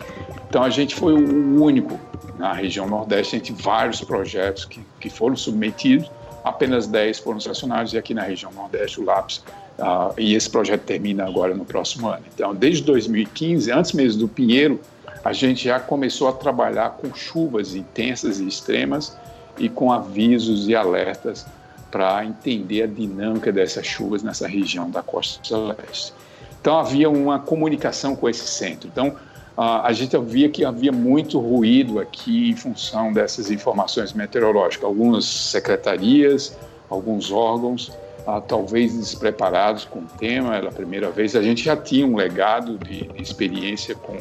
Então, 0.56 0.64
a 0.64 0.70
gente 0.70 0.94
foi 0.94 1.12
o 1.12 1.62
único 1.62 2.00
na 2.38 2.50
região 2.54 2.88
Nordeste, 2.88 3.36
entre 3.36 3.52
vários 3.52 4.00
projetos 4.00 4.64
que, 4.64 4.80
que 4.98 5.10
foram 5.10 5.36
submetidos, 5.36 6.10
apenas 6.42 6.86
10 6.86 7.18
foram 7.18 7.38
selecionados, 7.38 7.92
e 7.92 7.98
aqui 7.98 8.14
na 8.14 8.22
região 8.22 8.50
Nordeste, 8.52 8.98
o 8.98 9.04
LAPS, 9.04 9.44
uh, 9.78 10.14
e 10.16 10.34
esse 10.34 10.48
projeto 10.48 10.80
termina 10.80 11.26
agora 11.26 11.54
no 11.54 11.66
próximo 11.66 12.08
ano. 12.08 12.24
Então, 12.34 12.54
desde 12.54 12.82
2015, 12.84 13.70
antes 13.70 13.92
mesmo 13.92 14.20
do 14.20 14.28
Pinheiro, 14.28 14.80
a 15.22 15.30
gente 15.34 15.64
já 15.64 15.78
começou 15.78 16.26
a 16.26 16.32
trabalhar 16.32 16.92
com 16.92 17.14
chuvas 17.14 17.74
intensas 17.74 18.40
e 18.40 18.48
extremas 18.48 19.14
e 19.58 19.68
com 19.68 19.92
avisos 19.92 20.68
e 20.68 20.74
alertas 20.74 21.44
para 21.90 22.24
entender 22.24 22.84
a 22.84 22.86
dinâmica 22.86 23.52
dessas 23.52 23.86
chuvas 23.86 24.22
nessa 24.22 24.48
região 24.48 24.90
da 24.90 25.02
costa 25.02 25.54
leste. 25.54 26.14
Então 26.62 26.78
havia 26.78 27.10
uma 27.10 27.38
comunicação 27.38 28.16
com 28.16 28.26
esse 28.26 28.46
centro. 28.46 28.88
Então 28.88 29.14
a 29.56 29.92
gente 29.92 30.16
via 30.18 30.50
que 30.50 30.64
havia 30.64 30.92
muito 30.92 31.40
ruído 31.40 31.98
aqui 31.98 32.50
em 32.50 32.56
função 32.56 33.10
dessas 33.10 33.50
informações 33.50 34.12
meteorológicas. 34.12 34.84
Algumas 34.84 35.24
secretarias, 35.24 36.54
alguns 36.90 37.32
órgãos, 37.32 37.88
uh, 38.26 38.40
talvez 38.46 38.94
despreparados 38.94 39.86
com 39.86 40.00
o 40.00 40.06
tema, 40.18 40.54
era 40.54 40.68
a 40.68 40.72
primeira 40.72 41.10
vez. 41.10 41.34
A 41.34 41.42
gente 41.42 41.64
já 41.64 41.74
tinha 41.74 42.06
um 42.06 42.16
legado 42.16 42.76
de, 42.78 43.10
experiência 43.16 43.94
com, 43.94 44.18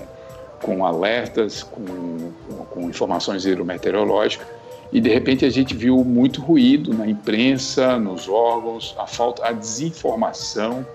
com 0.61 0.85
alertas, 0.85 1.63
com, 1.63 2.31
com 2.69 2.81
informações 2.83 3.45
hidrometeorológicas, 3.45 4.47
e 4.93 5.01
de 5.01 5.09
repente 5.09 5.43
a 5.43 5.49
gente 5.49 5.75
viu 5.75 6.01
muito 6.05 6.41
ruído 6.41 6.93
na 6.93 7.07
imprensa, 7.07 7.99
nos 7.99 8.29
órgãos, 8.29 8.95
a 8.97 9.05
falta, 9.05 9.45
a 9.45 9.51
desinformação. 9.51 10.85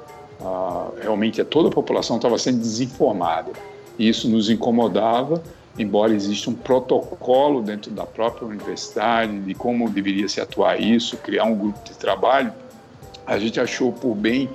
Uh, 0.41 0.95
realmente 1.03 1.45
toda 1.45 1.69
a 1.69 1.73
população 1.73 2.17
estava 2.17 2.39
sendo 2.39 2.61
desinformada. 2.61 3.53
Isso 3.99 4.29
nos 4.29 4.49
incomodava, 4.49 5.43
embora 5.79 6.13
exista 6.13 6.51
um 6.51 6.55
protocolo 6.55 7.63
dentro 7.63 7.91
da 7.91 8.05
própria 8.05 8.47
universidade 8.47 9.41
de 9.41 9.55
como 9.55 9.89
deveria 9.89 10.29
se 10.29 10.41
atuar 10.41 10.81
isso, 10.81 11.17
criar 11.19 11.45
um 11.45 11.57
grupo 11.57 11.79
de 11.85 11.95
trabalho, 11.97 12.53
a 13.27 13.39
gente 13.39 13.61
achou 13.61 13.93
por 13.93 14.15
bem 14.15 14.49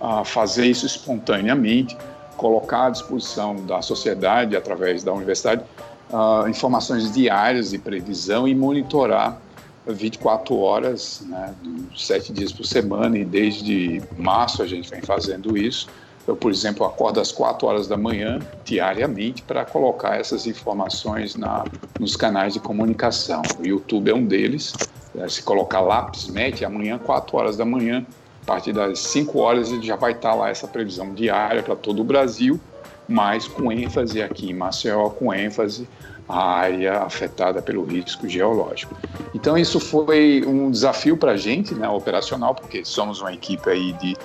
uh, 0.00 0.24
fazer 0.24 0.66
isso 0.66 0.86
espontaneamente, 0.86 1.96
colocar 2.36 2.86
à 2.86 2.90
disposição 2.90 3.56
da 3.66 3.80
sociedade, 3.80 4.56
através 4.56 5.02
da 5.04 5.12
universidade, 5.12 5.62
uh, 6.10 6.48
informações 6.48 7.12
diárias 7.12 7.70
de 7.70 7.78
previsão 7.78 8.48
e 8.48 8.54
monitorar 8.54 9.40
24 9.86 10.58
horas, 10.58 11.22
né, 11.26 11.54
sete 11.96 12.32
dias 12.32 12.52
por 12.52 12.64
semana, 12.64 13.16
e 13.16 13.24
desde 13.24 14.02
março 14.18 14.62
a 14.62 14.66
gente 14.66 14.90
vem 14.90 15.00
fazendo 15.00 15.56
isso 15.56 15.86
eu, 16.26 16.36
por 16.36 16.50
exemplo, 16.50 16.84
acordo 16.84 17.20
às 17.20 17.30
4 17.30 17.66
horas 17.66 17.86
da 17.86 17.96
manhã, 17.96 18.40
diariamente, 18.64 19.42
para 19.42 19.64
colocar 19.64 20.18
essas 20.18 20.46
informações 20.46 21.36
na, 21.36 21.64
nos 22.00 22.16
canais 22.16 22.54
de 22.54 22.60
comunicação. 22.60 23.42
O 23.60 23.66
YouTube 23.66 24.10
é 24.10 24.14
um 24.14 24.24
deles. 24.24 24.74
É, 25.16 25.28
se 25.28 25.42
colocar 25.42 25.80
lápis, 25.80 26.26
mete 26.28 26.64
amanhã, 26.64 26.98
4 26.98 27.36
horas 27.36 27.56
da 27.56 27.64
manhã, 27.64 28.04
a 28.42 28.46
partir 28.46 28.72
das 28.72 28.98
5 28.98 29.38
horas, 29.38 29.68
já 29.84 29.96
vai 29.96 30.12
estar 30.12 30.34
lá 30.34 30.50
essa 30.50 30.66
previsão 30.66 31.14
diária 31.14 31.62
para 31.62 31.76
todo 31.76 32.00
o 32.00 32.04
Brasil, 32.04 32.60
mas 33.08 33.46
com 33.46 33.70
ênfase 33.70 34.20
aqui 34.20 34.50
em 34.50 34.54
Maceió, 34.54 35.08
com 35.08 35.32
ênfase 35.32 35.88
a 36.28 36.44
área 36.44 37.02
afetada 37.02 37.62
pelo 37.62 37.84
risco 37.84 38.28
geológico. 38.28 38.96
Então 39.32 39.56
isso 39.56 39.78
foi 39.78 40.42
um 40.44 40.70
desafio 40.70 41.16
para 41.16 41.32
a 41.32 41.36
gente, 41.36 41.74
né, 41.74 41.88
operacional, 41.88 42.54
porque 42.54 42.84
somos 42.84 43.20
uma 43.20 43.32
equipe 43.32 43.70
aí 43.70 43.92
de 43.94 44.16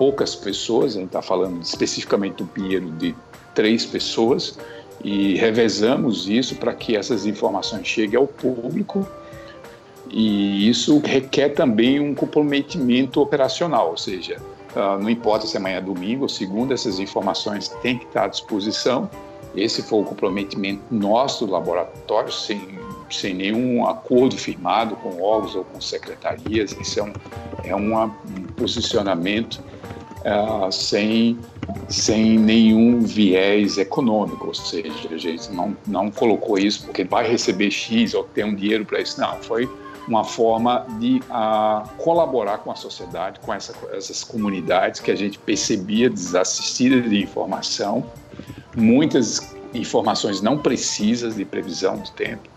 poucas 0.00 0.34
pessoas, 0.34 0.96
a 0.96 1.00
gente 1.00 1.08
está 1.08 1.20
falando 1.20 1.60
especificamente 1.60 2.36
do 2.36 2.46
Pinheiro 2.46 2.90
de 2.92 3.14
três 3.54 3.84
pessoas, 3.84 4.58
e 5.04 5.34
revezamos 5.34 6.26
isso 6.26 6.56
para 6.56 6.72
que 6.72 6.96
essas 6.96 7.26
informações 7.26 7.86
cheguem 7.86 8.16
ao 8.16 8.26
público 8.26 9.06
e 10.08 10.66
isso 10.70 11.02
requer 11.04 11.50
também 11.50 12.00
um 12.00 12.14
comprometimento 12.14 13.20
operacional, 13.20 13.90
ou 13.90 13.98
seja, 13.98 14.38
uh, 14.74 14.98
não 14.98 15.10
importa 15.10 15.46
se 15.46 15.58
amanhã 15.58 15.76
é 15.76 15.80
domingo 15.82 16.22
ou 16.22 16.28
segunda, 16.30 16.72
essas 16.72 16.98
informações 16.98 17.68
têm 17.82 17.98
que 17.98 18.06
estar 18.06 18.24
à 18.24 18.28
disposição. 18.28 19.08
Esse 19.54 19.82
foi 19.82 20.00
o 20.00 20.04
comprometimento 20.04 20.82
nosso 20.90 21.44
do 21.44 21.52
laboratório, 21.52 22.32
sem, 22.32 22.78
sem 23.10 23.34
nenhum 23.34 23.86
acordo 23.86 24.36
firmado 24.36 24.96
com 24.96 25.20
órgãos 25.22 25.54
ou 25.54 25.64
com 25.64 25.80
secretarias. 25.80 26.72
Isso 26.72 27.00
é 27.00 27.02
um, 27.02 27.12
é 27.64 27.76
um 27.76 28.10
posicionamento 28.56 29.62
uh, 30.20 30.70
sem, 30.70 31.38
sem 31.88 32.38
nenhum 32.38 33.00
viés 33.00 33.78
econômico, 33.78 34.48
ou 34.48 34.54
seja, 34.54 35.08
a 35.10 35.16
gente 35.16 35.52
não, 35.52 35.76
não 35.86 36.10
colocou 36.10 36.58
isso 36.58 36.84
porque 36.84 37.04
vai 37.04 37.28
receber 37.28 37.70
X 37.70 38.14
ou 38.14 38.24
ter 38.24 38.44
um 38.44 38.54
dinheiro 38.54 38.84
para 38.84 39.00
isso, 39.00 39.20
não, 39.20 39.36
foi 39.42 39.68
uma 40.08 40.24
forma 40.24 40.86
de 40.98 41.20
uh, 41.30 41.88
colaborar 41.98 42.58
com 42.58 42.70
a 42.70 42.74
sociedade, 42.74 43.38
com 43.40 43.52
essa, 43.54 43.72
essas 43.92 44.24
comunidades 44.24 45.00
que 45.00 45.10
a 45.10 45.14
gente 45.14 45.38
percebia 45.38 46.10
desassistidas 46.10 47.08
de 47.08 47.22
informação, 47.22 48.04
muitas 48.76 49.54
informações 49.72 50.40
não 50.42 50.58
precisas 50.58 51.36
de 51.36 51.44
previsão 51.44 51.96
do 51.98 52.10
tempo, 52.10 52.48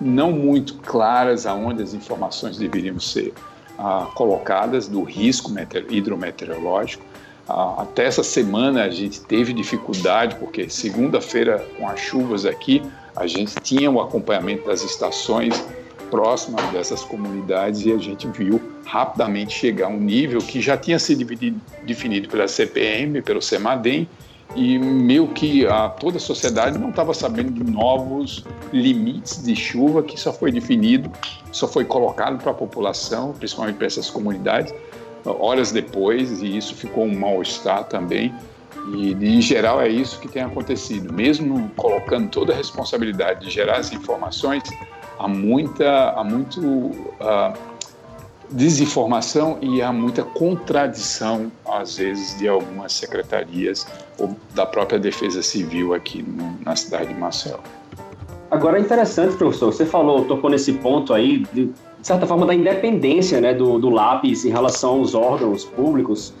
não 0.00 0.32
muito 0.32 0.74
claras 0.76 1.46
aonde 1.46 1.82
as 1.82 1.92
informações 1.94 2.56
deveriam 2.56 2.98
ser 2.98 3.34
uh, 3.78 4.06
colocadas 4.14 4.88
do 4.88 5.02
risco 5.02 5.52
hidrometeorológico, 5.90 7.04
até 7.78 8.04
essa 8.04 8.22
semana 8.22 8.84
a 8.84 8.90
gente 8.90 9.20
teve 9.22 9.52
dificuldade, 9.52 10.36
porque 10.36 10.68
segunda-feira, 10.68 11.66
com 11.76 11.88
as 11.88 11.98
chuvas 11.98 12.46
aqui, 12.46 12.80
a 13.16 13.26
gente 13.26 13.54
tinha 13.56 13.90
o 13.90 14.00
acompanhamento 14.00 14.68
das 14.68 14.84
estações 14.84 15.60
próximas 16.10 16.64
dessas 16.70 17.02
comunidades 17.02 17.84
e 17.84 17.92
a 17.92 17.98
gente 17.98 18.26
viu 18.28 18.60
rapidamente 18.84 19.52
chegar 19.52 19.86
a 19.86 19.88
um 19.88 19.98
nível 19.98 20.40
que 20.40 20.60
já 20.60 20.76
tinha 20.76 20.98
sido 20.98 21.24
definido 21.82 22.28
pela 22.28 22.46
CPM, 22.46 23.20
pelo 23.22 23.42
CEMADEM, 23.42 24.08
e 24.56 24.78
meio 24.78 25.28
que 25.28 25.66
a, 25.66 25.88
toda 25.88 26.16
a 26.16 26.20
sociedade 26.20 26.78
não 26.78 26.90
estava 26.90 27.14
sabendo 27.14 27.52
de 27.52 27.70
novos 27.70 28.44
limites 28.72 29.42
de 29.42 29.54
chuva 29.54 30.02
que 30.02 30.18
só 30.18 30.32
foi 30.32 30.50
definido, 30.50 31.10
só 31.52 31.68
foi 31.68 31.84
colocado 31.84 32.38
para 32.38 32.50
a 32.50 32.54
população, 32.54 33.32
principalmente 33.32 33.76
para 33.76 33.86
essas 33.86 34.10
comunidades, 34.10 34.74
horas 35.24 35.70
depois, 35.70 36.42
e 36.42 36.56
isso 36.56 36.74
ficou 36.74 37.04
um 37.04 37.18
mal-estar 37.18 37.84
também. 37.84 38.34
E, 38.94 39.12
em 39.12 39.40
geral, 39.40 39.80
é 39.80 39.88
isso 39.88 40.18
que 40.18 40.28
tem 40.28 40.42
acontecido. 40.42 41.12
Mesmo 41.12 41.70
colocando 41.76 42.28
toda 42.28 42.52
a 42.52 42.56
responsabilidade 42.56 43.44
de 43.46 43.50
gerar 43.50 43.78
essas 43.78 43.92
informações, 43.92 44.62
há 45.18 45.28
muita, 45.28 46.10
há 46.10 46.24
muito 46.24 46.60
uh, 46.60 47.69
desinformação 48.50 49.58
e 49.60 49.80
há 49.80 49.92
muita 49.92 50.22
contradição, 50.22 51.50
às 51.66 51.96
vezes, 51.96 52.38
de 52.38 52.48
algumas 52.48 52.92
secretarias 52.92 53.86
ou 54.18 54.36
da 54.54 54.66
própria 54.66 54.98
Defesa 54.98 55.42
Civil 55.42 55.94
aqui 55.94 56.22
no, 56.22 56.58
na 56.64 56.74
cidade 56.76 57.08
de 57.08 57.14
Maceió. 57.14 57.58
Agora 58.50 58.78
é 58.78 58.80
interessante, 58.80 59.36
professor, 59.36 59.72
você 59.72 59.86
falou, 59.86 60.24
tocou 60.24 60.50
nesse 60.50 60.72
ponto 60.72 61.14
aí 61.14 61.46
de 61.52 61.72
de 62.00 62.06
certa 62.06 62.26
forma, 62.26 62.46
da 62.46 62.54
independência 62.54 63.40
né, 63.40 63.52
do, 63.52 63.78
do 63.78 63.90
lápis 63.90 64.44
em 64.44 64.50
relação 64.50 64.92
aos 64.92 65.14
órgãos 65.14 65.64
públicos. 65.64 66.32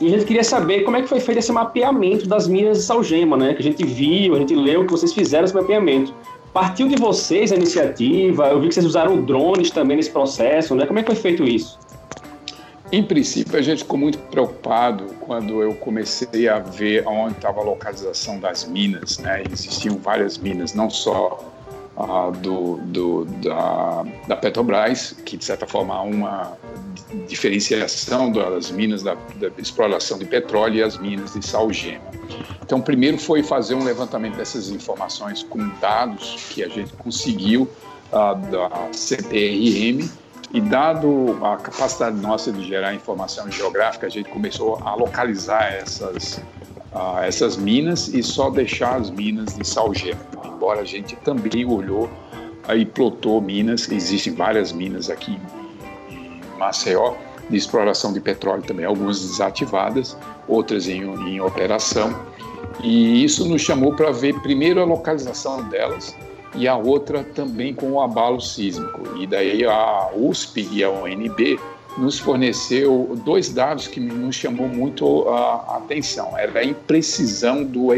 E 0.00 0.06
a 0.06 0.10
gente 0.10 0.24
queria 0.24 0.42
saber 0.42 0.82
como 0.82 0.96
é 0.96 1.02
que 1.02 1.06
foi 1.06 1.20
feito 1.20 1.38
esse 1.38 1.52
mapeamento 1.52 2.26
das 2.26 2.48
minas 2.48 2.78
de 2.78 2.84
salgema, 2.84 3.36
né? 3.36 3.54
Que 3.54 3.60
a 3.60 3.62
gente 3.62 3.84
viu, 3.84 4.34
a 4.34 4.38
gente 4.38 4.54
leu 4.54 4.84
que 4.84 4.90
vocês 4.90 5.12
fizeram 5.12 5.44
esse 5.44 5.54
mapeamento. 5.54 6.12
Partiu 6.52 6.86
de 6.86 6.96
vocês 6.96 7.50
a 7.50 7.56
iniciativa? 7.56 8.48
Eu 8.48 8.60
vi 8.60 8.68
que 8.68 8.74
vocês 8.74 8.84
usaram 8.84 9.22
drones 9.22 9.70
também 9.70 9.96
nesse 9.96 10.10
processo, 10.10 10.74
né? 10.74 10.86
Como 10.86 10.98
é 10.98 11.02
que 11.02 11.10
foi 11.10 11.20
feito 11.20 11.44
isso? 11.44 11.78
Em 12.92 13.02
princípio, 13.02 13.58
a 13.58 13.62
gente 13.62 13.78
ficou 13.78 13.98
muito 13.98 14.18
preocupado 14.18 15.06
quando 15.20 15.62
eu 15.62 15.74
comecei 15.74 16.46
a 16.46 16.58
ver 16.58 17.08
onde 17.08 17.36
estava 17.36 17.60
a 17.60 17.64
localização 17.64 18.38
das 18.38 18.66
minas. 18.66 19.18
Né? 19.18 19.44
Existiam 19.50 19.96
várias 19.96 20.36
minas, 20.36 20.74
não 20.74 20.90
só 20.90 21.42
do, 22.40 22.78
do, 22.84 23.24
da, 23.42 24.04
da, 24.26 24.36
Petrobras, 24.36 25.14
que 25.24 25.36
de 25.36 25.44
certa 25.44 25.66
forma 25.66 25.94
há 25.94 26.02
uma 26.02 26.56
diferenciação 27.28 28.32
das 28.32 28.70
minas 28.70 29.02
da, 29.02 29.14
da, 29.36 29.48
exploração 29.58 30.18
de 30.18 30.24
petróleo 30.24 30.76
e 30.76 30.82
as 30.82 30.98
minas 30.98 31.34
de 31.34 31.44
salgema. 31.44 32.04
Então, 32.62 32.80
primeiro 32.80 33.18
foi 33.18 33.42
fazer 33.42 33.74
um 33.74 33.84
levantamento 33.84 34.36
dessas 34.36 34.70
informações 34.70 35.42
com 35.42 35.68
dados 35.80 36.48
que 36.50 36.64
a 36.64 36.68
gente 36.68 36.92
conseguiu 36.94 37.68
da 38.10 38.88
CPRM 38.92 40.08
e 40.52 40.60
dado 40.60 41.38
a 41.42 41.56
capacidade 41.56 42.16
nossa 42.16 42.52
de 42.52 42.66
gerar 42.66 42.94
informação 42.94 43.50
geográfica, 43.50 44.06
a 44.06 44.10
gente 44.10 44.28
começou 44.28 44.78
a 44.84 44.94
localizar 44.94 45.72
essas, 45.72 46.42
uh, 46.94 47.18
essas 47.22 47.56
minas 47.56 48.08
e 48.08 48.22
só 48.22 48.50
deixar 48.50 48.96
as 48.96 49.10
minas 49.10 49.56
de 49.56 49.66
salgema. 49.66 50.20
Embora 50.44 50.80
a 50.80 50.84
gente 50.84 51.16
também 51.16 51.64
olhou 51.64 52.08
e 52.74 52.84
plotou 52.84 53.40
minas, 53.40 53.90
existem 53.90 54.34
várias 54.34 54.72
minas 54.72 55.10
aqui 55.10 55.38
em 56.10 56.40
Maceió 56.58 57.14
de 57.50 57.56
exploração 57.56 58.12
de 58.12 58.20
petróleo 58.20 58.62
também, 58.62 58.84
algumas 58.84 59.20
desativadas, 59.20 60.16
outras 60.46 60.88
em, 60.88 61.02
em 61.02 61.40
operação. 61.40 62.14
E 62.82 63.24
isso 63.24 63.46
nos 63.48 63.60
chamou 63.60 63.94
para 63.94 64.10
ver 64.10 64.34
primeiro 64.40 64.80
a 64.80 64.84
localização 64.84 65.68
delas 65.68 66.16
e 66.54 66.68
a 66.68 66.76
outra 66.76 67.24
também 67.24 67.74
com 67.74 67.92
o 67.92 68.00
abalo 68.00 68.40
sísmico. 68.40 69.16
E 69.18 69.26
daí 69.26 69.64
a 69.64 70.10
USP 70.14 70.68
e 70.70 70.84
a 70.84 70.90
UNB 70.90 71.58
nos 71.98 72.18
forneceu 72.18 73.18
dois 73.24 73.52
dados 73.52 73.86
que 73.86 74.00
nos 74.00 74.36
chamou 74.36 74.68
muito 74.68 75.28
a 75.28 75.76
atenção. 75.76 76.36
Era 76.36 76.60
a 76.60 76.64
imprecisão 76.64 77.64
do, 77.64 77.88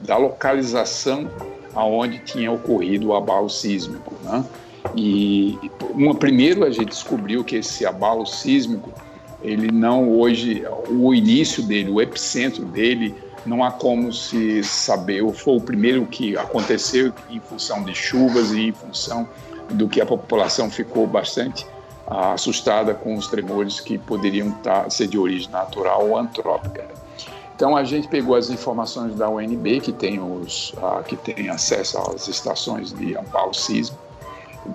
da 0.00 0.16
localização 0.16 1.30
aonde 1.74 2.18
tinha 2.20 2.50
ocorrido 2.50 3.08
o 3.08 3.14
abalo 3.14 3.48
sísmico. 3.48 4.14
Né? 4.24 4.44
E 4.96 5.58
uma, 5.90 6.14
primeiro 6.14 6.64
a 6.64 6.70
gente 6.70 6.88
descobriu 6.88 7.44
que 7.44 7.56
esse 7.56 7.86
abalo 7.86 8.26
sísmico, 8.26 8.92
ele 9.42 9.70
não 9.70 10.10
hoje, 10.10 10.64
o 10.88 11.14
início 11.14 11.62
dele, 11.62 11.90
o 11.90 12.00
epicentro 12.00 12.64
dele, 12.64 13.14
não 13.44 13.64
há 13.64 13.70
como 13.70 14.12
se 14.12 14.62
saber. 14.62 15.26
Foi 15.32 15.56
o 15.56 15.60
primeiro 15.60 16.06
que 16.06 16.36
aconteceu 16.36 17.12
em 17.28 17.40
função 17.40 17.82
de 17.82 17.94
chuvas 17.94 18.52
e 18.52 18.68
em 18.68 18.72
função 18.72 19.28
do 19.70 19.88
que 19.88 20.00
a 20.00 20.06
população 20.06 20.70
ficou 20.70 21.06
bastante 21.06 21.66
assustada 22.12 22.94
com 22.94 23.14
os 23.14 23.26
tremores 23.26 23.80
que 23.80 23.98
poderiam 23.98 24.50
tá, 24.62 24.88
ser 24.90 25.06
de 25.08 25.18
origem 25.18 25.50
natural 25.50 26.08
ou 26.08 26.16
antrópica. 26.16 26.86
Então 27.54 27.76
a 27.76 27.84
gente 27.84 28.08
pegou 28.08 28.34
as 28.34 28.50
informações 28.50 29.14
da 29.14 29.28
UNB 29.28 29.80
que 29.80 29.92
tem 29.92 30.20
os 30.20 30.74
que 31.06 31.16
tem 31.16 31.48
acesso 31.48 31.98
às 31.98 32.26
estações 32.28 32.92
de 32.92 33.16
amparo 33.16 33.54
sísmico, 33.54 34.02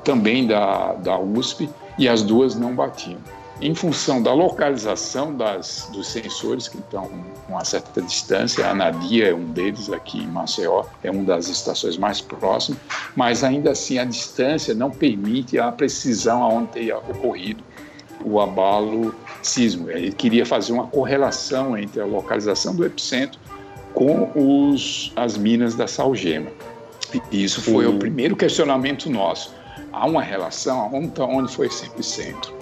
também 0.03 0.47
da, 0.47 0.93
da 0.93 1.17
USP 1.19 1.69
e 1.97 2.07
as 2.07 2.21
duas 2.21 2.55
não 2.55 2.73
batiam 2.73 3.19
em 3.59 3.73
função 3.73 4.21
da 4.21 4.33
localização 4.33 5.35
das, 5.35 5.89
dos 5.91 6.07
sensores 6.07 6.67
que 6.67 6.77
estão 6.77 7.07
com 7.07 7.53
uma 7.53 7.65
certa 7.65 8.01
distância, 8.01 8.65
a 8.65 8.71
Anadia 8.71 9.29
é 9.29 9.33
um 9.33 9.45
deles 9.45 9.91
aqui 9.91 10.19
em 10.19 10.27
Maceió, 10.27 10.85
é 11.03 11.09
uma 11.09 11.23
das 11.23 11.47
estações 11.47 11.97
mais 11.97 12.21
próximas, 12.21 12.79
mas 13.15 13.43
ainda 13.43 13.71
assim 13.71 13.97
a 13.97 14.05
distância 14.05 14.75
não 14.75 14.91
permite 14.91 15.57
a 15.57 15.71
precisão 15.71 16.43
aonde 16.43 16.67
tenha 16.73 16.97
ocorrido 16.97 17.63
o 18.23 18.39
abalo 18.39 19.13
sísmico. 19.41 19.89
Ele 19.89 20.11
queria 20.11 20.45
fazer 20.45 20.73
uma 20.73 20.87
correlação 20.87 21.77
entre 21.77 22.01
a 22.01 22.05
localização 22.05 22.75
do 22.75 22.85
epicentro 22.85 23.39
com 23.93 24.31
os, 24.35 25.11
as 25.15 25.37
minas 25.37 25.75
da 25.75 25.87
Salgema. 25.87 26.51
E 27.31 27.43
isso 27.43 27.61
foi 27.61 27.87
o 27.87 27.97
primeiro 27.97 28.35
questionamento 28.35 29.09
nosso. 29.09 29.55
Há 29.91 30.05
uma 30.05 30.21
relação? 30.21 30.89
Onde, 30.93 31.19
onde 31.21 31.51
foi 31.51 31.67
esse 31.67 31.85
epicentro? 31.85 32.56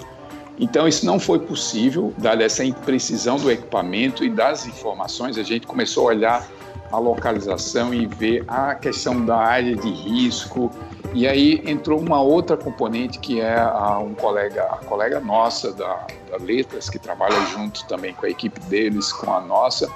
Então, 0.57 0.87
isso 0.87 1.05
não 1.05 1.19
foi 1.19 1.39
possível, 1.39 2.13
dada 2.17 2.43
essa 2.43 2.63
imprecisão 2.63 3.37
do 3.37 3.51
equipamento 3.51 4.23
e 4.23 4.29
das 4.29 4.65
informações. 4.65 5.37
A 5.37 5.43
gente 5.43 5.67
começou 5.67 6.03
a 6.03 6.07
olhar 6.07 6.47
a 6.91 6.97
localização 6.97 7.93
e 7.93 8.05
ver 8.05 8.45
a 8.47 8.73
questão 8.75 9.25
da 9.25 9.37
área 9.37 9.75
de 9.75 9.89
risco. 9.89 10.71
E 11.13 11.27
aí 11.27 11.61
entrou 11.65 11.99
uma 11.99 12.21
outra 12.21 12.55
componente 12.55 13.19
que 13.19 13.41
é 13.41 13.57
a, 13.57 13.99
um 13.99 14.13
colega, 14.13 14.63
a 14.63 14.77
colega 14.77 15.19
nossa 15.19 15.73
da, 15.73 16.07
da 16.29 16.37
Letras, 16.37 16.89
que 16.89 16.99
trabalha 16.99 17.39
junto 17.47 17.85
também 17.85 18.13
com 18.13 18.25
a 18.25 18.29
equipe 18.29 18.59
deles, 18.61 19.11
com 19.11 19.33
a 19.33 19.41
nossa, 19.41 19.89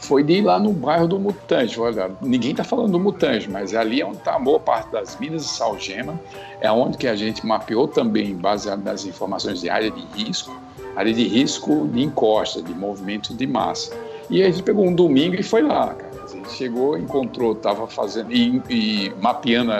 foi 0.00 0.22
de 0.22 0.34
ir 0.34 0.42
lá 0.42 0.58
no 0.58 0.72
bairro 0.72 1.08
do 1.08 1.18
Mutange. 1.18 1.78
Olha, 1.80 2.10
ninguém 2.20 2.52
está 2.52 2.64
falando 2.64 2.92
do 2.92 3.00
Mutange, 3.00 3.48
mas 3.50 3.74
ali 3.74 4.00
é 4.00 4.06
onde 4.06 4.18
está 4.18 4.36
a 4.36 4.38
boa 4.38 4.60
parte 4.60 4.90
das 4.92 5.18
minas 5.18 5.42
de 5.42 5.48
salgema, 5.48 6.18
é 6.60 6.70
onde 6.70 6.96
que 6.96 7.06
a 7.06 7.16
gente 7.16 7.44
mapeou 7.46 7.88
também, 7.88 8.34
baseado 8.34 8.82
nas 8.82 9.04
informações 9.04 9.60
de 9.60 9.68
área 9.68 9.90
de 9.90 10.00
risco, 10.16 10.54
área 10.96 11.12
de 11.12 11.26
risco 11.26 11.88
de 11.92 12.02
encosta, 12.02 12.62
de 12.62 12.74
movimento 12.74 13.34
de 13.34 13.46
massa. 13.46 13.96
E 14.30 14.42
a 14.42 14.50
gente 14.50 14.62
pegou 14.62 14.86
um 14.86 14.94
domingo 14.94 15.34
e 15.36 15.42
foi 15.42 15.62
lá, 15.62 15.94
cara. 15.94 16.08
A 16.24 16.30
gente 16.30 16.52
chegou, 16.52 16.98
encontrou, 16.98 17.52
estava 17.52 17.86
fazendo 17.86 18.30
e, 18.30 18.62
e 18.68 19.12
mapeando, 19.20 19.72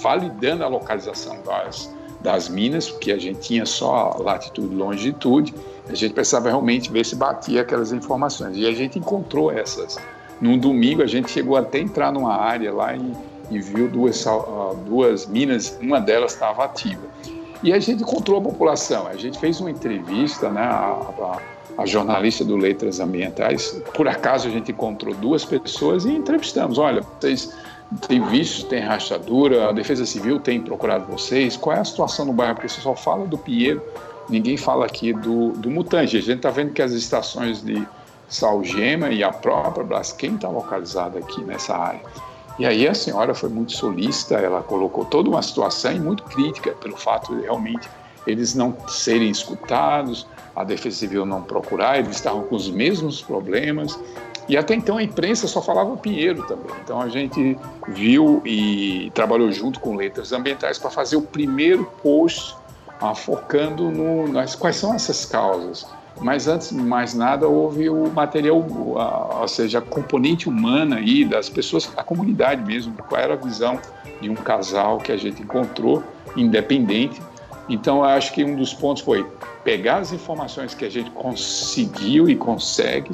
validando 0.00 0.64
a 0.64 0.68
localização 0.68 1.38
das, 1.44 1.92
das 2.20 2.48
minas, 2.48 2.88
porque 2.88 3.12
a 3.12 3.18
gente 3.18 3.40
tinha 3.40 3.66
só 3.66 4.16
latitude 4.18 4.72
e 4.72 4.76
longitude, 4.76 5.54
a 5.92 5.96
gente 5.96 6.14
precisava 6.14 6.48
realmente 6.48 6.90
ver 6.90 7.04
se 7.04 7.14
batia 7.14 7.60
aquelas 7.60 7.92
informações. 7.92 8.56
E 8.56 8.66
a 8.66 8.72
gente 8.72 8.98
encontrou 8.98 9.52
essas. 9.52 9.98
Num 10.40 10.58
domingo, 10.58 11.02
a 11.02 11.06
gente 11.06 11.30
chegou 11.30 11.56
até 11.56 11.78
entrar 11.78 12.10
numa 12.10 12.34
área 12.34 12.72
lá 12.72 12.96
e, 12.96 13.12
e 13.50 13.60
viu 13.60 13.88
duas, 13.88 14.24
duas 14.86 15.26
minas, 15.26 15.78
uma 15.80 16.00
delas 16.00 16.32
estava 16.32 16.64
ativa. 16.64 17.02
E 17.62 17.72
a 17.72 17.78
gente 17.78 18.02
encontrou 18.02 18.38
a 18.38 18.42
população. 18.42 19.06
A 19.06 19.16
gente 19.16 19.38
fez 19.38 19.60
uma 19.60 19.70
entrevista, 19.70 20.50
né, 20.50 20.62
a, 20.62 21.38
a, 21.76 21.82
a, 21.82 21.86
jornalista 21.86 22.44
do 22.44 22.56
Letras 22.56 22.98
Ambientais. 22.98 23.80
Por 23.94 24.08
acaso, 24.08 24.48
a 24.48 24.50
gente 24.50 24.72
encontrou 24.72 25.14
duas 25.14 25.44
pessoas 25.44 26.04
e 26.04 26.10
entrevistamos. 26.10 26.78
Olha, 26.78 27.02
vocês 27.20 27.52
têm 28.08 28.20
visto, 28.26 28.66
tem 28.66 28.80
rachadura, 28.80 29.68
a 29.68 29.72
Defesa 29.72 30.04
Civil 30.04 30.40
tem 30.40 30.60
procurado 30.60 31.06
vocês. 31.06 31.56
Qual 31.56 31.76
é 31.76 31.80
a 31.80 31.84
situação 31.84 32.24
no 32.24 32.32
bairro? 32.32 32.54
Porque 32.54 32.68
você 32.68 32.80
só 32.80 32.96
fala 32.96 33.26
do 33.26 33.38
Pinheiro 33.38 33.80
ninguém 34.28 34.56
fala 34.56 34.86
aqui 34.86 35.12
do, 35.12 35.50
do 35.52 35.70
mutante. 35.70 36.16
A 36.16 36.20
gente 36.20 36.36
está 36.36 36.50
vendo 36.50 36.72
que 36.72 36.82
as 36.82 36.92
estações 36.92 37.62
de 37.62 37.86
Salgema 38.28 39.10
e 39.10 39.22
a 39.22 39.30
própria 39.30 39.84
Braskem 39.84 40.34
está 40.34 40.48
localizada 40.48 41.18
aqui 41.18 41.42
nessa 41.44 41.76
área. 41.76 42.00
E 42.58 42.66
aí 42.66 42.86
a 42.86 42.94
senhora 42.94 43.34
foi 43.34 43.48
muito 43.48 43.72
solícita, 43.72 44.36
ela 44.36 44.62
colocou 44.62 45.04
toda 45.04 45.28
uma 45.28 45.42
situação 45.42 45.94
muito 45.98 46.22
crítica 46.24 46.72
pelo 46.72 46.96
fato 46.96 47.34
de 47.34 47.42
realmente 47.42 47.88
eles 48.26 48.54
não 48.54 48.76
serem 48.88 49.30
escutados, 49.30 50.26
a 50.54 50.62
Defesa 50.62 50.96
Civil 50.96 51.26
não 51.26 51.42
procurar, 51.42 51.98
eles 51.98 52.16
estavam 52.16 52.42
com 52.44 52.54
os 52.54 52.70
mesmos 52.70 53.20
problemas. 53.20 53.98
E 54.48 54.56
até 54.56 54.74
então 54.74 54.96
a 54.96 55.02
imprensa 55.02 55.46
só 55.46 55.62
falava 55.62 55.96
Pinheiro 55.96 56.42
também. 56.46 56.72
Então 56.84 57.00
a 57.00 57.08
gente 57.08 57.56
viu 57.88 58.42
e 58.44 59.10
trabalhou 59.14 59.50
junto 59.50 59.80
com 59.80 59.96
Letras 59.96 60.32
Ambientais 60.32 60.78
para 60.78 60.90
fazer 60.90 61.16
o 61.16 61.22
primeiro 61.22 61.84
post 62.02 62.56
ah, 63.02 63.14
focando 63.14 63.90
no, 63.90 64.28
nas 64.28 64.54
quais 64.54 64.76
são 64.76 64.94
essas 64.94 65.26
causas. 65.26 65.84
Mas 66.20 66.46
antes 66.46 66.68
de 66.68 66.76
mais 66.76 67.14
nada, 67.14 67.48
houve 67.48 67.88
o 67.88 68.08
material, 68.10 68.64
a, 68.96 69.40
ou 69.40 69.48
seja, 69.48 69.78
a 69.78 69.82
componente 69.82 70.48
humana 70.48 70.96
aí 70.96 71.24
das 71.24 71.48
pessoas, 71.48 71.86
da 71.86 72.04
comunidade 72.04 72.64
mesmo, 72.64 72.94
qual 73.08 73.20
era 73.20 73.34
a 73.34 73.36
visão 73.36 73.80
de 74.20 74.30
um 74.30 74.34
casal 74.34 74.98
que 74.98 75.10
a 75.10 75.16
gente 75.16 75.42
encontrou, 75.42 76.02
independente. 76.36 77.20
Então, 77.68 77.98
eu 77.98 78.04
acho 78.04 78.32
que 78.32 78.44
um 78.44 78.54
dos 78.54 78.72
pontos 78.72 79.02
foi 79.02 79.26
pegar 79.64 79.96
as 79.96 80.12
informações 80.12 80.74
que 80.74 80.84
a 80.84 80.90
gente 80.90 81.10
conseguiu 81.10 82.28
e 82.28 82.36
consegue, 82.36 83.10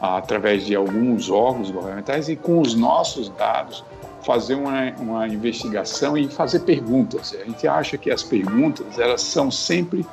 através 0.00 0.64
de 0.64 0.74
alguns 0.74 1.30
órgãos 1.30 1.70
governamentais, 1.70 2.28
e 2.28 2.36
com 2.36 2.60
os 2.60 2.74
nossos 2.74 3.28
dados, 3.30 3.82
fazer 4.24 4.54
uma, 4.54 4.92
uma 4.98 5.28
investigação 5.28 6.16
e 6.16 6.28
fazer 6.28 6.60
perguntas. 6.60 7.34
A 7.40 7.44
gente 7.44 7.66
acha 7.66 7.98
que 7.98 8.10
as 8.10 8.22
perguntas 8.22 8.98
elas 8.98 9.22
são 9.22 9.50
sempre 9.50 10.06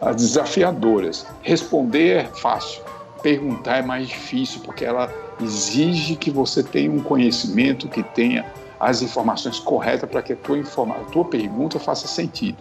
ah, 0.00 0.12
desafiadoras. 0.12 1.26
Responder 1.42 2.16
é 2.16 2.24
fácil, 2.24 2.82
perguntar 3.22 3.78
é 3.78 3.82
mais 3.82 4.08
difícil 4.08 4.60
porque 4.64 4.84
ela 4.84 5.12
exige 5.40 6.16
que 6.16 6.30
você 6.30 6.62
tenha 6.62 6.90
um 6.90 7.02
conhecimento, 7.02 7.88
que 7.88 8.02
tenha 8.02 8.44
as 8.78 9.02
informações 9.02 9.58
corretas 9.58 10.08
para 10.08 10.22
que 10.22 10.32
a 10.32 10.36
tua, 10.36 10.58
informa 10.58 10.96
a 10.96 11.04
tua 11.10 11.24
pergunta 11.24 11.78
faça 11.78 12.08
sentido. 12.08 12.58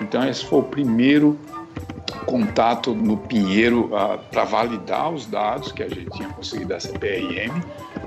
Então 0.00 0.26
esse 0.28 0.44
foi 0.44 0.58
o 0.60 0.62
primeiro 0.62 1.38
contato 2.26 2.94
no 2.94 3.16
Pinheiro 3.16 3.86
uh, 3.86 4.18
para 4.30 4.44
validar 4.44 5.12
os 5.12 5.26
dados 5.26 5.72
que 5.72 5.82
a 5.82 5.88
gente 5.88 6.10
tinha 6.10 6.28
conseguido 6.28 6.68
da 6.68 6.80
CPRM, 6.80 7.50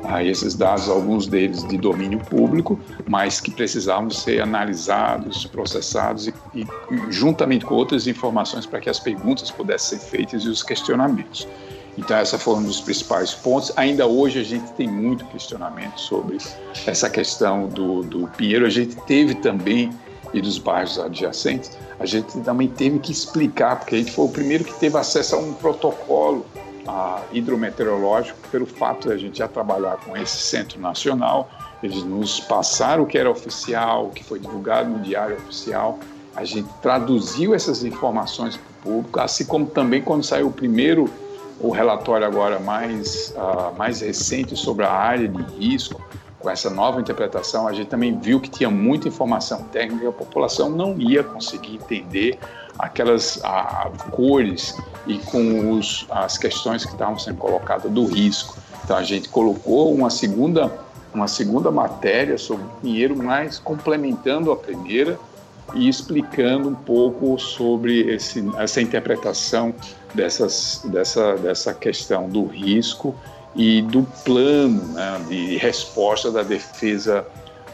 uh, 0.03 0.21
esses 0.21 0.55
dados, 0.55 0.89
alguns 0.89 1.27
deles 1.27 1.67
de 1.67 1.77
domínio 1.77 2.19
público, 2.19 2.79
mas 3.07 3.39
que 3.39 3.51
precisavam 3.51 4.09
ser 4.09 4.41
analisados, 4.41 5.45
processados 5.45 6.27
e, 6.27 6.33
e 6.53 6.65
juntamente 7.09 7.65
com 7.65 7.75
outras 7.75 8.07
informações 8.07 8.65
para 8.65 8.79
que 8.79 8.89
as 8.89 8.99
perguntas 8.99 9.51
pudessem 9.51 9.99
ser 9.99 10.05
feitas 10.05 10.43
e 10.43 10.49
os 10.49 10.63
questionamentos. 10.63 11.47
Então, 11.97 12.17
essa 12.17 12.37
foi 12.37 12.55
um 12.55 12.63
dos 12.63 12.81
principais 12.81 13.33
pontos. 13.33 13.71
Ainda 13.77 14.05
hoje 14.05 14.39
a 14.39 14.43
gente 14.43 14.71
tem 14.73 14.87
muito 14.87 15.25
questionamento 15.25 15.97
sobre 15.97 16.37
essa 16.85 17.09
questão 17.09 17.67
do, 17.67 18.01
do 18.03 18.27
Pinheiro. 18.29 18.65
A 18.65 18.69
gente 18.69 18.95
teve 19.03 19.35
também, 19.35 19.91
e 20.35 20.41
dos 20.41 20.57
bairros 20.57 20.99
adjacentes, 20.99 21.71
a 21.97 22.05
gente 22.05 22.37
também 22.41 22.67
teve 22.67 22.99
que 22.99 23.11
explicar, 23.11 23.79
porque 23.79 23.95
a 23.95 23.97
gente 23.97 24.11
foi 24.11 24.25
o 24.25 24.29
primeiro 24.29 24.65
que 24.65 24.73
teve 24.77 24.97
acesso 24.97 25.37
a 25.37 25.39
um 25.39 25.53
protocolo 25.53 26.45
a, 26.85 27.21
hidrometeorológico, 27.31 28.37
pelo 28.51 28.65
fato 28.65 29.07
de 29.07 29.13
a 29.13 29.17
gente 29.17 29.37
já 29.37 29.47
trabalhar 29.47 29.95
com 30.05 30.15
esse 30.17 30.35
centro 30.35 30.77
nacional. 30.79 31.49
Eles 31.81 32.03
nos 32.03 32.41
passaram 32.41 33.03
o 33.03 33.07
que 33.07 33.17
era 33.17 33.31
oficial, 33.31 34.07
o 34.07 34.09
que 34.09 34.25
foi 34.25 34.37
divulgado 34.37 34.89
no 34.89 34.99
diário 34.99 35.37
oficial. 35.37 35.99
A 36.35 36.43
gente 36.43 36.67
traduziu 36.81 37.55
essas 37.55 37.85
informações 37.85 38.57
para 38.57 38.69
o 38.69 38.93
público, 38.95 39.19
assim 39.21 39.45
como 39.45 39.65
também 39.65 40.01
quando 40.01 40.23
saiu 40.23 40.47
o 40.47 40.51
primeiro 40.51 41.09
o 41.61 41.69
relatório 41.69 42.27
agora 42.27 42.59
mais, 42.59 43.33
uh, 43.37 43.73
mais 43.77 44.01
recente 44.01 44.57
sobre 44.57 44.83
a 44.83 44.91
área 44.91 45.29
de 45.29 45.41
risco, 45.57 46.01
com 46.45 46.51
essa 46.51 46.69
nova 46.69 47.01
interpretação, 47.01 47.67
a 47.67 47.73
gente 47.73 47.87
também 47.87 48.19
viu 48.19 48.39
que 48.39 48.47
tinha 48.47 48.69
muita 48.69 49.07
informação 49.07 49.63
técnica 49.63 50.09
a 50.09 50.11
população 50.11 50.69
não 50.69 50.95
ia 50.95 51.23
conseguir 51.23 51.73
entender 51.73 52.37
aquelas 52.77 53.43
a, 53.43 53.89
cores 54.11 54.77
e 55.07 55.17
com 55.17 55.71
os, 55.71 56.05
as 56.07 56.37
questões 56.37 56.85
que 56.85 56.91
estavam 56.91 57.17
sendo 57.17 57.37
colocadas 57.37 57.91
do 57.91 58.05
risco. 58.05 58.55
Então 58.83 58.95
a 58.95 59.01
gente 59.01 59.27
colocou 59.27 59.91
uma 59.91 60.11
segunda, 60.11 60.71
uma 61.11 61.27
segunda 61.27 61.71
matéria 61.71 62.37
sobre 62.37 62.63
o 62.63 62.69
Pinheiro, 62.79 63.17
mas 63.17 63.57
complementando 63.57 64.51
a 64.51 64.55
primeira 64.55 65.17
e 65.73 65.89
explicando 65.89 66.69
um 66.69 66.75
pouco 66.75 67.39
sobre 67.39 68.01
esse, 68.01 68.47
essa 68.59 68.79
interpretação 68.79 69.73
dessas, 70.13 70.83
dessa, 70.85 71.37
dessa 71.37 71.73
questão 71.73 72.29
do 72.29 72.45
risco 72.45 73.15
e 73.55 73.81
do 73.81 74.03
plano 74.23 74.83
né, 74.93 75.25
de 75.29 75.57
resposta 75.57 76.29
da 76.29 76.43
defesa 76.43 77.25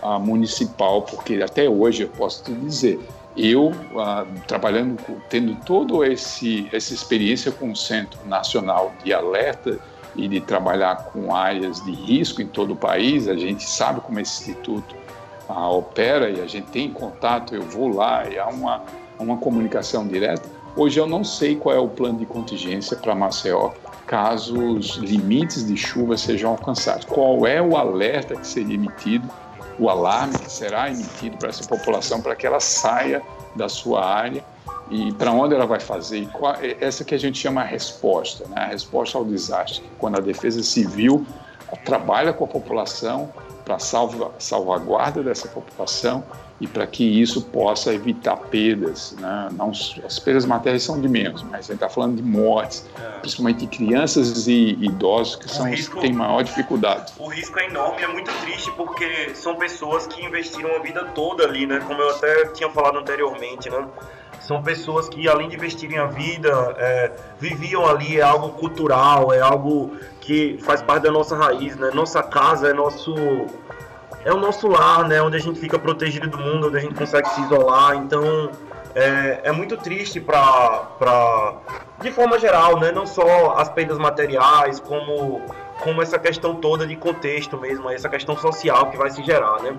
uh, 0.02 0.20
municipal, 0.20 1.02
porque 1.02 1.42
até 1.42 1.68
hoje 1.68 2.04
eu 2.04 2.10
posso 2.10 2.44
te 2.44 2.54
dizer, 2.54 3.00
eu 3.36 3.68
uh, 3.68 4.40
trabalhando, 4.48 4.98
tendo 5.30 5.56
toda 5.66 6.08
esse, 6.08 6.68
essa 6.72 6.94
experiência 6.94 7.52
com 7.52 7.72
o 7.72 7.76
Centro 7.76 8.20
Nacional 8.28 8.94
de 9.04 9.12
Alerta 9.12 9.80
e 10.16 10.28
de 10.28 10.40
trabalhar 10.40 11.06
com 11.06 11.34
áreas 11.34 11.84
de 11.84 11.92
risco 11.92 12.42
em 12.42 12.48
todo 12.48 12.74
o 12.74 12.76
país, 12.76 13.28
a 13.28 13.36
gente 13.36 13.64
sabe 13.68 14.02
como 14.02 14.20
esse 14.20 14.42
instituto 14.42 14.96
uh, 15.50 15.76
opera 15.76 16.30
e 16.30 16.42
a 16.42 16.48
gente 16.48 16.68
tem 16.68 16.92
contato, 16.92 17.56
eu 17.56 17.64
vou 17.64 17.88
lá 17.88 18.30
e 18.30 18.38
há 18.38 18.48
uma, 18.48 18.84
uma 19.18 19.38
comunicação 19.38 20.08
direta. 20.08 20.48
Hoje 20.76 21.00
eu 21.00 21.08
não 21.08 21.24
sei 21.24 21.56
qual 21.56 21.76
é 21.76 21.80
o 21.80 21.88
plano 21.88 22.20
de 22.20 22.26
contingência 22.26 22.96
para 22.96 23.16
Maceió 23.16 23.72
caso 24.12 24.76
os 24.76 24.98
limites 24.98 25.66
de 25.66 25.78
chuva 25.78 26.18
sejam 26.18 26.52
alcançados. 26.52 27.06
Qual 27.06 27.48
é 27.48 27.62
o 27.62 27.78
alerta 27.78 28.36
que 28.36 28.46
seria 28.46 28.76
emitido, 28.76 29.26
o 29.80 29.90
alarme 29.90 30.38
que 30.38 30.52
será 30.52 30.90
emitido 30.90 31.38
para 31.38 31.48
essa 31.48 31.66
população 31.66 32.22
para 32.22 32.36
que 32.36 32.46
ela 32.46 32.60
saia 32.60 33.22
da 33.56 33.70
sua 33.70 34.06
área 34.06 34.44
e 34.90 35.14
para 35.14 35.32
onde 35.32 35.56
ela 35.56 35.66
vai 35.66 35.80
fazer? 35.80 36.28
Qual, 36.28 36.54
essa 36.82 37.06
que 37.06 37.16
a 37.16 37.18
gente 37.18 37.38
chama 37.38 37.62
a 37.62 37.64
resposta, 37.64 38.46
né? 38.50 38.64
a 38.64 38.66
resposta 38.66 39.18
ao 39.18 39.24
desastre, 39.24 39.82
quando 39.98 40.18
a 40.18 40.20
Defesa 40.20 40.62
Civil 40.62 41.26
trabalha 41.86 42.34
com 42.34 42.44
a 42.44 42.48
população 42.48 43.32
para 43.64 43.80
salva, 43.80 44.34
salvaguarda 44.38 45.24
dessa 45.24 45.48
população 45.48 46.22
e 46.62 46.68
para 46.68 46.86
que 46.86 47.04
isso 47.04 47.42
possa 47.42 47.92
evitar 47.92 48.38
perdas. 48.38 49.16
Né? 49.20 49.50
Não, 49.54 49.72
as 49.72 50.20
perdas 50.20 50.46
materiais 50.46 50.84
são 50.84 51.02
de 51.02 51.10
menos, 51.10 51.42
mas 51.42 51.54
a 51.54 51.62
gente 51.62 51.74
está 51.74 51.90
falando 51.90 52.18
de 52.18 52.22
mortes, 52.22 52.88
é. 53.04 53.20
principalmente 53.20 53.66
de 53.66 53.68
crianças 53.68 54.48
e 54.48 54.78
idosos, 54.80 55.38
que 55.38 55.50
são 55.50 55.68
risco, 55.68 55.96
os 55.96 56.02
que 56.02 56.08
têm 56.08 56.16
maior 56.16 56.44
dificuldade. 56.44 57.14
O 57.18 57.28
risco 57.28 57.60
é 57.60 57.66
enorme, 57.66 58.04
é 58.04 58.08
muito 58.08 58.32
triste, 58.42 58.72
porque 58.78 59.34
são 59.34 59.56
pessoas 59.56 60.06
que 60.06 60.24
investiram 60.24 60.76
a 60.76 60.80
vida 60.80 61.04
toda 61.16 61.46
ali, 61.46 61.66
né? 61.66 61.80
como 61.80 62.00
eu 62.00 62.12
até 62.12 62.46
tinha 62.50 62.70
falado 62.70 63.00
anteriormente. 63.00 63.68
Né? 63.68 63.84
São 64.40 64.62
pessoas 64.62 65.10
que, 65.10 65.28
além 65.28 65.50
de 65.50 65.56
investirem 65.56 65.98
a 65.98 66.06
vida, 66.06 66.76
é, 66.78 67.12
viviam 67.40 67.88
ali, 67.88 68.20
é 68.20 68.22
algo 68.22 68.50
cultural, 68.50 69.34
é 69.34 69.40
algo 69.40 69.98
que 70.20 70.60
faz 70.62 70.82
parte 70.82 71.04
da 71.04 71.12
nossa 71.12 71.36
raiz, 71.36 71.76
né? 71.76 71.90
Nossa 71.94 72.22
casa 72.22 72.70
é 72.70 72.74
nosso 72.74 73.16
é 74.24 74.34
o 74.34 74.38
nosso 74.38 74.68
lar, 74.68 75.08
né? 75.08 75.22
Onde 75.22 75.38
a 75.38 75.40
gente 75.40 75.60
fica 75.60 75.78
protegido 75.80 76.30
do 76.30 76.38
mundo, 76.38 76.68
onde 76.68 76.78
a 76.78 76.80
gente 76.80 76.96
consegue 76.96 77.28
se 77.30 77.42
isolar. 77.42 77.96
Então 77.96 78.52
é, 78.96 79.42
é 79.44 79.52
muito 79.52 79.78
triste 79.78 80.20
para, 80.20 81.58
de 82.02 82.12
forma 82.12 82.40
geral, 82.40 82.80
né? 82.80 82.92
Não 82.92 83.06
só 83.06 83.56
as 83.58 83.70
perdas 83.70 83.98
materiais, 83.98 84.80
como, 84.80 85.42
como 85.80 86.02
essa 86.02 86.20
questão 86.20 86.56
toda 86.56 86.86
de 86.86 86.96
contexto 86.96 87.58
mesmo, 87.58 87.90
essa 87.90 88.10
questão 88.10 88.38
social 88.38 88.90
que 88.90 88.98
vai 88.98 89.10
se 89.10 89.24
gerar, 89.24 89.62
né? 89.62 89.78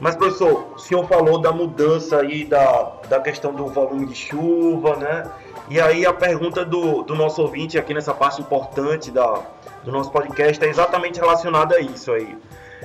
Mas, 0.00 0.14
professor, 0.14 0.74
o 0.74 0.78
senhor 0.78 1.04
falou 1.08 1.38
da 1.38 1.50
mudança 1.50 2.20
aí 2.20 2.44
da, 2.44 2.92
da 3.08 3.20
questão 3.20 3.52
do 3.52 3.66
volume 3.66 4.06
de 4.06 4.14
chuva, 4.14 4.96
né? 4.96 5.28
E 5.68 5.80
aí 5.80 6.06
a 6.06 6.12
pergunta 6.12 6.64
do, 6.64 7.02
do 7.02 7.14
nosso 7.14 7.42
ouvinte 7.42 7.76
aqui 7.76 7.92
nessa 7.92 8.14
parte 8.14 8.40
importante 8.40 9.10
da, 9.10 9.42
do 9.84 9.92
nosso 9.92 10.10
podcast 10.10 10.64
é 10.64 10.68
exatamente 10.68 11.18
relacionada 11.18 11.76
a 11.76 11.80
isso 11.80 12.12
aí. 12.12 12.38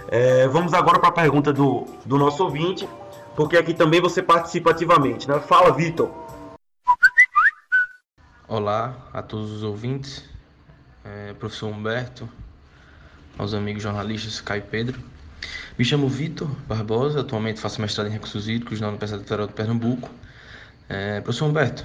É, 0.07 0.47
vamos 0.47 0.73
agora 0.73 0.99
para 0.99 1.09
a 1.09 1.13
pergunta 1.13 1.51
do, 1.51 1.85
do 2.05 2.17
nosso 2.17 2.43
ouvinte, 2.43 2.87
porque 3.35 3.57
aqui 3.57 3.73
também 3.73 4.01
você 4.01 4.21
participa 4.21 4.71
ativamente, 4.71 5.27
né? 5.27 5.39
Fala, 5.39 5.71
Vitor. 5.71 6.11
Olá 8.47 8.95
a 9.13 9.21
todos 9.21 9.51
os 9.51 9.63
ouvintes, 9.63 10.23
é, 11.03 11.33
professor 11.33 11.67
Humberto, 11.67 12.29
aos 13.37 13.53
amigos 13.53 13.81
jornalistas 13.81 14.39
Caio 14.41 14.59
e 14.59 14.69
Pedro. 14.69 14.99
Me 15.77 15.83
chamo 15.83 16.07
Vitor 16.07 16.47
Barbosa, 16.67 17.21
atualmente 17.21 17.59
faço 17.59 17.81
mestrado 17.81 18.07
em 18.07 18.11
recursos 18.11 18.47
hídricos 18.47 18.79
na 18.79 18.89
Universidade 18.89 19.23
Federal 19.23 19.47
de 19.47 19.53
Pernambuco. 19.53 20.09
É, 20.87 21.21
professor 21.21 21.45
Humberto, 21.45 21.83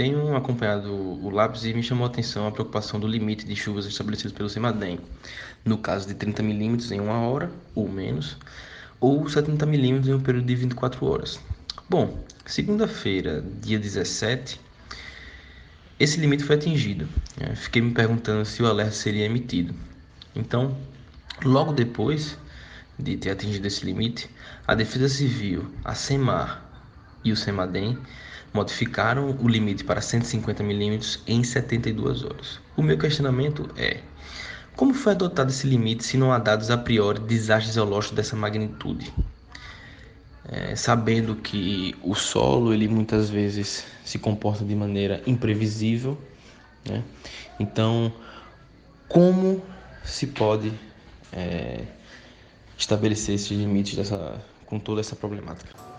tenho 0.00 0.34
acompanhado 0.34 0.90
o 0.90 1.28
lápis 1.28 1.66
e 1.66 1.74
me 1.74 1.82
chamou 1.82 2.06
a 2.06 2.08
atenção 2.08 2.46
a 2.46 2.50
preocupação 2.50 2.98
do 2.98 3.06
limite 3.06 3.44
de 3.44 3.54
chuvas 3.54 3.84
estabelecido 3.84 4.32
pelo 4.32 4.48
CEMADEM, 4.48 4.98
no 5.62 5.76
caso 5.76 6.08
de 6.08 6.14
30 6.14 6.42
milímetros 6.42 6.90
em 6.90 6.98
uma 6.98 7.20
hora 7.28 7.50
ou 7.74 7.86
menos, 7.86 8.38
ou 8.98 9.28
70 9.28 9.66
milímetros 9.66 10.08
em 10.08 10.14
um 10.14 10.20
período 10.20 10.46
de 10.46 10.54
24 10.54 11.04
horas. 11.04 11.38
Bom, 11.86 12.18
segunda-feira, 12.46 13.44
dia 13.60 13.78
17, 13.78 14.58
esse 15.98 16.18
limite 16.18 16.44
foi 16.44 16.56
atingido. 16.56 17.06
É, 17.38 17.54
fiquei 17.54 17.82
me 17.82 17.92
perguntando 17.92 18.46
se 18.46 18.62
o 18.62 18.66
alerta 18.66 18.92
seria 18.92 19.26
emitido. 19.26 19.74
Então, 20.34 20.78
logo 21.44 21.74
depois 21.74 22.38
de 22.98 23.18
ter 23.18 23.32
atingido 23.32 23.66
esse 23.66 23.84
limite, 23.84 24.30
a 24.66 24.74
Defesa 24.74 25.10
Civil, 25.10 25.70
a 25.84 25.94
SEMAR 25.94 26.64
e 27.22 27.32
o 27.32 27.36
CEMADEM 27.36 27.98
modificaram 28.52 29.36
o 29.40 29.48
limite 29.48 29.84
para 29.84 30.00
150 30.00 30.62
milímetros 30.62 31.22
em 31.26 31.42
72 31.42 32.24
horas. 32.24 32.60
O 32.76 32.82
meu 32.82 32.98
questionamento 32.98 33.68
é: 33.76 34.00
como 34.76 34.94
foi 34.94 35.12
adotado 35.12 35.50
esse 35.50 35.66
limite 35.66 36.04
se 36.04 36.16
não 36.16 36.32
há 36.32 36.38
dados 36.38 36.70
a 36.70 36.78
priori 36.78 37.20
de 37.20 37.26
desastres 37.26 37.74
geológicos 37.74 38.16
dessa 38.16 38.36
magnitude? 38.36 39.12
É, 40.48 40.74
sabendo 40.74 41.36
que 41.36 41.94
o 42.02 42.14
solo 42.14 42.72
ele 42.72 42.88
muitas 42.88 43.30
vezes 43.30 43.84
se 44.04 44.18
comporta 44.18 44.64
de 44.64 44.74
maneira 44.74 45.22
imprevisível, 45.24 46.18
né? 46.84 47.04
então 47.60 48.12
como 49.06 49.62
se 50.02 50.26
pode 50.26 50.72
é, 51.32 51.84
estabelecer 52.76 53.36
esses 53.36 53.50
limites 53.50 53.94
dessa, 53.96 54.42
com 54.66 54.78
toda 54.78 55.00
essa 55.00 55.14
problemática? 55.14 55.89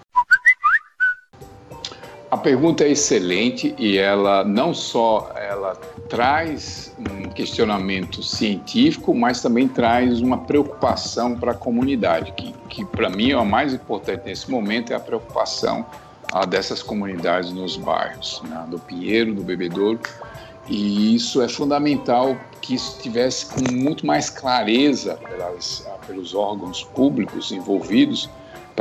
A 2.32 2.38
pergunta 2.38 2.86
é 2.86 2.92
excelente 2.92 3.76
e 3.78 3.98
ela 3.98 4.46
não 4.46 4.74
só 4.74 5.34
ela 5.36 5.76
traz 6.08 6.96
um 6.98 7.30
questionamento 7.30 8.24
científico, 8.24 9.14
mas 9.14 9.42
também 9.42 9.68
traz 9.68 10.22
uma 10.22 10.38
preocupação 10.38 11.36
para 11.36 11.52
a 11.52 11.54
comunidade, 11.54 12.32
que, 12.32 12.54
que 12.70 12.86
para 12.86 13.10
mim 13.10 13.32
é 13.32 13.38
o 13.38 13.46
mais 13.46 13.74
importante 13.74 14.22
nesse 14.24 14.50
momento 14.50 14.94
é 14.94 14.96
a 14.96 15.00
preocupação 15.02 15.86
ah, 16.32 16.46
dessas 16.46 16.82
comunidades 16.82 17.52
nos 17.52 17.76
bairros, 17.76 18.42
né, 18.48 18.66
do 18.70 18.80
Pinheiro, 18.80 19.36
do 19.36 19.44
Bebedouro, 19.44 20.00
e 20.70 21.14
isso 21.14 21.42
é 21.42 21.50
fundamental 21.50 22.38
que 22.62 22.76
isso 22.76 22.98
tivesse 23.02 23.48
com 23.48 23.74
muito 23.74 24.06
mais 24.06 24.30
clareza 24.30 25.16
pelas, 25.16 25.86
pelos 26.08 26.34
órgãos 26.34 26.82
públicos 26.82 27.52
envolvidos 27.52 28.30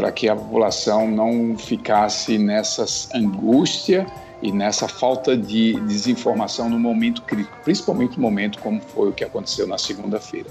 para 0.01 0.11
que 0.11 0.31
a 0.31 0.35
população 0.35 1.11
não 1.11 1.59
ficasse 1.59 2.39
nessa 2.39 2.87
angústia 3.15 4.07
e 4.41 4.51
nessa 4.51 4.89
falta 4.89 5.37
de 5.37 5.79
desinformação 5.81 6.71
no 6.71 6.79
momento 6.79 7.21
crítico, 7.21 7.55
principalmente 7.63 8.17
no 8.17 8.23
momento 8.23 8.59
como 8.61 8.81
foi 8.81 9.11
o 9.11 9.13
que 9.13 9.23
aconteceu 9.23 9.67
na 9.67 9.77
segunda-feira. 9.77 10.49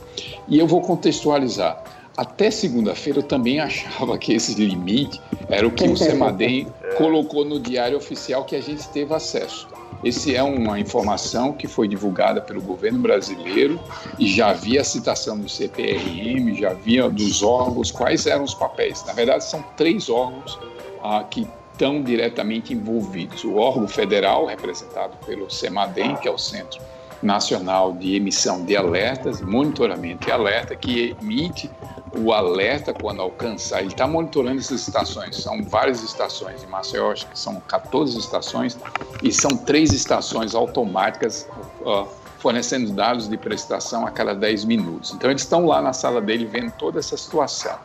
E 0.48 0.60
eu 0.60 0.68
vou 0.68 0.82
contextualizar. 0.82 1.84
Até 2.16 2.52
segunda-feira 2.52 3.20
eu 3.20 3.24
também 3.24 3.58
achava 3.60 4.20
que 4.20 4.34
esse 4.34 4.54
limite 4.54 5.20
era 5.48 5.68
o 5.68 5.72
que 5.72 5.88
o 5.88 5.98
Semadem 5.98 6.68
colocou 6.96 7.44
no 7.44 7.60
diário 7.60 7.98
oficial 7.98 8.46
que 8.46 8.56
a 8.56 8.62
gente 8.62 8.88
teve 8.90 9.12
acesso. 9.16 9.68
Esse 10.04 10.36
é 10.36 10.42
uma 10.42 10.80
informação 10.80 11.52
que 11.52 11.68
foi 11.68 11.88
divulgada 11.88 12.40
pelo 12.40 12.62
governo 12.62 13.00
brasileiro 13.00 13.80
e 14.18 14.28
já 14.28 14.52
havia 14.52 14.82
a 14.82 14.84
citação 14.84 15.38
do 15.38 15.50
CPRM, 15.50 16.56
já 16.56 16.72
havia 16.72 17.10
dos 17.10 17.44
órgãos, 17.44 17.92
quais 17.92 18.26
eram 18.26 18.44
os 18.44 18.54
papéis. 18.54 19.04
Na 19.06 19.14
verdade, 19.14 19.44
são 19.44 19.62
três 19.76 20.10
órgãos 20.10 20.58
ah, 21.04 21.26
que 21.30 21.46
estão 21.74 22.02
diretamente 22.02 22.74
envolvidos. 22.74 23.44
O 23.44 23.56
órgão 23.56 23.88
federal, 23.88 24.46
representado 24.46 25.18
pelo 25.26 25.50
CEMADEM, 25.50 26.16
que 26.16 26.28
é 26.28 26.32
o 26.32 26.38
Centro 26.38 26.80
Nacional 27.22 27.94
de 27.94 28.16
Emissão 28.16 28.64
de 28.64 28.78
Alertas, 28.78 29.42
Monitoramento 29.42 30.30
e 30.30 30.32
Alerta, 30.32 30.76
que 30.76 31.16
emite 31.22 31.70
o 32.18 32.34
alerta 32.34 32.94
quando 32.94 33.22
alcançar. 33.22 33.82
Ele 33.82 33.90
está 33.90 34.08
monitorando 34.08 34.60
essas 34.60 34.82
estações. 34.82 35.38
São 35.38 35.64
várias 35.64 36.04
estações 36.04 36.62
de 36.62 36.68
Maceió, 36.68 37.12
acho 37.12 37.28
que 37.28 37.38
são 37.38 37.60
14 37.62 38.18
estações, 38.18 38.78
e 39.22 39.32
são 39.32 39.56
três 39.56 39.92
estações 39.92 40.56
automáticas 40.56 41.48
uh, 41.82 42.08
fornecendo 42.40 42.92
dados 42.94 43.28
de 43.28 43.38
prestação 43.38 44.06
a 44.08 44.12
cada 44.12 44.34
10 44.34 44.66
minutos. 44.66 45.14
Então, 45.14 45.30
eles 45.30 45.42
estão 45.42 45.66
lá 45.66 45.82
na 45.82 45.94
sala 45.94 46.22
dele 46.22 46.46
vendo 46.46 46.72
toda 46.72 47.00
essa 47.00 47.18
situação. 47.18 47.78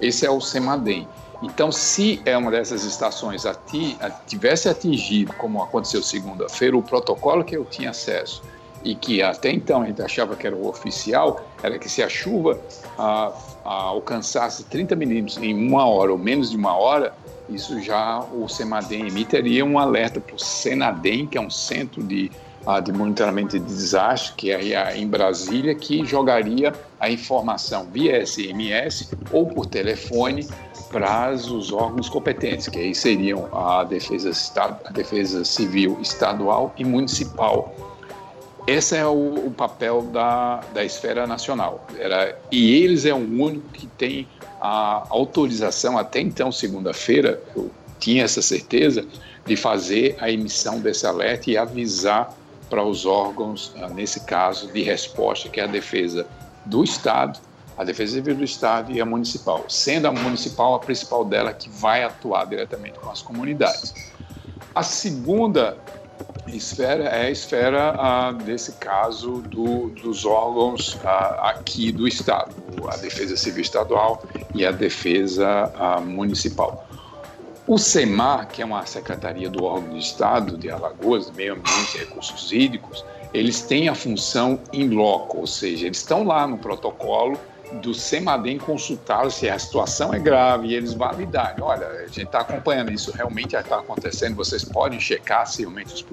Esse 0.00 0.26
é 0.26 0.30
o 0.30 0.40
CEMADEM. 0.40 1.08
Então, 1.42 1.70
se 1.72 2.22
é 2.24 2.36
uma 2.36 2.50
dessas 2.50 2.84
estações 2.84 3.44
ati 3.44 3.98
tivesse 4.26 4.68
atingido, 4.68 5.32
como 5.34 5.62
aconteceu 5.62 6.02
segunda-feira, 6.02 6.76
o 6.76 6.82
protocolo 6.82 7.44
que 7.44 7.56
eu 7.56 7.64
tinha 7.64 7.90
acesso 7.90 8.42
e 8.84 8.94
que 8.94 9.22
até 9.22 9.50
então 9.50 9.82
a 9.82 9.86
gente 9.86 10.02
achava 10.02 10.36
que 10.36 10.46
era 10.46 10.54
o 10.54 10.68
oficial, 10.68 11.40
era 11.62 11.78
que 11.78 11.88
se 11.88 12.02
a 12.02 12.08
chuva 12.08 12.60
ah, 12.98 13.32
alcançasse 13.64 14.64
30 14.64 14.94
milímetros 14.94 15.38
em 15.38 15.54
uma 15.54 15.86
hora 15.86 16.12
ou 16.12 16.18
menos 16.18 16.50
de 16.50 16.56
uma 16.56 16.76
hora, 16.76 17.14
isso 17.48 17.80
já 17.80 18.20
o 18.20 18.48
CEMADEM 18.48 19.08
emiteria 19.08 19.64
um 19.64 19.78
alerta 19.78 20.20
para 20.20 20.34
o 20.34 20.38
Senadem, 20.38 21.26
que 21.26 21.36
é 21.36 21.40
um 21.40 21.50
centro 21.50 22.02
de, 22.02 22.30
ah, 22.66 22.80
de 22.80 22.92
monitoramento 22.92 23.58
de 23.58 23.64
desastre, 23.64 24.34
que 24.36 24.50
é 24.50 24.96
em 24.96 25.06
Brasília, 25.06 25.74
que 25.74 26.04
jogaria 26.04 26.72
a 26.98 27.10
informação 27.10 27.86
via 27.92 28.24
SMS 28.24 29.10
ou 29.30 29.46
por 29.46 29.66
telefone 29.66 30.46
para 30.90 31.32
os 31.32 31.72
órgãos 31.72 32.08
competentes, 32.08 32.68
que 32.68 32.78
aí 32.78 32.94
seriam 32.94 33.48
a 33.52 33.84
defesa, 33.84 34.30
a 34.84 34.92
defesa 34.92 35.44
civil 35.44 35.98
estadual 36.00 36.72
e 36.78 36.84
municipal. 36.84 37.93
Esse 38.66 38.96
é 38.96 39.06
o, 39.06 39.46
o 39.46 39.50
papel 39.50 40.02
da, 40.02 40.60
da 40.72 40.84
esfera 40.84 41.26
nacional. 41.26 41.86
Era, 41.98 42.38
e 42.50 42.82
eles 42.82 43.04
é 43.04 43.12
o 43.12 43.18
único 43.18 43.68
que 43.68 43.86
tem 43.86 44.26
a 44.60 45.06
autorização, 45.10 45.98
até 45.98 46.20
então, 46.20 46.50
segunda-feira, 46.50 47.42
eu 47.54 47.70
tinha 47.98 48.24
essa 48.24 48.40
certeza, 48.40 49.06
de 49.44 49.56
fazer 49.56 50.16
a 50.20 50.30
emissão 50.30 50.80
desse 50.80 51.06
alerta 51.06 51.50
e 51.50 51.56
avisar 51.56 52.34
para 52.70 52.82
os 52.82 53.04
órgãos, 53.04 53.74
ah, 53.76 53.88
nesse 53.88 54.20
caso, 54.20 54.72
de 54.72 54.82
resposta, 54.82 55.50
que 55.50 55.60
é 55.60 55.64
a 55.64 55.66
defesa 55.66 56.26
do 56.64 56.82
Estado 56.82 57.38
a 57.76 57.84
Defesa 57.84 58.14
Civil 58.14 58.36
do 58.36 58.44
Estado 58.44 58.92
e 58.92 59.00
a 59.00 59.04
municipal, 59.04 59.64
sendo 59.68 60.06
a 60.06 60.12
municipal 60.12 60.74
a 60.74 60.78
principal 60.78 61.24
dela 61.24 61.52
que 61.52 61.68
vai 61.68 62.04
atuar 62.04 62.46
diretamente 62.46 62.98
com 62.98 63.10
as 63.10 63.20
comunidades. 63.20 64.12
A 64.74 64.82
segunda 64.82 65.76
esfera 66.56 67.04
é 67.04 67.26
a 67.26 67.30
esfera, 67.30 67.94
ah, 67.98 68.32
desse 68.32 68.72
caso, 68.72 69.42
do, 69.42 69.90
dos 69.90 70.24
órgãos 70.24 70.98
ah, 71.04 71.50
aqui 71.50 71.90
do 71.90 72.06
Estado, 72.06 72.54
a 72.88 72.96
Defesa 72.96 73.36
Civil 73.36 73.62
Estadual 73.62 74.22
e 74.54 74.64
a 74.64 74.70
Defesa 74.70 75.72
ah, 75.74 76.00
Municipal. 76.00 76.86
O 77.66 77.78
SEMAR, 77.78 78.48
que 78.48 78.60
é 78.60 78.64
uma 78.64 78.84
secretaria 78.84 79.48
do 79.48 79.64
órgão 79.64 79.90
do 79.90 79.98
Estado 79.98 80.58
de 80.58 80.70
Alagoas, 80.70 81.30
Meio 81.30 81.54
Ambiente 81.54 81.96
e 81.96 82.00
Recursos 82.00 82.52
Hídricos, 82.52 83.04
eles 83.32 83.62
têm 83.62 83.88
a 83.88 83.94
função 83.94 84.60
in 84.72 84.90
loco, 84.90 85.38
ou 85.38 85.46
seja, 85.46 85.86
eles 85.86 85.98
estão 85.98 86.24
lá 86.24 86.46
no 86.46 86.58
protocolo 86.58 87.38
do 87.80 87.94
SEMADEM 87.94 88.58
consultá 88.58 89.28
se 89.30 89.48
a 89.48 89.58
situação 89.58 90.12
é 90.12 90.18
grave 90.18 90.68
e 90.68 90.74
eles 90.74 90.94
validarem. 90.94 91.62
Olha, 91.62 91.86
a 91.86 92.06
gente 92.06 92.24
está 92.24 92.40
acompanhando 92.40 92.92
isso, 92.92 93.12
realmente 93.12 93.56
está 93.56 93.78
acontecendo, 93.78 94.34
vocês 94.34 94.64
podem 94.64 95.00
checar 95.00 95.46
se 95.46 95.62
realmente 95.62 95.94
os 95.94 96.04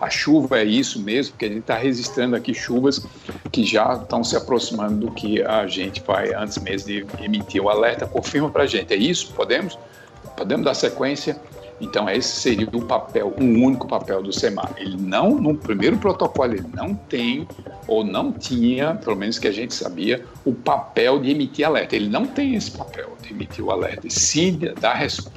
a 0.00 0.10
chuva 0.10 0.60
é 0.60 0.64
isso 0.64 1.00
mesmo, 1.00 1.32
porque 1.32 1.46
a 1.46 1.48
gente 1.48 1.60
está 1.60 1.76
registrando 1.76 2.36
aqui 2.36 2.54
chuvas 2.54 3.04
que 3.50 3.64
já 3.64 3.94
estão 3.94 4.22
se 4.22 4.36
aproximando 4.36 5.06
do 5.06 5.12
que 5.12 5.42
a 5.42 5.66
gente 5.66 6.02
vai, 6.02 6.34
antes 6.34 6.58
mesmo 6.58 6.88
de 6.88 7.06
emitir 7.22 7.62
o 7.62 7.68
alerta, 7.68 8.06
confirma 8.06 8.50
para 8.50 8.64
a 8.64 8.66
gente. 8.66 8.92
É 8.92 8.96
isso? 8.96 9.32
Podemos? 9.32 9.78
Podemos 10.36 10.64
dar 10.64 10.74
sequência? 10.74 11.40
Então, 11.80 12.08
esse 12.10 12.40
seria 12.40 12.68
o 12.72 12.82
papel, 12.82 13.32
um 13.40 13.64
único 13.64 13.86
papel 13.86 14.22
do 14.22 14.32
SEMAR. 14.32 14.72
Ele 14.76 14.96
não, 14.96 15.36
no 15.36 15.56
primeiro 15.56 15.96
protocolo, 15.96 16.54
ele 16.54 16.66
não 16.74 16.94
tem, 16.94 17.46
ou 17.86 18.04
não 18.04 18.32
tinha, 18.32 18.94
pelo 18.96 19.16
menos 19.16 19.38
que 19.38 19.46
a 19.46 19.52
gente 19.52 19.72
sabia, 19.74 20.24
o 20.44 20.52
papel 20.52 21.20
de 21.20 21.30
emitir 21.30 21.64
alerta. 21.64 21.94
Ele 21.94 22.08
não 22.08 22.26
tem 22.26 22.56
esse 22.56 22.70
papel 22.70 23.16
de 23.22 23.32
emitir 23.32 23.64
o 23.64 23.70
alerta, 23.70 24.08
sim 24.10 24.58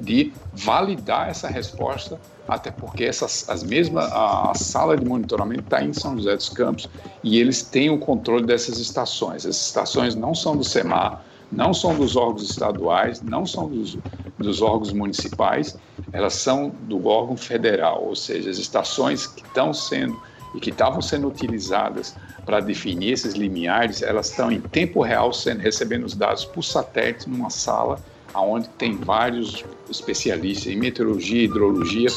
de 0.01 0.33
validar 0.53 1.29
essa 1.29 1.47
resposta, 1.47 2.19
até 2.47 2.71
porque 2.71 3.03
essas, 3.03 3.47
as 3.47 3.63
mesmas, 3.63 4.11
a, 4.11 4.51
a 4.51 4.53
sala 4.55 4.97
de 4.97 5.05
monitoramento 5.05 5.61
está 5.61 5.83
em 5.83 5.93
São 5.93 6.17
José 6.17 6.35
dos 6.35 6.49
Campos 6.49 6.89
e 7.23 7.39
eles 7.39 7.61
têm 7.61 7.89
o 7.89 7.99
controle 7.99 8.45
dessas 8.45 8.79
estações. 8.79 9.45
Essas 9.45 9.67
estações 9.67 10.15
não 10.15 10.33
são 10.33 10.57
do 10.57 10.63
SEMAR, 10.63 11.23
não 11.51 11.73
são 11.73 11.95
dos 11.95 12.15
órgãos 12.15 12.43
estaduais, 12.43 13.21
não 13.21 13.45
são 13.45 13.67
dos, 13.67 13.97
dos 14.37 14.61
órgãos 14.61 14.93
municipais, 14.93 15.77
elas 16.13 16.33
são 16.33 16.69
do 16.69 17.07
órgão 17.07 17.35
federal, 17.35 18.03
ou 18.05 18.15
seja, 18.15 18.49
as 18.49 18.57
estações 18.57 19.27
que 19.27 19.43
estão 19.43 19.73
sendo 19.73 20.19
e 20.55 20.59
que 20.59 20.69
estavam 20.69 21.01
sendo 21.01 21.27
utilizadas 21.27 22.15
para 22.45 22.59
definir 22.59 23.13
esses 23.13 23.33
limiares, 23.33 24.01
elas 24.01 24.29
estão 24.29 24.51
em 24.51 24.59
tempo 24.59 25.01
real 25.01 25.31
sendo, 25.31 25.59
recebendo 25.59 26.05
os 26.05 26.15
dados 26.15 26.43
por 26.45 26.63
satélite 26.63 27.29
numa 27.29 27.49
sala 27.49 27.99
onde 28.33 28.69
tem 28.69 28.95
vários 28.95 29.65
especialistas 29.89 30.71
em 30.71 30.77
meteorologia 30.77 31.41
e 31.41 31.45
hidrologia 31.45 32.07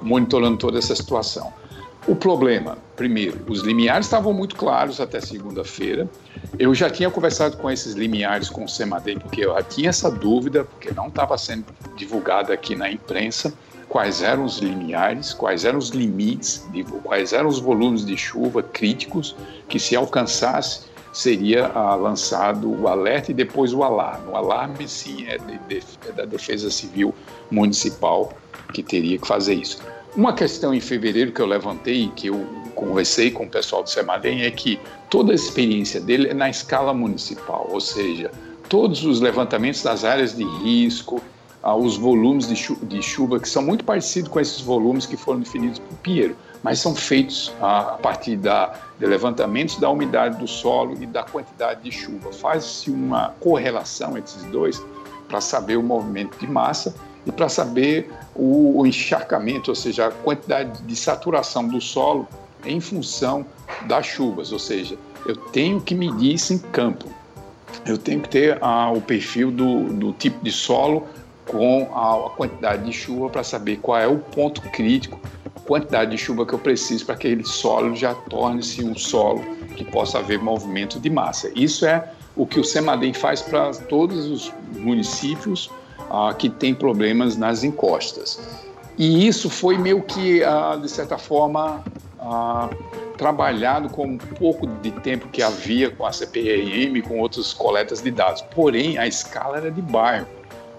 monitorando 0.00 0.56
toda 0.56 0.78
essa 0.78 0.94
situação. 0.94 1.52
O 2.06 2.14
problema, 2.14 2.76
primeiro, 2.96 3.40
os 3.48 3.62
limiares 3.62 4.06
estavam 4.06 4.32
muito 4.32 4.56
claros 4.56 5.00
até 5.00 5.20
segunda-feira. 5.20 6.06
Eu 6.58 6.74
já 6.74 6.90
tinha 6.90 7.10
conversado 7.10 7.56
com 7.56 7.70
esses 7.70 7.94
limiares 7.94 8.50
com 8.50 8.64
o 8.64 8.68
Semadem, 8.68 9.18
porque 9.18 9.44
eu 9.44 9.54
já 9.54 9.62
tinha 9.62 9.88
essa 9.88 10.10
dúvida, 10.10 10.64
porque 10.64 10.90
não 10.92 11.08
estava 11.08 11.38
sendo 11.38 11.64
divulgada 11.96 12.52
aqui 12.52 12.76
na 12.76 12.90
imprensa 12.90 13.54
quais 13.88 14.22
eram 14.22 14.44
os 14.44 14.58
limiares, 14.58 15.32
quais 15.32 15.64
eram 15.64 15.78
os 15.78 15.90
limites, 15.90 16.66
quais 17.02 17.32
eram 17.32 17.48
os 17.48 17.58
volumes 17.58 18.04
de 18.04 18.16
chuva 18.16 18.62
críticos 18.62 19.36
que 19.68 19.78
se 19.78 19.96
alcançasse 19.96 20.92
seria 21.12 21.68
ah, 21.68 21.94
lançado 21.94 22.68
o 22.68 22.88
alerta 22.88 23.30
e 23.30 23.34
depois 23.34 23.72
o 23.72 23.84
alarme. 23.84 24.28
O 24.32 24.36
alarme, 24.36 24.88
sim, 24.88 25.24
é, 25.28 25.38
de, 25.38 25.58
de, 25.68 25.82
é 26.08 26.12
da 26.12 26.24
Defesa 26.24 26.70
Civil 26.70 27.14
Municipal 27.50 28.32
que 28.72 28.82
teria 28.82 29.16
que 29.16 29.26
fazer 29.26 29.54
isso. 29.54 29.80
Uma 30.16 30.32
questão 30.32 30.72
em 30.72 30.78
fevereiro 30.78 31.32
que 31.32 31.42
eu 31.42 31.46
levantei, 31.46 32.08
que 32.14 32.28
eu 32.28 32.46
conversei 32.76 33.32
com 33.32 33.44
o 33.44 33.48
pessoal 33.48 33.82
do 33.82 33.90
SEMADEM, 33.90 34.42
é 34.42 34.50
que 34.50 34.78
toda 35.10 35.32
a 35.32 35.34
experiência 35.34 36.00
dele 36.00 36.28
é 36.28 36.34
na 36.34 36.48
escala 36.48 36.94
municipal, 36.94 37.68
ou 37.68 37.80
seja, 37.80 38.30
todos 38.68 39.04
os 39.04 39.20
levantamentos 39.20 39.82
das 39.82 40.04
áreas 40.04 40.36
de 40.36 40.44
risco, 40.44 41.20
ah, 41.60 41.74
os 41.74 41.96
volumes 41.96 42.46
de, 42.46 42.54
chu 42.54 42.76
de 42.82 43.02
chuva, 43.02 43.40
que 43.40 43.48
são 43.48 43.60
muito 43.60 43.84
parecidos 43.84 44.30
com 44.30 44.38
esses 44.38 44.60
volumes 44.60 45.04
que 45.04 45.16
foram 45.16 45.40
definidos 45.40 45.80
por 45.80 45.98
Pinheiro, 45.98 46.36
mas 46.62 46.78
são 46.78 46.94
feitos 46.94 47.52
a 47.60 47.98
partir 48.00 48.36
da, 48.36 48.72
de 49.00 49.06
levantamentos 49.06 49.78
da 49.78 49.90
umidade 49.90 50.38
do 50.38 50.46
solo 50.46 50.96
e 51.02 51.06
da 51.06 51.24
quantidade 51.24 51.82
de 51.82 51.90
chuva. 51.90 52.32
Faz-se 52.32 52.88
uma 52.88 53.34
correlação 53.40 54.16
entre 54.16 54.30
esses 54.30 54.44
dois 54.44 54.80
para 55.26 55.40
saber 55.40 55.76
o 55.76 55.82
movimento 55.82 56.38
de 56.38 56.46
massa 56.46 56.94
e 57.26 57.32
para 57.32 57.48
saber 57.48 58.10
o, 58.34 58.80
o 58.80 58.86
encharcamento, 58.86 59.70
ou 59.70 59.74
seja, 59.74 60.06
a 60.06 60.10
quantidade 60.10 60.82
de 60.82 60.96
saturação 60.96 61.66
do 61.66 61.80
solo 61.80 62.28
em 62.64 62.80
função 62.80 63.46
das 63.86 64.06
chuvas, 64.06 64.52
ou 64.52 64.58
seja, 64.58 64.96
eu 65.26 65.36
tenho 65.36 65.80
que 65.80 65.94
medir 65.94 66.34
isso 66.34 66.52
em 66.52 66.58
campo. 66.58 67.06
Eu 67.86 67.98
tenho 67.98 68.20
que 68.20 68.28
ter 68.28 68.58
ah, 68.62 68.90
o 68.90 69.00
perfil 69.00 69.50
do, 69.50 69.92
do, 69.92 70.12
tipo 70.12 70.42
de 70.42 70.52
solo 70.52 71.06
com 71.46 71.90
a, 71.94 72.26
a 72.26 72.30
quantidade 72.30 72.84
de 72.84 72.92
chuva 72.92 73.28
para 73.28 73.42
saber 73.42 73.78
qual 73.78 73.98
é 73.98 74.06
o 74.06 74.18
ponto 74.18 74.62
crítico, 74.70 75.20
quantidade 75.66 76.10
de 76.10 76.18
chuva 76.18 76.46
que 76.46 76.52
eu 76.52 76.58
preciso 76.58 77.04
para 77.04 77.16
que 77.16 77.26
aquele 77.26 77.44
solo 77.44 77.96
já 77.96 78.14
torne-se 78.14 78.84
um 78.84 78.94
solo 78.94 79.42
que 79.76 79.84
possa 79.84 80.18
haver 80.18 80.38
movimento 80.38 81.00
de 81.00 81.10
massa. 81.10 81.50
Isso 81.54 81.86
é 81.86 82.10
o 82.36 82.46
que 82.46 82.60
o 82.60 82.64
SEMADEM 82.64 83.12
faz 83.12 83.42
para 83.42 83.70
todos 83.72 84.26
os 84.26 84.52
municípios 84.72 85.70
ah, 86.10 86.34
que 86.36 86.48
têm 86.48 86.74
problemas 86.74 87.36
nas 87.36 87.64
encostas. 87.64 88.40
E 88.96 89.26
isso 89.26 89.50
foi 89.50 89.76
meio 89.76 90.02
que, 90.02 90.42
ah, 90.44 90.78
de 90.80 90.88
certa 90.88 91.18
forma, 91.18 91.82
ah, 92.20 92.70
trabalhado 93.16 93.88
com 93.88 94.06
um 94.06 94.18
pouco 94.18 94.66
de 94.66 94.90
tempo 94.90 95.28
que 95.28 95.42
havia 95.42 95.90
com 95.90 96.06
a 96.06 96.12
CPRM, 96.12 97.00
com 97.02 97.18
outras 97.18 97.52
coletas 97.52 98.00
de 98.00 98.10
dados. 98.10 98.42
Porém, 98.54 98.98
a 98.98 99.06
escala 99.06 99.58
era 99.58 99.70
de 99.70 99.82
bairro. 99.82 100.26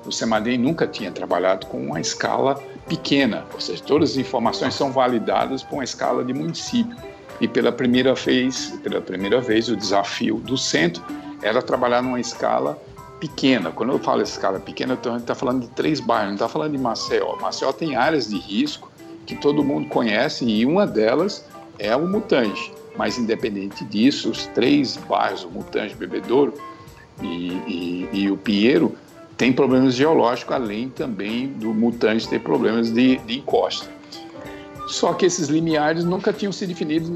O 0.06 0.12
CEMADEM 0.12 0.58
nunca 0.58 0.86
tinha 0.86 1.12
trabalhado 1.12 1.66
com 1.68 1.78
uma 1.78 2.00
escala 2.00 2.62
pequena, 2.88 3.44
ou 3.54 3.60
seja, 3.60 3.82
todas 3.84 4.12
as 4.12 4.18
informações 4.18 4.76
são 4.76 4.92
validadas 4.92 5.64
por 5.64 5.76
uma 5.76 5.84
escala 5.84 6.24
de 6.24 6.34
município. 6.34 6.96
E 7.42 7.48
pela 7.48 7.72
primeira 7.72 8.14
vez, 8.14 8.78
pela 8.84 9.02
primeira 9.02 9.42
vez, 9.42 9.68
o 9.68 9.76
desafio 9.76 10.38
do 10.38 10.58
centro 10.58 11.04
era 11.42 11.62
trabalhar 11.62 12.02
numa 12.02 12.20
escala 12.20 12.80
pequena. 13.20 13.72
Quando 13.72 13.94
eu 13.94 14.00
falo 14.00 14.22
escala 14.22 14.60
pequena, 14.60 14.94
a 15.02 15.10
gente 15.10 15.22
está 15.22 15.36
falando 15.36 15.62
de 15.62 15.68
três 15.70 16.00
bairros, 16.00 16.28
não 16.28 16.36
está 16.36 16.50
falando 16.50 16.72
de 16.72 16.78
Maceió. 16.78 17.36
Maceió 17.38 17.72
tem 17.72 17.96
áreas 17.96 18.30
de 18.30 18.38
risco 18.38 18.92
que 19.26 19.36
todo 19.36 19.64
mundo 19.64 19.90
conhece 19.90 20.46
e 20.46 20.66
uma 20.66 20.86
delas 20.86 21.46
é 21.80 21.96
o 21.96 22.08
Mutange. 22.08 22.72
Mas 22.98 23.18
independente 23.18 23.84
disso, 23.86 24.30
os 24.30 24.46
três 24.48 24.98
bairros, 24.98 25.44
o 25.44 25.50
Mutange, 25.50 25.96
Bebedouro 25.96 26.54
e, 27.22 27.52
e, 27.68 28.10
e 28.14 28.32
o 28.32 28.38
Pinheiro, 28.38 28.96
tem 29.38 29.52
problemas 29.52 29.96
geológicos, 29.96 30.56
além 30.56 30.90
também 30.90 31.48
do 31.48 31.74
Mutange 31.74 32.28
ter 32.28 32.40
problemas 32.40 32.92
de, 32.92 33.18
de 33.18 33.40
encosta. 33.40 33.94
Só 34.88 35.14
que 35.14 35.26
esses 35.26 35.48
limiares 35.48 36.04
nunca 36.04 36.32
tinham 36.32 36.52
sido 36.52 36.70
definidos 36.70 37.10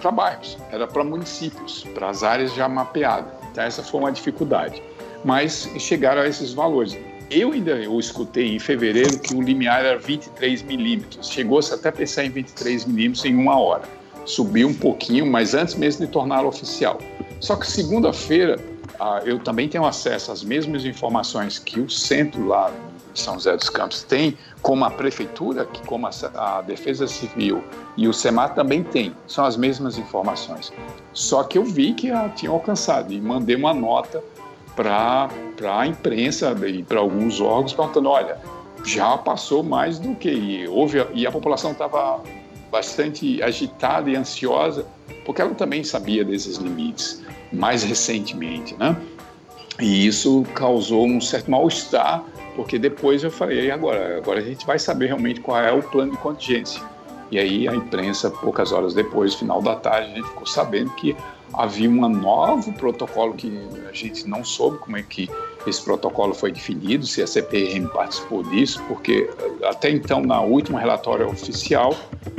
para 0.00 0.10
bairros, 0.10 0.56
era 0.72 0.86
para 0.86 1.04
municípios, 1.04 1.84
para 1.94 2.08
as 2.08 2.22
áreas 2.22 2.54
já 2.54 2.68
mapeadas. 2.68 3.32
Então 3.52 3.62
essa 3.62 3.82
foi 3.82 4.00
uma 4.00 4.10
dificuldade. 4.10 4.82
Mas 5.24 5.68
chegaram 5.78 6.22
a 6.22 6.28
esses 6.28 6.52
valores. 6.52 6.96
Eu 7.30 7.52
ainda 7.52 7.72
eu 7.72 7.98
escutei 7.98 8.56
em 8.56 8.58
fevereiro 8.58 9.18
que 9.18 9.34
o 9.34 9.40
limiar 9.40 9.84
era 9.84 9.98
23 9.98 10.62
milímetros. 10.62 11.28
Chegou-se 11.28 11.72
até 11.72 11.90
a 11.90 11.92
pensar 11.92 12.24
em 12.24 12.30
23 12.30 12.86
milímetros 12.86 13.24
em 13.24 13.34
uma 13.34 13.58
hora. 13.58 13.84
Subiu 14.24 14.68
um 14.68 14.74
pouquinho, 14.74 15.26
mas 15.26 15.54
antes 15.54 15.74
mesmo 15.74 16.06
de 16.06 16.12
torná-lo 16.12 16.48
oficial. 16.48 17.00
Só 17.38 17.56
que 17.56 17.66
segunda-feira 17.66 18.58
ah, 18.98 19.22
eu 19.24 19.38
também 19.38 19.66
tenho 19.66 19.86
acesso 19.86 20.30
às 20.30 20.42
mesmas 20.42 20.84
informações 20.84 21.58
que 21.58 21.80
o 21.80 21.88
centro 21.88 22.46
lá 22.46 22.70
de 23.14 23.20
São 23.20 23.34
José 23.34 23.56
dos 23.56 23.70
Campos 23.70 24.02
tem, 24.02 24.36
como 24.60 24.84
a 24.84 24.90
prefeitura, 24.90 25.64
que 25.64 25.80
como 25.86 26.06
a, 26.06 26.10
a 26.34 26.60
Defesa 26.60 27.06
Civil 27.06 27.64
e 27.96 28.06
o 28.06 28.12
SEMAR 28.12 28.54
também 28.54 28.82
tem, 28.82 29.14
são 29.26 29.44
as 29.46 29.56
mesmas 29.56 29.96
informações. 29.96 30.70
Só 31.14 31.42
que 31.42 31.56
eu 31.56 31.64
vi 31.64 31.94
que 31.94 32.10
a 32.10 32.28
tinham 32.28 32.52
alcançado 32.52 33.12
e 33.12 33.20
mandei 33.20 33.56
uma 33.56 33.72
nota 33.72 34.22
para 34.80 35.28
a 35.78 35.86
imprensa 35.86 36.56
e 36.66 36.82
para 36.82 37.00
alguns 37.00 37.38
órgãos 37.38 37.74
perguntando, 37.74 38.08
olha, 38.08 38.38
já 38.82 39.18
passou 39.18 39.62
mais 39.62 39.98
do 39.98 40.14
que 40.14 40.30
e 40.30 40.68
houve 40.68 41.04
e 41.12 41.26
a 41.26 41.30
população 41.30 41.72
estava 41.72 42.22
bastante 42.72 43.42
agitada 43.42 44.08
e 44.08 44.16
ansiosa 44.16 44.86
porque 45.26 45.42
ela 45.42 45.54
também 45.54 45.84
sabia 45.84 46.24
desses 46.24 46.56
limites 46.56 47.22
mais 47.52 47.82
recentemente, 47.82 48.74
né? 48.76 48.96
E 49.78 50.06
isso 50.06 50.44
causou 50.54 51.06
um 51.06 51.20
certo 51.20 51.50
mal-estar 51.50 52.24
porque 52.56 52.78
depois 52.78 53.22
eu 53.22 53.30
falei, 53.30 53.70
agora? 53.70 54.16
Agora 54.16 54.40
a 54.40 54.42
gente 54.42 54.66
vai 54.66 54.78
saber 54.78 55.06
realmente 55.06 55.40
qual 55.40 55.60
é 55.60 55.72
o 55.72 55.82
plano 55.82 56.12
de 56.12 56.18
contingência. 56.18 56.82
E 57.30 57.38
aí 57.38 57.68
a 57.68 57.74
imprensa, 57.74 58.30
poucas 58.30 58.72
horas 58.72 58.94
depois, 58.94 59.34
final 59.34 59.60
da 59.60 59.76
tarde, 59.76 60.12
a 60.12 60.14
gente 60.16 60.28
ficou 60.28 60.46
sabendo 60.46 60.90
que 60.92 61.14
havia 61.52 61.90
um 61.90 62.08
novo 62.08 62.72
protocolo 62.72 63.34
que 63.34 63.52
a 63.88 63.92
gente 63.92 64.28
não 64.28 64.44
soube 64.44 64.78
como 64.78 64.96
é 64.96 65.02
que 65.02 65.28
esse 65.66 65.82
protocolo 65.82 66.34
foi 66.34 66.52
definido, 66.52 67.06
se 67.06 67.22
a 67.22 67.26
CPRM 67.26 67.86
participou 67.88 68.42
disso, 68.42 68.82
porque 68.88 69.28
até 69.64 69.90
então, 69.90 70.22
na 70.22 70.40
última 70.40 70.80
relatório 70.80 71.28
oficial, 71.28 71.94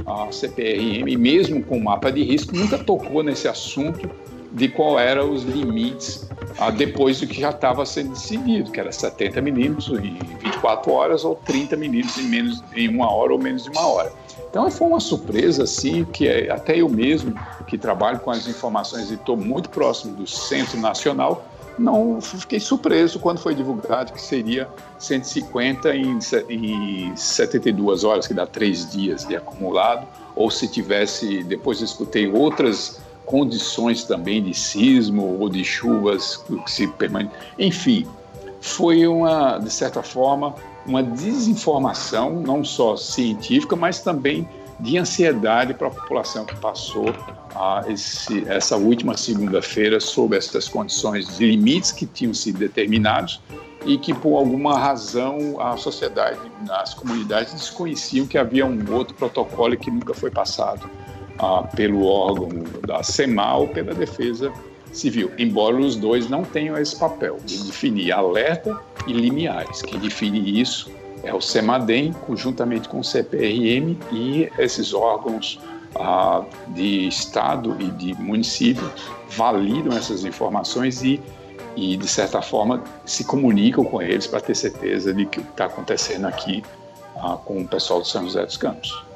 a 0.05 0.31
CPRM, 0.31 1.15
mesmo 1.17 1.63
com 1.63 1.77
o 1.77 1.83
mapa 1.83 2.11
de 2.11 2.23
risco, 2.23 2.55
nunca 2.55 2.77
tocou 2.77 3.21
nesse 3.21 3.47
assunto 3.47 4.09
de 4.51 4.67
qual 4.67 4.99
eram 4.99 5.31
os 5.31 5.43
limites 5.43 6.27
ah, 6.57 6.69
depois 6.69 7.19
do 7.19 7.27
que 7.27 7.39
já 7.39 7.51
estava 7.51 7.85
sendo 7.85 8.09
decidido, 8.09 8.71
que 8.71 8.79
era 8.79 8.91
70 8.91 9.41
milímetros 9.41 9.89
em 9.89 10.17
24 10.43 10.91
horas 10.91 11.23
ou 11.23 11.35
30 11.35 11.77
milímetros 11.77 12.17
em 12.17 12.27
menos 12.27 12.63
em 12.75 12.89
uma 12.89 13.11
hora 13.11 13.33
ou 13.33 13.39
menos 13.39 13.63
de 13.63 13.69
uma 13.69 13.87
hora. 13.87 14.11
Então 14.51 14.69
foi 14.69 14.87
uma 14.87 14.99
surpresa 14.99 15.63
assim 15.63 16.03
que 16.03 16.27
é, 16.27 16.51
até 16.51 16.77
eu 16.77 16.87
mesmo 16.87 17.33
que 17.65 17.77
trabalho 17.77 18.19
com 18.19 18.29
as 18.29 18.47
informações 18.47 19.09
e 19.09 19.15
estou 19.15 19.35
muito 19.35 19.69
próximo 19.69 20.13
do 20.13 20.27
Centro 20.27 20.79
Nacional 20.79 21.43
não 21.81 22.19
fiquei 22.21 22.59
surpreso 22.59 23.19
quando 23.19 23.39
foi 23.39 23.55
divulgado 23.55 24.13
que 24.13 24.21
seria 24.21 24.67
150 24.99 25.95
em, 25.95 26.19
em 26.49 27.15
72 27.15 28.03
horas, 28.03 28.27
que 28.27 28.33
dá 28.33 28.45
três 28.45 28.89
dias 28.89 29.25
de 29.25 29.35
acumulado, 29.35 30.07
ou 30.35 30.51
se 30.51 30.67
tivesse, 30.67 31.43
depois 31.43 31.79
eu 31.79 31.85
escutei 31.85 32.29
outras 32.29 32.99
condições 33.25 34.03
também 34.03 34.43
de 34.43 34.53
sismo 34.53 35.39
ou 35.39 35.49
de 35.49 35.63
chuvas 35.63 36.37
que 36.37 36.71
se 36.71 36.87
permanecem. 36.87 37.37
Enfim, 37.57 38.07
foi 38.59 39.07
uma, 39.07 39.57
de 39.57 39.71
certa 39.71 40.03
forma, 40.03 40.53
uma 40.85 41.03
desinformação, 41.03 42.41
não 42.41 42.63
só 42.63 42.95
científica, 42.95 43.75
mas 43.75 44.01
também 44.01 44.47
de 44.79 44.97
ansiedade 44.97 45.73
para 45.73 45.87
a 45.87 45.91
população 45.91 46.43
que 46.43 46.55
passou 46.55 47.13
a 47.55 47.83
esse, 47.87 48.43
essa 48.47 48.75
última 48.75 49.15
segunda-feira 49.15 49.99
sob 49.99 50.35
essas 50.35 50.67
condições 50.67 51.37
de 51.37 51.51
limites 51.51 51.91
que 51.91 52.05
tinham 52.05 52.33
sido 52.33 52.57
determinados 52.57 53.41
e 53.85 53.97
que 53.97 54.13
por 54.13 54.37
alguma 54.37 54.77
razão 54.77 55.59
a 55.59 55.77
sociedade, 55.77 56.39
as 56.69 56.93
comunidades 56.93 57.53
desconheciam 57.53 58.25
que 58.25 58.37
havia 58.37 58.65
um 58.65 58.79
outro 58.91 59.15
protocolo 59.15 59.77
que 59.77 59.91
nunca 59.91 60.13
foi 60.13 60.31
passado 60.31 60.89
ah, 61.37 61.63
pelo 61.75 62.05
órgão 62.05 62.49
da 62.87 63.03
CEMAL, 63.03 63.67
pela 63.67 63.93
Defesa 63.93 64.51
Civil, 64.91 65.31
embora 65.37 65.77
os 65.77 65.95
dois 65.95 66.29
não 66.29 66.43
tenham 66.43 66.77
esse 66.77 66.97
papel 66.97 67.37
de 67.45 67.63
definir 67.63 68.11
alerta 68.11 68.77
e 69.07 69.13
limiares. 69.13 69.81
Quem 69.81 69.99
define 69.99 70.59
isso 70.59 70.91
é 71.23 71.33
o 71.33 71.41
CEMADEM, 71.41 72.13
conjuntamente 72.13 72.89
com 72.89 72.99
o 72.99 73.03
CPRM 73.03 73.97
e 74.11 74.49
esses 74.57 74.93
órgãos 74.93 75.59
ah, 75.95 76.43
de 76.69 77.07
Estado 77.07 77.77
e 77.79 77.85
de 77.91 78.13
município 78.15 78.91
validam 79.29 79.95
essas 79.95 80.25
informações 80.25 81.03
e, 81.03 81.21
e, 81.75 81.95
de 81.95 82.07
certa 82.07 82.41
forma, 82.41 82.83
se 83.05 83.23
comunicam 83.23 83.83
com 83.83 84.01
eles 84.01 84.27
para 84.27 84.41
ter 84.41 84.55
certeza 84.55 85.13
de 85.13 85.25
que 85.25 85.39
o 85.39 85.43
que 85.43 85.51
está 85.51 85.65
acontecendo 85.65 86.25
aqui 86.25 86.63
ah, 87.17 87.37
com 87.43 87.61
o 87.61 87.67
pessoal 87.67 88.01
do 88.01 88.07
São 88.07 88.23
José 88.23 88.45
dos 88.45 88.57
Campos. 88.57 89.10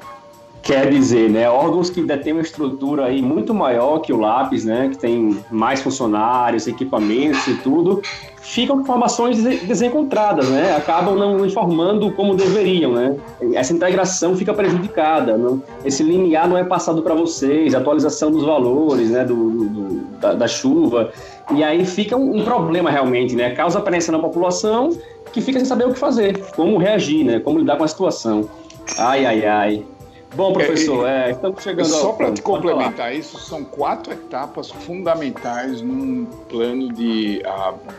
Quer 0.66 0.90
dizer, 0.90 1.30
né, 1.30 1.48
órgãos 1.48 1.88
que 1.90 2.00
ainda 2.00 2.18
têm 2.18 2.32
uma 2.32 2.42
estrutura 2.42 3.04
aí 3.04 3.22
muito 3.22 3.54
maior 3.54 4.00
que 4.00 4.12
o 4.12 4.18
lápis, 4.18 4.64
né, 4.64 4.88
que 4.88 4.98
tem 4.98 5.38
mais 5.48 5.80
funcionários, 5.80 6.66
equipamentos 6.66 7.46
e 7.46 7.54
tudo, 7.58 8.02
ficam 8.42 8.74
com 8.74 8.82
informações 8.82 9.40
desencontradas, 9.44 10.48
né, 10.48 10.74
acabam 10.76 11.14
não 11.14 11.46
informando 11.46 12.10
como 12.14 12.34
deveriam, 12.34 12.94
né. 12.94 13.14
Essa 13.54 13.72
integração 13.72 14.34
fica 14.34 14.52
prejudicada, 14.52 15.38
não, 15.38 15.62
esse 15.84 16.02
linear 16.02 16.48
não 16.48 16.58
é 16.58 16.64
passado 16.64 17.00
para 17.00 17.14
vocês, 17.14 17.72
atualização 17.72 18.32
dos 18.32 18.42
valores, 18.42 19.10
né, 19.10 19.24
do, 19.24 19.34
do 19.34 20.00
da, 20.18 20.32
da, 20.32 20.48
chuva, 20.48 21.12
e 21.54 21.62
aí 21.62 21.86
fica 21.86 22.16
um, 22.16 22.40
um 22.40 22.44
problema 22.44 22.90
realmente, 22.90 23.36
né, 23.36 23.50
causa 23.50 23.80
pressão 23.80 24.16
na 24.16 24.18
população 24.20 24.90
que 25.32 25.40
fica 25.40 25.60
sem 25.60 25.68
saber 25.68 25.86
o 25.86 25.92
que 25.92 25.98
fazer, 26.00 26.44
como 26.56 26.76
reagir, 26.76 27.24
né, 27.24 27.38
como 27.38 27.60
lidar 27.60 27.76
com 27.76 27.84
a 27.84 27.88
situação. 27.88 28.50
Ai, 28.98 29.24
ai, 29.24 29.44
ai. 29.44 29.95
Bom, 30.34 30.52
professor, 30.52 31.08
é, 31.08 31.28
é, 31.28 31.30
estamos 31.30 31.62
chegando 31.62 31.86
Só 31.86 32.12
para 32.12 32.32
te 32.32 32.42
complementar 32.42 33.14
isso, 33.14 33.38
são 33.38 33.64
quatro 33.64 34.12
etapas 34.12 34.70
fundamentais 34.70 35.80
num 35.80 36.26
plano 36.48 36.92
de, 36.92 37.42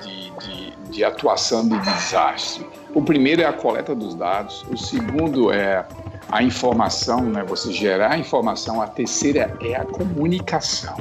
de, 0.03 0.31
de, 0.39 0.91
de, 0.91 1.03
atuação 1.03 1.67
de 1.67 1.79
desastre. 1.79 2.67
O 2.93 3.01
primeiro 3.01 3.41
é 3.41 3.45
a 3.45 3.53
coleta 3.53 3.95
dos 3.95 4.13
dados, 4.13 4.63
o 4.69 4.77
segundo 4.77 5.51
é 5.51 5.85
a 6.29 6.43
informação, 6.43 7.21
né, 7.21 7.43
você 7.43 7.71
gerar 7.71 8.11
a 8.11 8.17
informação, 8.17 8.81
a 8.81 8.87
terceira 8.87 9.55
é 9.61 9.75
a 9.75 9.85
comunicação. 9.85 10.97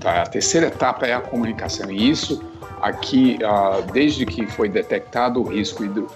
Tá? 0.00 0.22
A 0.22 0.26
terceira 0.26 0.68
etapa 0.68 1.06
é 1.06 1.12
a 1.12 1.20
comunicação, 1.20 1.90
e 1.90 2.08
isso 2.08 2.42
aqui, 2.80 3.38
uh, 3.42 3.82
desde 3.92 4.24
que 4.24 4.46
foi 4.46 4.68
detectado 4.68 5.40
o 5.40 5.44
risco 5.44 5.84
hidro 5.84 6.06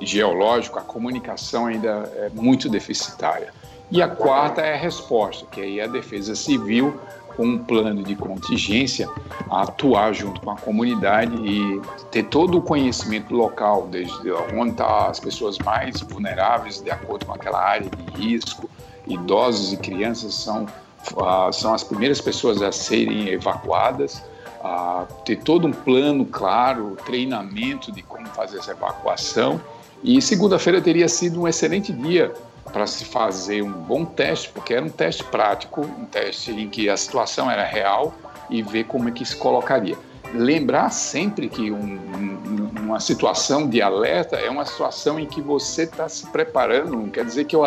geológico, 0.00 0.78
a 0.78 0.82
comunicação 0.82 1.66
ainda 1.66 2.10
é 2.16 2.30
muito 2.32 2.68
deficitária. 2.68 3.52
E 3.90 4.00
a 4.00 4.08
quarta 4.08 4.60
é 4.60 4.74
a 4.74 4.76
resposta, 4.76 5.44
que 5.50 5.60
aí 5.60 5.80
é 5.80 5.84
a 5.84 5.88
defesa 5.88 6.34
civil 6.36 6.98
com 7.36 7.44
um 7.44 7.58
plano 7.58 8.02
de 8.02 8.14
contingência 8.14 9.08
a 9.50 9.62
atuar 9.62 10.12
junto 10.12 10.40
com 10.40 10.50
a 10.50 10.56
comunidade 10.56 11.34
e 11.36 11.80
ter 12.10 12.24
todo 12.24 12.58
o 12.58 12.62
conhecimento 12.62 13.34
local, 13.34 13.88
desde 13.90 14.30
onde 14.54 14.70
estão 14.70 14.86
tá 14.86 15.08
as 15.08 15.18
pessoas 15.18 15.58
mais 15.58 16.00
vulneráveis, 16.02 16.80
de 16.80 16.90
acordo 16.90 17.26
com 17.26 17.32
aquela 17.32 17.60
área 17.60 17.88
de 17.88 18.20
risco, 18.20 18.70
idosos 19.08 19.72
e 19.72 19.76
crianças 19.76 20.34
são, 20.34 20.66
uh, 21.14 21.52
são 21.52 21.74
as 21.74 21.82
primeiras 21.82 22.20
pessoas 22.20 22.62
a 22.62 22.70
serem 22.70 23.28
evacuadas, 23.28 24.22
uh, 24.62 25.06
ter 25.24 25.36
todo 25.36 25.66
um 25.66 25.72
plano 25.72 26.24
claro, 26.26 26.96
treinamento 27.04 27.90
de 27.90 28.02
como 28.02 28.26
fazer 28.28 28.58
essa 28.58 28.70
evacuação. 28.70 29.60
E 30.02 30.20
segunda-feira 30.22 30.80
teria 30.80 31.08
sido 31.08 31.42
um 31.42 31.48
excelente 31.48 31.92
dia 31.92 32.32
para 32.72 32.86
se 32.86 33.04
fazer 33.04 33.62
um 33.62 33.72
bom 33.72 34.04
teste, 34.04 34.48
porque 34.50 34.74
era 34.74 34.84
um 34.84 34.88
teste 34.88 35.24
prático, 35.24 35.82
um 35.82 36.04
teste 36.04 36.50
em 36.50 36.68
que 36.68 36.88
a 36.88 36.96
situação 36.96 37.50
era 37.50 37.64
real 37.64 38.14
e 38.48 38.62
ver 38.62 38.84
como 38.84 39.08
é 39.08 39.12
que 39.12 39.24
se 39.24 39.36
colocaria. 39.36 39.96
Lembrar 40.32 40.90
sempre 40.90 41.48
que 41.48 41.70
um, 41.70 41.76
um, 41.76 42.70
uma 42.80 43.00
situação 43.00 43.68
de 43.68 43.82
alerta 43.82 44.36
é 44.36 44.48
uma 44.48 44.64
situação 44.64 45.18
em 45.18 45.26
que 45.26 45.40
você 45.40 45.82
está 45.82 46.08
se 46.08 46.26
preparando, 46.28 46.92
não 46.92 47.08
quer 47.08 47.24
dizer 47.24 47.44
que, 47.44 47.56
eu, 47.56 47.64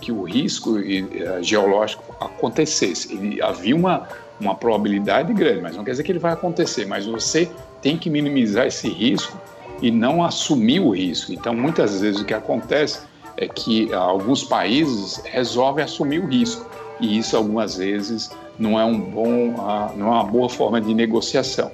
que 0.00 0.12
o 0.12 0.22
risco 0.22 0.78
eh, 0.78 1.42
geológico 1.42 2.16
acontecesse. 2.20 3.12
Ele, 3.12 3.42
havia 3.42 3.76
uma, 3.76 4.08
uma 4.40 4.54
probabilidade 4.54 5.32
grande, 5.34 5.60
mas 5.60 5.76
não 5.76 5.84
quer 5.84 5.92
dizer 5.92 6.02
que 6.04 6.12
ele 6.12 6.18
vai 6.18 6.32
acontecer, 6.32 6.86
mas 6.86 7.06
você 7.06 7.50
tem 7.82 7.98
que 7.98 8.08
minimizar 8.08 8.66
esse 8.66 8.88
risco 8.88 9.38
e 9.82 9.90
não 9.90 10.24
assumir 10.24 10.80
o 10.80 10.90
risco. 10.90 11.32
Então, 11.32 11.54
muitas 11.54 12.00
vezes 12.00 12.20
o 12.20 12.24
que 12.24 12.34
acontece 12.34 13.00
é 13.36 13.46
que 13.46 13.92
alguns 13.92 14.44
países 14.44 15.20
resolvem 15.24 15.84
assumir 15.84 16.20
o 16.20 16.26
risco 16.26 16.66
e 17.00 17.18
isso 17.18 17.36
algumas 17.36 17.76
vezes 17.76 18.30
não 18.58 18.80
é 18.80 18.84
um 18.84 18.98
bom, 18.98 19.54
não 19.96 20.06
é 20.08 20.10
uma 20.10 20.24
boa 20.24 20.48
forma 20.48 20.80
de 20.80 20.94
negociação. 20.94 21.70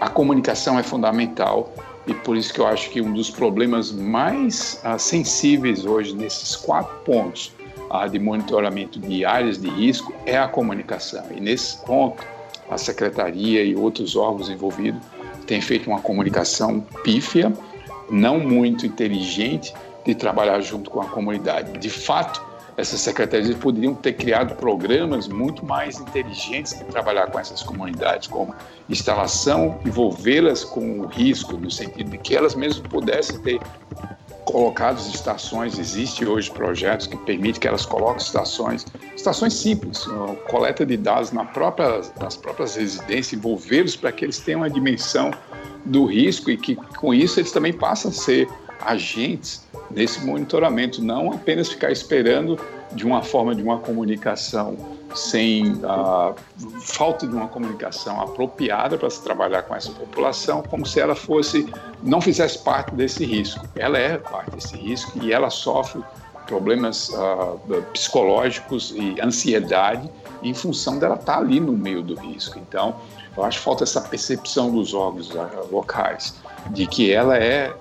A 0.00 0.08
comunicação 0.08 0.78
é 0.78 0.82
fundamental 0.82 1.72
e 2.06 2.12
por 2.12 2.36
isso 2.36 2.52
que 2.52 2.60
eu 2.60 2.66
acho 2.66 2.90
que 2.90 3.00
um 3.00 3.12
dos 3.12 3.30
problemas 3.30 3.92
mais 3.92 4.82
sensíveis 4.98 5.84
hoje 5.86 6.14
nesses 6.14 6.56
quatro 6.56 6.94
pontos 7.04 7.52
de 8.10 8.18
monitoramento 8.18 8.98
de 8.98 9.24
áreas 9.24 9.56
de 9.58 9.68
risco 9.68 10.12
é 10.26 10.36
a 10.36 10.48
comunicação. 10.48 11.24
E 11.30 11.40
nesse 11.40 11.78
ponto, 11.84 12.24
a 12.68 12.76
secretaria 12.76 13.62
e 13.62 13.76
outros 13.76 14.16
órgãos 14.16 14.50
envolvidos 14.50 15.00
têm 15.46 15.60
feito 15.60 15.88
uma 15.88 16.00
comunicação 16.00 16.80
pífia, 17.04 17.52
não 18.10 18.40
muito 18.40 18.84
inteligente, 18.84 19.72
de 20.04 20.14
trabalhar 20.14 20.60
junto 20.60 20.90
com 20.90 21.00
a 21.00 21.06
comunidade. 21.06 21.78
De 21.78 21.90
fato, 21.90 22.44
essas 22.76 23.00
secretarias 23.00 23.54
poderiam 23.56 23.94
ter 23.94 24.14
criado 24.14 24.56
programas 24.56 25.28
muito 25.28 25.64
mais 25.64 26.00
inteligentes 26.00 26.76
de 26.76 26.84
trabalhar 26.84 27.28
com 27.30 27.38
essas 27.38 27.62
comunidades, 27.62 28.26
como 28.28 28.54
instalação, 28.88 29.78
envolvê-las 29.84 30.64
com 30.64 31.00
o 31.00 31.06
risco, 31.06 31.56
no 31.56 31.70
sentido 31.70 32.10
de 32.10 32.18
que 32.18 32.36
elas 32.36 32.54
mesmas 32.54 32.86
pudessem 32.88 33.38
ter 33.42 33.60
colocado 34.44 34.98
estações. 34.98 35.78
Existem 35.78 36.26
hoje 36.26 36.50
projetos 36.50 37.06
que 37.06 37.16
permitem 37.16 37.60
que 37.60 37.68
elas 37.68 37.86
coloquem 37.86 38.18
estações, 38.18 38.84
estações 39.14 39.54
simples, 39.54 40.04
coleta 40.48 40.84
de 40.84 40.96
dados 40.96 41.30
na 41.30 41.44
própria, 41.44 42.02
nas 42.20 42.36
próprias 42.36 42.74
residências, 42.74 43.32
envolvê-los 43.32 43.94
para 43.94 44.10
que 44.10 44.24
eles 44.24 44.40
tenham 44.40 44.60
uma 44.60 44.70
dimensão 44.70 45.30
do 45.84 46.06
risco 46.06 46.50
e 46.50 46.56
que 46.56 46.76
com 46.96 47.14
isso 47.14 47.38
eles 47.38 47.52
também 47.52 47.72
passam 47.72 48.10
a 48.10 48.14
ser 48.14 48.48
agentes 48.84 49.64
nesse 49.90 50.24
monitoramento, 50.24 51.02
não 51.02 51.32
apenas 51.32 51.68
ficar 51.68 51.90
esperando 51.90 52.58
de 52.92 53.04
uma 53.04 53.22
forma 53.22 53.54
de 53.54 53.62
uma 53.62 53.78
comunicação 53.78 54.76
sem 55.14 55.80
a 55.84 56.34
falta 56.80 57.26
de 57.26 57.34
uma 57.34 57.46
comunicação 57.46 58.20
apropriada 58.20 58.98
para 58.98 59.08
se 59.08 59.22
trabalhar 59.22 59.62
com 59.62 59.74
essa 59.74 59.92
população, 59.92 60.62
como 60.62 60.84
se 60.84 61.00
ela 61.00 61.14
fosse 61.14 61.68
não 62.02 62.20
fizesse 62.20 62.58
parte 62.58 62.94
desse 62.94 63.24
risco. 63.24 63.66
Ela 63.76 63.98
é 63.98 64.18
parte 64.18 64.50
desse 64.50 64.76
risco 64.76 65.18
e 65.22 65.32
ela 65.32 65.50
sofre 65.50 66.02
problemas 66.46 67.08
uh, 67.10 67.58
psicológicos 67.92 68.92
e 68.96 69.20
ansiedade 69.20 70.10
em 70.42 70.52
função 70.52 70.98
dela 70.98 71.14
estar 71.14 71.38
ali 71.38 71.58
no 71.60 71.72
meio 71.72 72.02
do 72.02 72.14
risco. 72.14 72.58
Então, 72.58 72.96
eu 73.36 73.44
acho 73.44 73.58
que 73.58 73.64
falta 73.64 73.84
essa 73.84 74.00
percepção 74.00 74.70
dos 74.70 74.92
órgãos 74.92 75.30
uh, 75.30 75.48
locais 75.70 76.34
de 76.70 76.86
que 76.86 77.12
ela 77.12 77.38
é 77.38 77.74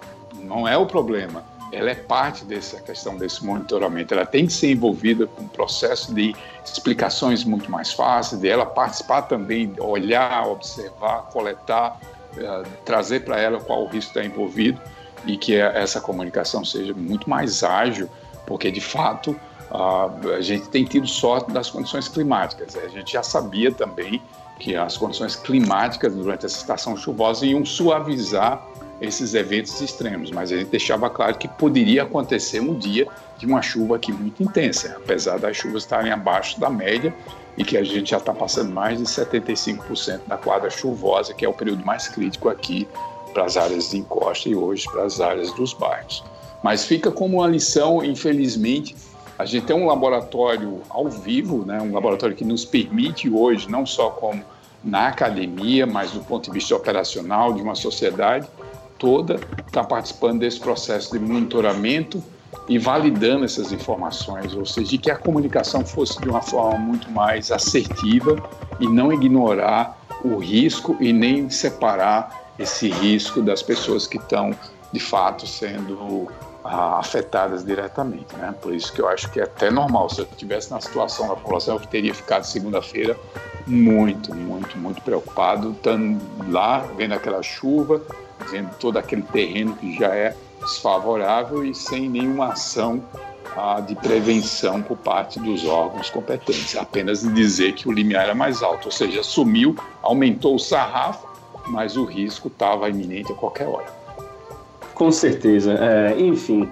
não 0.43 0.67
é 0.67 0.77
o 0.77 0.85
problema, 0.85 1.43
ela 1.71 1.89
é 1.89 1.95
parte 1.95 2.45
dessa 2.45 2.79
questão 2.79 3.17
desse 3.17 3.43
monitoramento. 3.43 4.13
Ela 4.13 4.25
tem 4.25 4.45
que 4.45 4.53
ser 4.53 4.71
envolvida 4.71 5.25
com 5.25 5.43
um 5.43 5.47
processo 5.47 6.13
de 6.13 6.35
explicações 6.63 7.43
muito 7.43 7.71
mais 7.71 7.91
fáceis, 7.91 8.39
de 8.39 8.47
ela 8.47 8.65
participar 8.65 9.23
também, 9.23 9.73
olhar, 9.79 10.47
observar, 10.47 11.23
coletar, 11.31 11.99
uh, 12.37 12.69
trazer 12.85 13.25
para 13.25 13.39
ela 13.39 13.59
qual 13.59 13.83
o 13.83 13.87
risco 13.87 14.11
está 14.11 14.23
envolvido 14.23 14.79
e 15.25 15.35
que 15.35 15.55
essa 15.55 15.99
comunicação 15.99 16.63
seja 16.63 16.93
muito 16.93 17.27
mais 17.29 17.63
ágil, 17.63 18.07
porque 18.45 18.69
de 18.69 18.81
fato 18.81 19.35
a 19.71 20.41
gente 20.41 20.69
tem 20.69 20.83
tido 20.85 21.07
sorte 21.07 21.51
das 21.51 21.69
condições 21.69 22.07
climáticas. 22.07 22.75
A 22.75 22.87
gente 22.89 23.13
já 23.13 23.23
sabia 23.23 23.71
também 23.71 24.21
que 24.59 24.75
as 24.75 24.97
condições 24.97 25.35
climáticas 25.35 26.13
durante 26.13 26.45
essa 26.45 26.57
estação 26.57 26.95
chuvosa 26.95 27.45
iam 27.45 27.65
suavizar 27.65 28.63
esses 29.03 29.33
eventos 29.33 29.81
extremos, 29.81 30.31
mas 30.31 30.51
a 30.51 30.57
gente 30.57 30.69
deixava 30.69 31.09
claro 31.09 31.37
que 31.37 31.47
poderia 31.47 32.03
acontecer 32.03 32.61
um 32.61 32.73
dia 32.73 33.05
de 33.37 33.45
uma 33.45 33.61
chuva 33.61 33.97
aqui 33.97 34.13
muito 34.13 34.41
intensa, 34.41 34.95
apesar 34.95 35.37
das 35.37 35.57
chuvas 35.57 35.83
estarem 35.83 36.11
abaixo 36.11 36.59
da 36.59 36.69
média 36.69 37.13
e 37.57 37.65
que 37.65 37.77
a 37.77 37.83
gente 37.83 38.11
já 38.11 38.17
está 38.17 38.33
passando 38.33 38.71
mais 38.71 38.97
de 38.97 39.03
75% 39.03 40.21
da 40.25 40.37
quadra 40.37 40.69
chuvosa, 40.69 41.33
que 41.33 41.45
é 41.45 41.49
o 41.49 41.53
período 41.53 41.85
mais 41.85 42.07
crítico 42.07 42.47
aqui 42.47 42.87
para 43.33 43.43
as 43.43 43.57
áreas 43.57 43.91
de 43.91 43.97
encosta 43.97 44.47
e 44.47 44.55
hoje 44.55 44.89
para 44.89 45.03
as 45.03 45.19
áreas 45.19 45.51
dos 45.53 45.73
bairros. 45.73 46.23
Mas 46.63 46.85
fica 46.85 47.11
como 47.11 47.39
uma 47.39 47.47
lição, 47.47 48.03
infelizmente, 48.03 48.95
a 49.37 49.43
gente 49.43 49.65
tem 49.65 49.75
um 49.75 49.85
laboratório 49.85 50.81
ao 50.89 51.09
vivo, 51.09 51.65
né, 51.65 51.81
um 51.81 51.91
laboratório 51.91 52.35
que 52.35 52.45
nos 52.45 52.63
permite 52.63 53.29
hoje, 53.29 53.69
não 53.69 53.85
só 53.85 54.09
como 54.11 54.43
na 54.83 55.07
academia, 55.07 55.85
mas 55.85 56.11
do 56.11 56.21
ponto 56.21 56.45
de 56.45 56.51
vista 56.51 56.75
operacional 56.75 57.53
de 57.53 57.61
uma 57.61 57.75
sociedade, 57.75 58.47
toda 59.03 59.37
está 59.67 59.83
participando 59.83 60.39
desse 60.39 60.61
processo 60.61 61.11
de 61.11 61.19
monitoramento 61.19 62.23
e 62.69 62.79
validando 62.79 63.43
essas 63.43 63.73
informações, 63.73 64.55
ou 64.55 64.65
seja, 64.65 64.91
de 64.91 64.97
que 64.97 65.11
a 65.11 65.17
comunicação 65.17 65.85
fosse 65.85 66.21
de 66.21 66.29
uma 66.29 66.41
forma 66.41 66.77
muito 66.77 67.11
mais 67.11 67.51
assertiva 67.51 68.37
e 68.79 68.87
não 68.87 69.11
ignorar 69.11 69.99
o 70.23 70.37
risco 70.37 70.95
e 71.01 71.11
nem 71.11 71.49
separar 71.49 72.53
esse 72.57 72.87
risco 72.87 73.41
das 73.41 73.61
pessoas 73.61 74.07
que 74.07 74.17
estão 74.17 74.55
de 74.93 74.99
fato 75.01 75.45
sendo 75.45 76.29
ah, 76.63 76.99
afetadas 76.99 77.65
diretamente, 77.65 78.33
né? 78.37 78.55
Por 78.61 78.73
isso 78.73 78.93
que 78.93 79.01
eu 79.01 79.09
acho 79.09 79.29
que 79.31 79.41
é 79.41 79.43
até 79.43 79.69
normal. 79.69 80.09
Se 80.09 80.21
eu 80.21 80.27
estivesse 80.31 80.71
na 80.71 80.79
situação 80.79 81.27
da 81.27 81.35
população, 81.35 81.75
eu 81.75 81.81
teria 81.81 82.13
ficado 82.13 82.45
segunda-feira 82.45 83.17
muito, 83.67 84.33
muito, 84.33 84.77
muito 84.77 85.01
preocupado, 85.01 85.71
estando 85.71 86.21
lá, 86.49 86.85
vendo 86.95 87.13
aquela 87.13 87.41
chuva, 87.41 88.01
vendo 88.49 88.75
todo 88.77 88.97
aquele 88.97 89.21
terreno 89.23 89.75
que 89.75 89.97
já 89.97 90.15
é 90.15 90.35
desfavorável 90.59 91.65
e 91.65 91.73
sem 91.73 92.09
nenhuma 92.09 92.53
ação 92.53 93.03
ah, 93.55 93.79
de 93.79 93.95
prevenção 93.95 94.81
por 94.81 94.97
parte 94.97 95.39
dos 95.39 95.65
órgãos 95.65 96.09
competentes, 96.09 96.75
apenas 96.75 97.21
dizer 97.33 97.73
que 97.73 97.87
o 97.87 97.91
limiar 97.91 98.23
era 98.23 98.35
mais 98.35 98.63
alto, 98.63 98.85
ou 98.85 98.91
seja, 98.91 99.23
sumiu, 99.23 99.75
aumentou 100.01 100.55
o 100.55 100.59
sarrafo, 100.59 101.27
mas 101.67 101.95
o 101.95 102.03
risco 102.03 102.47
estava 102.47 102.89
iminente 102.89 103.31
a 103.31 103.35
qualquer 103.35 103.67
hora. 103.67 104.03
Com 104.93 105.11
certeza. 105.11 105.73
É, 105.73 106.19
enfim, 106.19 106.69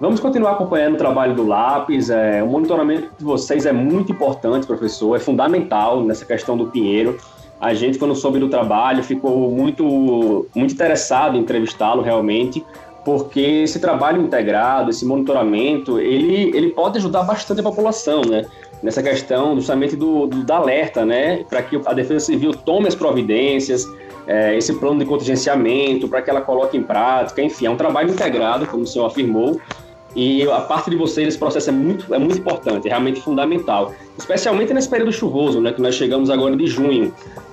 vamos 0.00 0.18
continuar 0.18 0.52
acompanhando 0.52 0.94
o 0.94 0.98
trabalho 0.98 1.34
do 1.34 1.46
Lápis. 1.46 2.10
É, 2.10 2.42
o 2.42 2.46
monitoramento 2.46 3.10
de 3.16 3.24
vocês 3.24 3.64
é 3.64 3.72
muito 3.72 4.12
importante, 4.12 4.66
professor, 4.66 5.16
é 5.16 5.20
fundamental 5.20 6.02
nessa 6.02 6.24
questão 6.24 6.56
do 6.56 6.66
Pinheiro. 6.66 7.18
A 7.60 7.74
gente, 7.74 7.98
quando 7.98 8.14
soube 8.14 8.38
do 8.38 8.48
trabalho, 8.48 9.02
ficou 9.02 9.50
muito, 9.50 10.46
muito 10.54 10.72
interessado 10.72 11.36
em 11.36 11.40
entrevistá-lo 11.40 12.00
realmente, 12.00 12.64
porque 13.04 13.40
esse 13.40 13.78
trabalho 13.78 14.22
integrado, 14.22 14.90
esse 14.90 15.04
monitoramento, 15.04 15.98
ele, 15.98 16.56
ele 16.56 16.70
pode 16.70 16.98
ajudar 16.98 17.22
bastante 17.22 17.60
a 17.60 17.62
população, 17.62 18.22
né? 18.22 18.46
Nessa 18.82 19.02
questão 19.02 19.54
justamente 19.56 19.94
do, 19.94 20.26
do 20.26 20.42
da 20.42 20.56
alerta, 20.56 21.04
né? 21.04 21.44
Para 21.48 21.62
que 21.62 21.80
a 21.84 21.92
Defesa 21.92 22.26
Civil 22.26 22.52
tome 22.52 22.88
as 22.88 22.94
providências, 22.94 23.86
é, 24.26 24.56
esse 24.56 24.72
plano 24.74 24.98
de 24.98 25.04
contingenciamento, 25.04 26.08
para 26.08 26.22
que 26.22 26.30
ela 26.30 26.40
coloque 26.40 26.76
em 26.76 26.82
prática, 26.82 27.42
enfim, 27.42 27.66
é 27.66 27.70
um 27.70 27.76
trabalho 27.76 28.10
integrado, 28.10 28.66
como 28.66 28.84
o 28.84 28.86
senhor 28.86 29.06
afirmou, 29.06 29.60
e 30.14 30.42
a 30.50 30.60
parte 30.60 30.90
de 30.90 30.96
vocês, 30.96 31.28
esse 31.28 31.38
processo 31.38 31.70
é 31.70 31.72
muito, 31.72 32.12
é 32.14 32.18
muito 32.18 32.38
importante, 32.38 32.86
é 32.86 32.90
realmente 32.90 33.20
fundamental, 33.20 33.92
especialmente 34.18 34.74
nesse 34.74 34.88
período 34.88 35.12
chuvoso, 35.12 35.60
né, 35.60 35.72
que 35.72 35.80
nós 35.80 35.94
chegamos 35.94 36.30
agora 36.30 36.56
de 36.56 36.66
junho. 36.66 37.12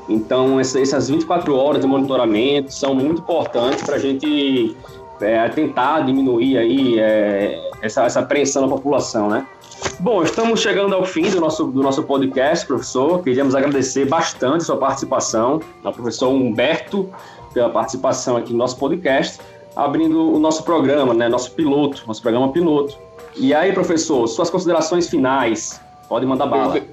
Então, 0.09 0.59
essas 0.59 1.09
24 1.09 1.55
horas 1.55 1.81
de 1.81 1.87
monitoramento 1.87 2.73
são 2.73 2.95
muito 2.95 3.21
importantes 3.21 3.83
para 3.83 3.95
a 3.95 3.99
gente 3.99 4.75
é, 5.19 5.49
tentar 5.49 6.01
diminuir 6.01 6.57
aí 6.57 6.99
é, 6.99 7.69
essa, 7.81 8.03
essa 8.05 8.23
pressão 8.23 8.61
na 8.61 8.67
população, 8.69 9.29
né? 9.29 9.45
Bom, 9.99 10.23
estamos 10.23 10.59
chegando 10.59 10.95
ao 10.95 11.05
fim 11.05 11.29
do 11.29 11.39
nosso, 11.39 11.65
do 11.65 11.83
nosso 11.83 12.03
podcast, 12.03 12.65
professor. 12.65 13.21
Queríamos 13.21 13.53
agradecer 13.53 14.05
bastante 14.05 14.63
sua 14.63 14.77
participação, 14.77 15.59
ao 15.83 15.91
professor 15.91 16.29
Humberto, 16.29 17.09
pela 17.53 17.69
participação 17.69 18.37
aqui 18.37 18.51
no 18.51 18.59
nosso 18.59 18.77
podcast, 18.77 19.39
abrindo 19.75 20.33
o 20.33 20.39
nosso 20.39 20.63
programa, 20.63 21.13
né, 21.13 21.27
nosso 21.27 21.51
piloto, 21.51 22.03
nosso 22.07 22.21
programa 22.21 22.51
piloto. 22.51 22.97
E 23.35 23.53
aí, 23.53 23.71
professor, 23.71 24.27
suas 24.27 24.49
considerações 24.49 25.07
finais, 25.07 25.79
pode 26.09 26.25
mandar 26.25 26.47
bala. 26.47 26.77
Eu, 26.77 26.85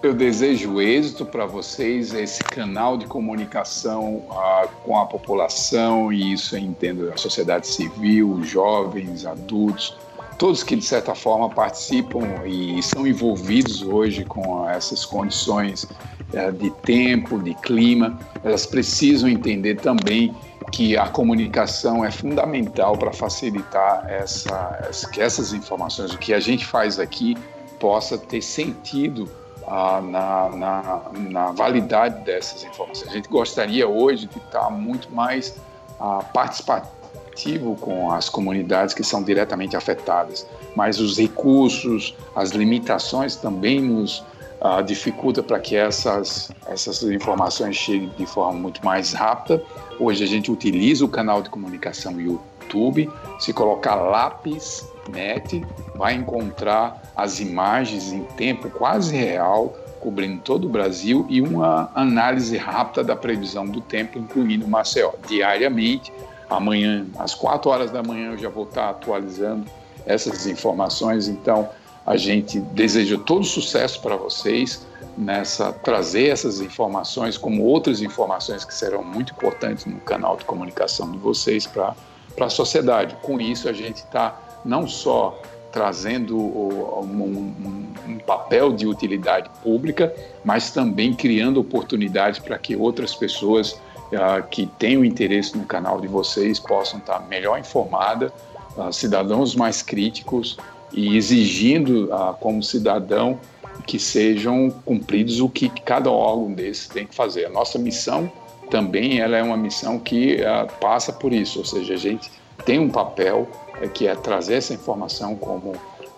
Eu 0.00 0.14
desejo 0.14 0.80
êxito 0.80 1.26
para 1.26 1.44
vocês, 1.44 2.14
esse 2.14 2.38
canal 2.44 2.96
de 2.96 3.04
comunicação 3.04 4.22
uh, 4.30 4.68
com 4.84 4.96
a 4.96 5.04
população, 5.04 6.12
e 6.12 6.34
isso 6.34 6.54
eu 6.54 6.60
entendo 6.60 7.12
a 7.12 7.16
sociedade 7.16 7.66
civil, 7.66 8.40
jovens, 8.44 9.26
adultos, 9.26 9.96
todos 10.38 10.62
que 10.62 10.76
de 10.76 10.84
certa 10.84 11.16
forma 11.16 11.50
participam 11.50 12.46
e 12.46 12.80
são 12.80 13.08
envolvidos 13.08 13.82
hoje 13.82 14.24
com 14.24 14.70
essas 14.70 15.04
condições 15.04 15.82
uh, 15.82 16.52
de 16.52 16.70
tempo, 16.82 17.42
de 17.42 17.54
clima, 17.54 18.16
elas 18.44 18.66
precisam 18.66 19.28
entender 19.28 19.80
também 19.80 20.32
que 20.70 20.96
a 20.96 21.08
comunicação 21.08 22.04
é 22.04 22.10
fundamental 22.12 22.96
para 22.96 23.12
facilitar 23.12 24.06
essa, 24.08 25.08
que 25.12 25.20
essas 25.20 25.52
informações, 25.52 26.12
o 26.12 26.18
que 26.18 26.32
a 26.32 26.38
gente 26.38 26.64
faz 26.64 27.00
aqui, 27.00 27.36
possa 27.80 28.16
ter 28.16 28.42
sentido 28.42 29.28
ah, 29.70 30.00
na, 30.00 30.48
na, 30.56 31.02
na, 31.30 31.52
validade 31.52 32.24
dessas 32.24 32.64
informações. 32.64 33.10
A 33.10 33.14
gente 33.14 33.28
gostaria 33.28 33.86
hoje 33.86 34.26
de 34.26 34.38
estar 34.38 34.70
muito 34.70 35.14
mais 35.14 35.54
ah, 36.00 36.24
participativo 36.32 37.76
com 37.76 38.10
as 38.10 38.28
comunidades 38.28 38.94
que 38.94 39.04
são 39.04 39.22
diretamente 39.22 39.76
afetadas, 39.76 40.46
mas 40.74 40.98
os 40.98 41.18
recursos, 41.18 42.16
as 42.34 42.50
limitações 42.50 43.36
também 43.36 43.80
nos 43.80 44.24
ah, 44.60 44.80
dificulta 44.80 45.42
para 45.42 45.60
que 45.60 45.76
essas, 45.76 46.50
essas 46.66 47.02
informações 47.02 47.76
cheguem 47.76 48.10
de 48.16 48.26
forma 48.26 48.58
muito 48.58 48.84
mais 48.84 49.12
rápida. 49.12 49.62
Hoje 50.00 50.24
a 50.24 50.26
gente 50.26 50.50
utiliza 50.50 51.04
o 51.04 51.08
canal 51.08 51.42
de 51.42 51.50
comunicação 51.50 52.18
YouTube. 52.20 53.10
Se 53.38 53.52
colocar 53.52 53.94
lápis 53.96 54.86
net, 55.08 55.64
vai 55.94 56.14
encontrar 56.14 57.02
as 57.16 57.40
imagens 57.40 58.12
em 58.12 58.22
tempo 58.22 58.70
quase 58.70 59.16
real, 59.16 59.76
cobrindo 60.00 60.40
todo 60.42 60.66
o 60.66 60.68
Brasil, 60.68 61.26
e 61.28 61.40
uma 61.40 61.90
análise 61.94 62.56
rápida 62.56 63.02
da 63.02 63.16
previsão 63.16 63.66
do 63.66 63.80
tempo, 63.80 64.18
incluindo 64.18 64.68
Maceió, 64.68 65.12
diariamente. 65.26 66.12
Amanhã, 66.48 67.06
às 67.18 67.34
4 67.34 67.70
horas 67.70 67.90
da 67.90 68.02
manhã, 68.02 68.32
eu 68.32 68.38
já 68.38 68.48
vou 68.48 68.64
estar 68.64 68.90
atualizando 68.90 69.66
essas 70.06 70.46
informações. 70.46 71.28
Então, 71.28 71.68
a 72.06 72.16
gente 72.16 72.58
deseja 72.60 73.18
todo 73.18 73.44
sucesso 73.44 74.00
para 74.00 74.16
vocês 74.16 74.86
nessa 75.16 75.72
trazer 75.72 76.28
essas 76.28 76.60
informações, 76.60 77.36
como 77.36 77.64
outras 77.64 78.00
informações 78.00 78.64
que 78.64 78.72
serão 78.72 79.04
muito 79.04 79.32
importantes 79.32 79.84
no 79.84 80.00
canal 80.00 80.36
de 80.36 80.44
comunicação 80.44 81.10
de 81.10 81.18
vocês 81.18 81.66
para 81.66 81.94
a 82.40 82.48
sociedade. 82.48 83.16
Com 83.20 83.38
isso, 83.38 83.68
a 83.68 83.72
gente 83.74 83.96
está 83.96 84.40
não 84.64 84.86
só 84.86 85.40
trazendo 85.72 86.36
um, 86.36 87.12
um, 87.12 87.84
um, 88.08 88.18
papel 88.18 88.72
de 88.72 88.86
utilidade 88.86 89.50
pública, 89.62 90.14
mas 90.44 90.70
também 90.70 91.14
criando 91.14 91.60
oportunidades 91.60 92.38
para 92.38 92.58
que 92.58 92.74
outras 92.74 93.14
pessoas 93.14 93.72
uh, 94.12 94.46
que 94.50 94.66
tenham 94.78 95.04
interesse 95.04 95.56
no 95.56 95.64
canal 95.64 96.00
de 96.00 96.08
vocês 96.08 96.58
possam 96.58 96.98
estar 96.98 97.20
melhor 97.28 97.58
informadas, 97.58 98.32
uh, 98.76 98.92
cidadãos 98.92 99.54
mais 99.54 99.82
críticos 99.82 100.56
e 100.92 101.16
exigindo, 101.16 102.06
uh, 102.12 102.34
como 102.40 102.62
cidadão, 102.62 103.38
que 103.86 103.98
sejam 103.98 104.70
cumpridos 104.84 105.40
o 105.40 105.48
que 105.48 105.68
cada 105.68 106.10
órgão 106.10 106.52
desse 106.52 106.88
tem 106.88 107.06
que 107.06 107.14
fazer. 107.14 107.46
A 107.46 107.50
nossa 107.50 107.78
missão 107.78 108.30
também 108.70 109.20
ela 109.20 109.36
é 109.36 109.42
uma 109.42 109.56
missão 109.56 109.98
que 109.98 110.38
passa 110.78 111.10
por 111.10 111.32
isso, 111.32 111.60
ou 111.60 111.64
seja, 111.64 111.94
a 111.94 111.96
gente 111.96 112.30
tem 112.68 112.78
um 112.78 112.90
papel 112.90 113.48
é, 113.80 113.88
que 113.88 114.06
é 114.06 114.14
trazer 114.14 114.56
essa 114.56 114.74
informação 114.74 115.34
como 115.34 115.72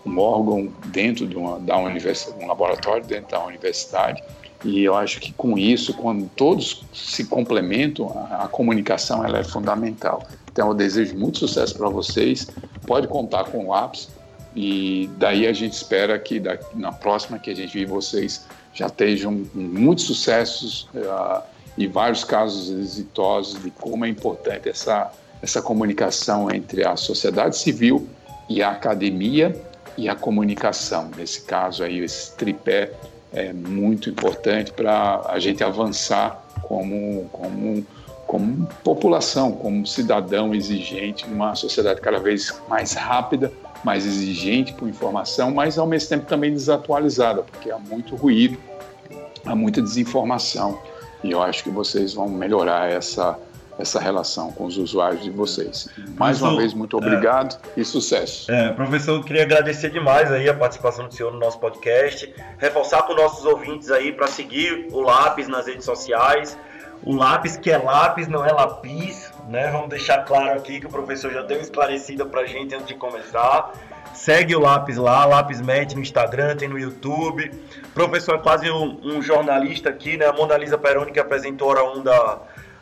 um 0.05 0.18
órgão 0.18 0.68
dentro 0.86 1.24
de 1.24 1.36
uma, 1.36 1.61
da 1.61 1.78
universidade, 1.78 2.44
um 2.44 2.48
laboratório 2.48 3.07
dentro 3.07 3.30
da 3.30 3.44
universidade. 3.44 4.20
E 4.64 4.82
eu 4.82 4.96
acho 4.96 5.20
que 5.20 5.32
com 5.32 5.57
isso, 5.57 5.94
quando 5.94 6.28
todos 6.30 6.84
se 6.92 7.24
complementam, 7.26 8.11
a, 8.32 8.46
a 8.46 8.48
comunicação 8.48 9.24
ela 9.24 9.38
é 9.38 9.44
fundamental. 9.44 10.26
Então 10.51 10.66
eu 10.66 10.74
desejo 10.74 11.16
muito 11.16 11.38
sucesso 11.38 11.78
para 11.78 11.88
vocês. 11.88 12.48
Pode 12.84 13.07
contar 13.07 13.44
com 13.44 13.66
o 13.66 13.70
lápis 13.70 14.09
e 14.57 15.09
daí 15.18 15.46
a 15.46 15.53
gente 15.53 15.74
espera 15.74 16.18
que 16.18 16.42
na 16.74 16.90
próxima 16.90 17.38
que 17.38 17.51
a 17.51 17.55
gente 17.55 17.72
vir 17.72 17.86
vocês 17.86 18.44
já 18.74 18.88
estejam 18.88 19.46
muitos 19.55 20.05
sucessos 20.05 20.88
uh, 20.96 21.44
e 21.78 21.86
vários 21.86 22.24
casos 22.24 22.70
exitosos 22.70 23.62
de 23.62 23.70
como 23.70 24.05
é 24.05 24.09
importante 24.09 24.68
essa 24.68 25.12
essa 25.43 25.62
comunicação 25.62 26.51
entre 26.51 26.86
a 26.86 26.97
sociedade 26.97 27.57
civil 27.57 28.07
e 28.49 28.62
a 28.62 28.70
academia 28.70 29.55
e 29.97 30.09
a 30.09 30.14
comunicação. 30.14 31.11
Nesse 31.16 31.43
caso 31.43 31.82
aí, 31.82 32.01
esse 32.01 32.34
tripé 32.36 32.93
é 33.32 33.53
muito 33.53 34.11
importante 34.11 34.72
para 34.72 35.22
a 35.26 35.38
gente 35.38 35.62
avançar 35.62 36.45
como, 36.62 37.28
como, 37.32 37.86
como 38.26 38.66
população, 38.82 39.53
como 39.53 39.86
cidadão 39.86 40.55
exigente 40.55 41.28
numa 41.28 41.55
sociedade 41.55 42.01
cada 42.01 42.18
vez 42.18 42.61
mais 42.68 42.93
rápida, 42.93 43.53
mais 43.84 44.05
exigente 44.05 44.72
por 44.72 44.88
informação, 44.88 45.51
mas 45.53 45.78
ao 45.78 45.86
mesmo 45.86 46.09
tempo 46.09 46.26
também 46.26 46.53
desatualizada, 46.53 47.43
porque 47.43 47.70
há 47.70 47.78
muito 47.78 48.16
ruído, 48.16 48.59
há 49.45 49.55
muita 49.55 49.80
desinformação. 49.80 50.78
E 51.22 51.30
eu 51.30 51.43
acho 51.43 51.62
que 51.62 51.70
vocês 51.70 52.14
vão 52.14 52.28
melhorar 52.28 52.91
essa 52.91 53.38
essa 53.81 53.99
relação 53.99 54.53
com 54.53 54.64
os 54.66 54.76
usuários 54.76 55.22
de 55.22 55.31
vocês. 55.31 55.89
Mais 56.16 56.39
professor, 56.39 56.49
uma 56.49 56.57
vez, 56.59 56.74
muito 56.74 56.97
obrigado 56.97 57.59
é, 57.76 57.81
e 57.81 57.85
sucesso. 57.85 58.51
É, 58.51 58.72
professor, 58.72 59.16
eu 59.16 59.22
queria 59.22 59.43
agradecer 59.43 59.91
demais 59.91 60.31
aí 60.31 60.49
a 60.49 60.55
participação 60.55 61.09
do 61.09 61.14
senhor 61.14 61.33
no 61.33 61.39
nosso 61.39 61.59
podcast, 61.59 62.33
reforçar 62.59 63.03
com 63.03 63.14
nossos 63.14 63.45
ouvintes 63.45 63.91
aí 63.91 64.12
para 64.12 64.26
seguir 64.26 64.89
o 64.93 65.01
Lápis 65.01 65.49
nas 65.49 65.66
redes 65.66 65.85
sociais. 65.85 66.57
O 67.03 67.14
lápis 67.14 67.57
que 67.57 67.70
é 67.70 67.78
lápis, 67.78 68.28
não 68.28 68.45
é 68.45 68.53
lápis, 68.53 69.33
né? 69.49 69.70
Vamos 69.70 69.89
deixar 69.89 70.18
claro 70.26 70.59
aqui 70.59 70.81
que 70.81 70.87
o 70.87 70.91
professor 70.91 71.33
já 71.33 71.41
deu 71.41 71.59
esclarecida 71.59 72.26
para 72.26 72.43
a 72.43 72.47
gente 72.47 72.74
antes 72.74 72.89
de 72.89 72.95
começar. 72.95 73.72
Segue 74.12 74.55
o 74.55 74.61
Lápis 74.61 74.99
lá, 74.99 75.24
Lápis 75.24 75.62
Met 75.62 75.95
no 75.95 76.03
Instagram, 76.03 76.57
tem 76.57 76.68
no 76.68 76.78
YouTube. 76.78 77.51
O 77.85 77.89
professor 77.95 78.35
é 78.35 78.39
quase 78.39 78.70
um, 78.70 79.01
um 79.03 79.22
jornalista 79.22 79.89
aqui, 79.89 80.18
né? 80.18 80.26
A 80.26 80.33
Mona 80.33 80.59
Lisa 80.59 80.76
Peroni 80.76 81.11
que 81.11 81.18
apresentou 81.18 81.68
a 81.68 81.70
hora 81.70 81.99
1 81.99 82.03
da, 82.03 82.39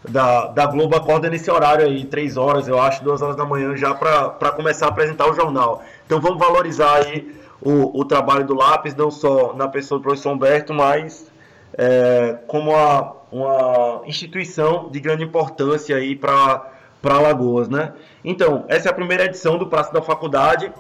da, 0.07 0.47
da 0.47 0.67
Globo 0.67 0.97
acorda 0.97 1.29
nesse 1.29 1.51
horário 1.51 1.85
aí, 1.85 2.05
três 2.05 2.37
horas, 2.37 2.69
eu 2.69 2.81
acho, 2.81 3.03
duas 3.03 3.23
horas 3.23 3.37
da 3.37 3.45
manhã, 3.45 3.77
já 3.77 3.95
para 3.95 4.53
começar 4.53 4.87
a 4.87 4.89
apresentar 4.91 5.29
o 5.29 5.35
jornal. 5.35 5.83
Então 6.07 6.21
vamos 6.21 6.39
valorizar 6.39 6.95
aí 6.97 7.35
o, 7.61 8.01
o 8.01 8.05
trabalho 8.05 8.47
do 8.47 8.55
Lápis, 8.55 8.95
não 8.95 9.11
só 9.11 9.55
na 9.55 9.69
pessoa 9.69 9.99
do 9.99 10.03
professor 10.03 10.33
Humberto, 10.33 10.73
mas 10.73 11.31
é, 11.77 12.39
como 12.47 12.71
uma, 12.71 13.13
uma 13.31 14.03
instituição 14.07 14.89
de 14.91 15.01
grande 15.01 15.25
importância 15.25 15.97
aí 15.97 16.15
para 16.15 16.71
Alagoas, 17.03 17.69
né? 17.69 17.93
Então, 18.25 18.65
essa 18.69 18.89
é 18.89 18.91
a 18.91 18.95
primeira 18.95 19.25
edição 19.25 19.59
do 19.59 19.67
Praça 19.67 19.93
da 19.93 20.03
Faculdade. 20.03 20.73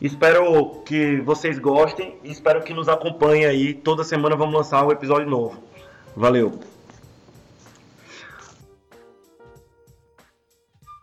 Espero 0.00 0.80
que 0.84 1.20
vocês 1.22 1.58
gostem 1.58 2.16
e 2.22 2.30
espero 2.30 2.62
que 2.62 2.72
nos 2.72 2.88
acompanhem 2.88 3.46
aí. 3.46 3.74
Toda 3.74 4.04
semana 4.04 4.36
vamos 4.36 4.54
lançar 4.54 4.86
um 4.86 4.92
episódio 4.92 5.28
novo. 5.28 5.58
Valeu! 6.16 6.77